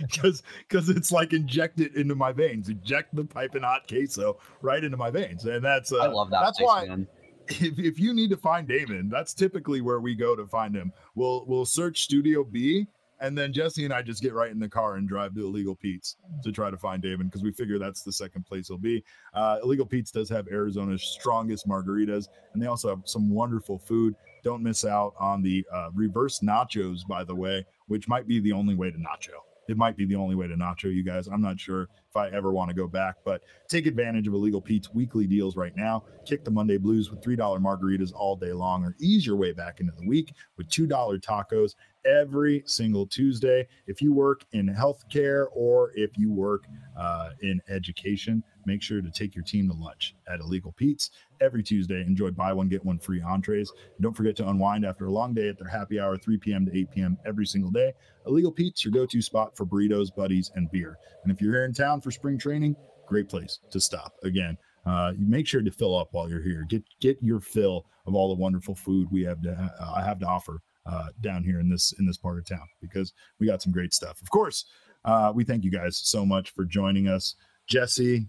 Because 0.00 0.42
because 0.68 0.88
it's 0.88 1.12
like 1.12 1.32
inject 1.32 1.80
it 1.80 1.94
into 1.94 2.14
my 2.14 2.32
veins, 2.32 2.68
inject 2.68 3.14
the 3.14 3.24
piping 3.24 3.62
hot 3.62 3.88
queso 3.88 4.38
right 4.62 4.82
into 4.82 4.96
my 4.96 5.10
veins, 5.10 5.44
and 5.44 5.64
that's 5.64 5.92
uh, 5.92 5.98
I 5.98 6.06
love 6.06 6.30
that. 6.30 6.42
That's 6.42 6.58
place, 6.58 6.66
why. 6.66 6.86
Man. 6.86 7.06
If, 7.48 7.78
if 7.78 7.98
you 7.98 8.12
need 8.12 8.30
to 8.30 8.36
find 8.36 8.68
Damon, 8.68 9.08
that's 9.08 9.32
typically 9.34 9.80
where 9.80 10.00
we 10.00 10.14
go 10.14 10.36
to 10.36 10.46
find 10.46 10.74
him. 10.74 10.92
We'll 11.14 11.44
we'll 11.46 11.64
search 11.64 12.02
Studio 12.02 12.44
B, 12.44 12.86
and 13.20 13.36
then 13.36 13.52
Jesse 13.52 13.84
and 13.84 13.92
I 13.92 14.02
just 14.02 14.22
get 14.22 14.32
right 14.32 14.50
in 14.50 14.58
the 14.58 14.68
car 14.68 14.96
and 14.96 15.08
drive 15.08 15.34
to 15.34 15.44
Illegal 15.44 15.74
Pete's 15.74 16.16
to 16.42 16.52
try 16.52 16.70
to 16.70 16.76
find 16.76 17.02
Damon 17.02 17.26
because 17.26 17.42
we 17.42 17.52
figure 17.52 17.78
that's 17.78 18.02
the 18.02 18.12
second 18.12 18.44
place 18.44 18.68
he'll 18.68 18.78
be. 18.78 19.02
Uh, 19.34 19.58
Illegal 19.62 19.86
Pete's 19.86 20.10
does 20.10 20.28
have 20.28 20.46
Arizona's 20.48 21.02
strongest 21.02 21.66
margaritas, 21.66 22.28
and 22.52 22.62
they 22.62 22.66
also 22.66 22.88
have 22.88 23.02
some 23.04 23.30
wonderful 23.30 23.78
food. 23.78 24.14
Don't 24.48 24.62
miss 24.62 24.86
out 24.86 25.12
on 25.20 25.42
the 25.42 25.62
uh, 25.70 25.90
reverse 25.94 26.40
nachos, 26.40 27.06
by 27.06 27.22
the 27.22 27.34
way, 27.34 27.66
which 27.86 28.08
might 28.08 28.26
be 28.26 28.40
the 28.40 28.52
only 28.52 28.74
way 28.74 28.90
to 28.90 28.96
nacho 28.96 29.42
it 29.68 29.76
might 29.76 29.96
be 29.96 30.06
the 30.06 30.14
only 30.14 30.34
way 30.34 30.48
to 30.48 30.56
nacho 30.56 30.92
you 30.92 31.04
guys. 31.04 31.28
I'm 31.28 31.42
not 31.42 31.60
sure 31.60 31.82
if 31.82 32.16
I 32.16 32.30
ever 32.30 32.52
want 32.52 32.70
to 32.70 32.74
go 32.74 32.88
back, 32.88 33.16
but 33.24 33.42
take 33.68 33.86
advantage 33.86 34.26
of 34.26 34.32
Illegal 34.32 34.62
Pete's 34.62 34.92
weekly 34.92 35.26
deals 35.26 35.56
right 35.56 35.76
now. 35.76 36.04
Kick 36.24 36.42
the 36.42 36.50
Monday 36.50 36.78
blues 36.78 37.10
with 37.10 37.20
$3 37.20 37.36
margaritas 37.36 38.12
all 38.14 38.34
day 38.34 38.52
long, 38.52 38.82
or 38.82 38.96
ease 38.98 39.26
your 39.26 39.36
way 39.36 39.52
back 39.52 39.80
into 39.80 39.92
the 39.98 40.08
week 40.08 40.32
with 40.56 40.68
$2 40.70 40.88
tacos 41.20 41.74
every 42.06 42.62
single 42.64 43.06
Tuesday. 43.06 43.68
If 43.86 44.00
you 44.00 44.14
work 44.14 44.44
in 44.52 44.68
healthcare 44.68 45.46
or 45.52 45.92
if 45.94 46.16
you 46.16 46.32
work 46.32 46.64
uh, 46.98 47.30
in 47.42 47.60
education, 47.68 48.42
make 48.68 48.82
sure 48.82 49.00
to 49.00 49.10
take 49.10 49.34
your 49.34 49.44
team 49.44 49.68
to 49.68 49.74
lunch 49.74 50.14
at 50.32 50.40
Illegal 50.40 50.72
Pete's 50.72 51.10
every 51.40 51.62
Tuesday. 51.62 52.02
Enjoy 52.02 52.30
buy 52.30 52.52
one, 52.52 52.68
get 52.68 52.84
one 52.84 52.98
free 52.98 53.20
entrees. 53.22 53.72
And 53.96 54.02
don't 54.02 54.16
forget 54.16 54.36
to 54.36 54.48
unwind 54.48 54.84
after 54.84 55.06
a 55.06 55.10
long 55.10 55.34
day 55.34 55.48
at 55.48 55.58
their 55.58 55.68
happy 55.68 55.98
hour, 55.98 56.16
3 56.16 56.36
p.m. 56.38 56.66
to 56.66 56.78
8 56.78 56.90
p.m. 56.90 57.18
every 57.26 57.46
single 57.46 57.70
day. 57.70 57.92
Illegal 58.26 58.52
Pete's, 58.52 58.84
your 58.84 58.92
go 58.92 59.06
to 59.06 59.22
spot 59.22 59.56
for 59.56 59.66
burritos, 59.66 60.14
buddies, 60.14 60.52
and 60.54 60.70
beer. 60.70 60.98
And 61.24 61.32
if 61.32 61.40
you're 61.40 61.52
here 61.52 61.64
in 61.64 61.72
town 61.72 62.00
for 62.00 62.10
spring 62.10 62.38
training, 62.38 62.76
great 63.06 63.28
place 63.28 63.58
to 63.70 63.80
stop. 63.80 64.12
Again, 64.22 64.58
uh, 64.86 65.12
make 65.18 65.46
sure 65.46 65.62
to 65.62 65.70
fill 65.70 65.96
up 65.96 66.08
while 66.12 66.28
you're 66.28 66.42
here. 66.42 66.64
Get 66.68 66.84
get 67.00 67.18
your 67.20 67.40
fill 67.40 67.86
of 68.06 68.14
all 68.14 68.28
the 68.28 68.40
wonderful 68.40 68.74
food 68.74 69.08
we 69.10 69.22
have 69.24 69.42
to 69.42 69.52
uh, 69.52 69.92
I 69.96 70.02
have 70.02 70.18
to 70.20 70.26
offer 70.26 70.60
uh, 70.86 71.08
down 71.20 71.44
here 71.44 71.60
in 71.60 71.68
this 71.68 71.92
in 71.98 72.06
this 72.06 72.16
part 72.16 72.38
of 72.38 72.46
town 72.46 72.66
because 72.80 73.12
we 73.38 73.46
got 73.46 73.62
some 73.62 73.72
great 73.72 73.92
stuff. 73.92 74.20
Of 74.22 74.30
course, 74.30 74.64
uh, 75.04 75.32
we 75.34 75.44
thank 75.44 75.64
you 75.64 75.70
guys 75.70 75.96
so 75.96 76.24
much 76.24 76.50
for 76.50 76.64
joining 76.64 77.08
us. 77.08 77.34
Jesse, 77.66 78.28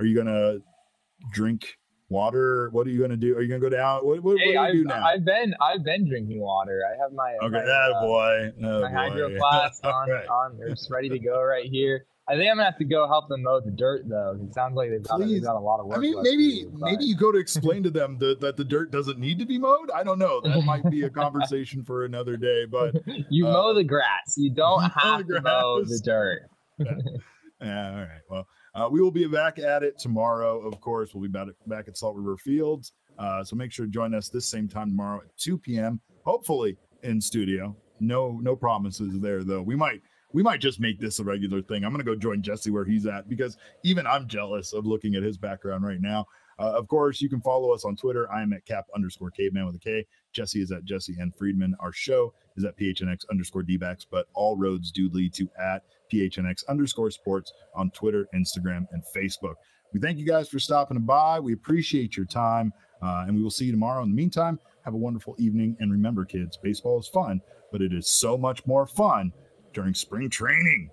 are 0.00 0.06
you 0.06 0.16
gonna 0.16 0.58
drink 1.32 1.76
water? 2.08 2.70
What 2.72 2.86
are 2.86 2.90
you 2.90 3.00
gonna 3.00 3.16
do? 3.16 3.36
Are 3.36 3.42
you 3.42 3.48
gonna 3.48 3.60
go 3.60 3.68
down? 3.68 4.04
What, 4.04 4.22
what, 4.22 4.38
hey, 4.38 4.56
what 4.56 4.72
do 4.72 4.78
you 4.78 4.84
do 4.84 4.88
now? 4.88 5.04
I've 5.04 5.24
been 5.24 5.54
I've 5.60 5.84
been 5.84 6.08
drinking 6.08 6.40
water. 6.40 6.82
I 6.86 7.00
have 7.02 7.12
my 7.12 7.36
okay, 7.42 7.64
my, 7.64 7.72
uh, 7.72 8.00
boy, 8.00 8.52
that 8.58 8.82
my 8.82 8.88
boy. 8.88 8.94
hydro 8.94 9.36
flask 9.38 9.84
on 9.84 10.10
right. 10.10 10.26
on. 10.26 10.58
It's 10.66 10.90
ready 10.90 11.08
to 11.10 11.18
go 11.18 11.42
right 11.42 11.66
here. 11.70 12.06
I 12.28 12.34
think 12.36 12.48
I'm 12.48 12.56
gonna 12.56 12.64
have 12.64 12.78
to 12.78 12.84
go 12.84 13.08
help 13.08 13.28
them 13.28 13.42
mow 13.42 13.60
the 13.60 13.72
dirt 13.72 14.08
though. 14.08 14.38
It 14.40 14.54
sounds 14.54 14.76
like 14.76 14.90
they've 14.90 15.02
got, 15.02 15.18
they've 15.18 15.42
got 15.42 15.56
a 15.56 15.58
lot 15.58 15.80
of 15.80 15.86
work. 15.86 15.98
I 15.98 16.00
mean, 16.00 16.14
maybe 16.22 16.62
do, 16.62 16.72
maybe 16.74 17.04
you 17.04 17.16
go 17.16 17.32
to 17.32 17.38
explain 17.38 17.82
to 17.82 17.90
them 17.90 18.18
that, 18.18 18.40
that 18.40 18.56
the 18.56 18.64
dirt 18.64 18.92
doesn't 18.92 19.18
need 19.18 19.40
to 19.40 19.46
be 19.46 19.58
mowed. 19.58 19.90
I 19.92 20.04
don't 20.04 20.18
know. 20.18 20.40
That 20.40 20.64
might 20.64 20.88
be 20.88 21.02
a 21.02 21.10
conversation 21.10 21.82
for 21.82 22.04
another 22.04 22.36
day. 22.36 22.66
But 22.66 22.94
you 23.30 23.48
uh, 23.48 23.52
mow 23.52 23.74
the 23.74 23.82
grass. 23.82 24.34
You 24.36 24.50
don't 24.50 24.82
have 24.82 25.26
to 25.26 25.40
mow 25.40 25.82
the 25.82 26.00
dirt. 26.04 26.42
yeah. 26.78 27.90
All 27.90 27.96
right. 27.96 28.20
Well, 28.30 28.46
uh, 28.74 28.88
we 28.90 29.00
will 29.00 29.10
be 29.10 29.26
back 29.26 29.58
at 29.58 29.82
it 29.82 29.98
tomorrow. 29.98 30.60
Of 30.66 30.80
course, 30.80 31.14
we'll 31.14 31.22
be 31.22 31.28
back 31.28 31.48
at, 31.48 31.68
back 31.68 31.88
at 31.88 31.96
Salt 31.96 32.16
River 32.16 32.36
Fields. 32.36 32.92
Uh, 33.18 33.44
so 33.44 33.56
make 33.56 33.72
sure 33.72 33.86
to 33.86 33.92
join 33.92 34.14
us 34.14 34.28
this 34.28 34.48
same 34.48 34.68
time 34.68 34.90
tomorrow 34.90 35.20
at 35.20 35.36
2 35.36 35.58
p.m. 35.58 36.00
Hopefully 36.24 36.76
in 37.02 37.20
studio. 37.20 37.76
No 38.00 38.38
no 38.42 38.56
promises 38.56 39.20
there 39.20 39.44
though. 39.44 39.62
We 39.62 39.76
might 39.76 40.00
we 40.32 40.42
might 40.42 40.60
just 40.60 40.80
make 40.80 41.00
this 41.00 41.18
a 41.18 41.24
regular 41.24 41.60
thing. 41.60 41.84
I'm 41.84 41.96
to 41.96 42.04
go 42.04 42.14
join 42.14 42.42
Jesse 42.42 42.70
where 42.70 42.84
he's 42.84 43.06
at 43.06 43.28
because 43.28 43.56
even 43.84 44.06
I'm 44.06 44.26
jealous 44.26 44.72
of 44.72 44.86
looking 44.86 45.14
at 45.16 45.22
his 45.22 45.36
background 45.36 45.84
right 45.84 46.00
now. 46.00 46.26
Uh, 46.58 46.72
of 46.72 46.88
course, 46.88 47.20
you 47.20 47.28
can 47.28 47.40
follow 47.40 47.72
us 47.72 47.84
on 47.84 47.96
Twitter. 47.96 48.30
I 48.30 48.42
am 48.42 48.52
at 48.52 48.66
cap 48.66 48.84
underscore 48.94 49.30
caveman 49.30 49.66
with 49.66 49.76
a 49.76 49.78
K. 49.78 50.06
Jesse 50.32 50.60
is 50.60 50.70
at 50.70 50.84
Jesse 50.84 51.16
and 51.18 51.34
Friedman. 51.34 51.74
Our 51.80 51.92
show 51.92 52.34
is 52.56 52.64
at 52.64 52.78
PHNX 52.78 53.20
underscore 53.30 53.62
DBAX, 53.62 54.06
but 54.10 54.26
all 54.34 54.56
roads 54.56 54.92
do 54.92 55.08
lead 55.10 55.32
to 55.34 55.48
at 55.58 55.82
PHNX 56.12 56.66
underscore 56.68 57.10
sports 57.10 57.52
on 57.74 57.90
Twitter, 57.90 58.26
Instagram, 58.34 58.86
and 58.92 59.02
Facebook. 59.16 59.54
We 59.92 60.00
thank 60.00 60.18
you 60.18 60.26
guys 60.26 60.48
for 60.48 60.58
stopping 60.58 61.00
by. 61.00 61.40
We 61.40 61.52
appreciate 61.52 62.16
your 62.16 62.26
time. 62.26 62.72
Uh, 63.02 63.24
and 63.26 63.34
we 63.34 63.42
will 63.42 63.50
see 63.50 63.64
you 63.64 63.72
tomorrow. 63.72 64.02
In 64.02 64.10
the 64.10 64.14
meantime, 64.14 64.58
have 64.84 64.94
a 64.94 64.98
wonderful 64.98 65.34
evening. 65.38 65.76
And 65.80 65.90
remember, 65.90 66.24
kids, 66.24 66.58
baseball 66.62 67.00
is 67.00 67.08
fun, 67.08 67.40
but 67.72 67.80
it 67.80 67.92
is 67.92 68.08
so 68.08 68.36
much 68.36 68.66
more 68.66 68.86
fun 68.86 69.32
during 69.72 69.94
spring 69.94 70.28
training. 70.28 70.90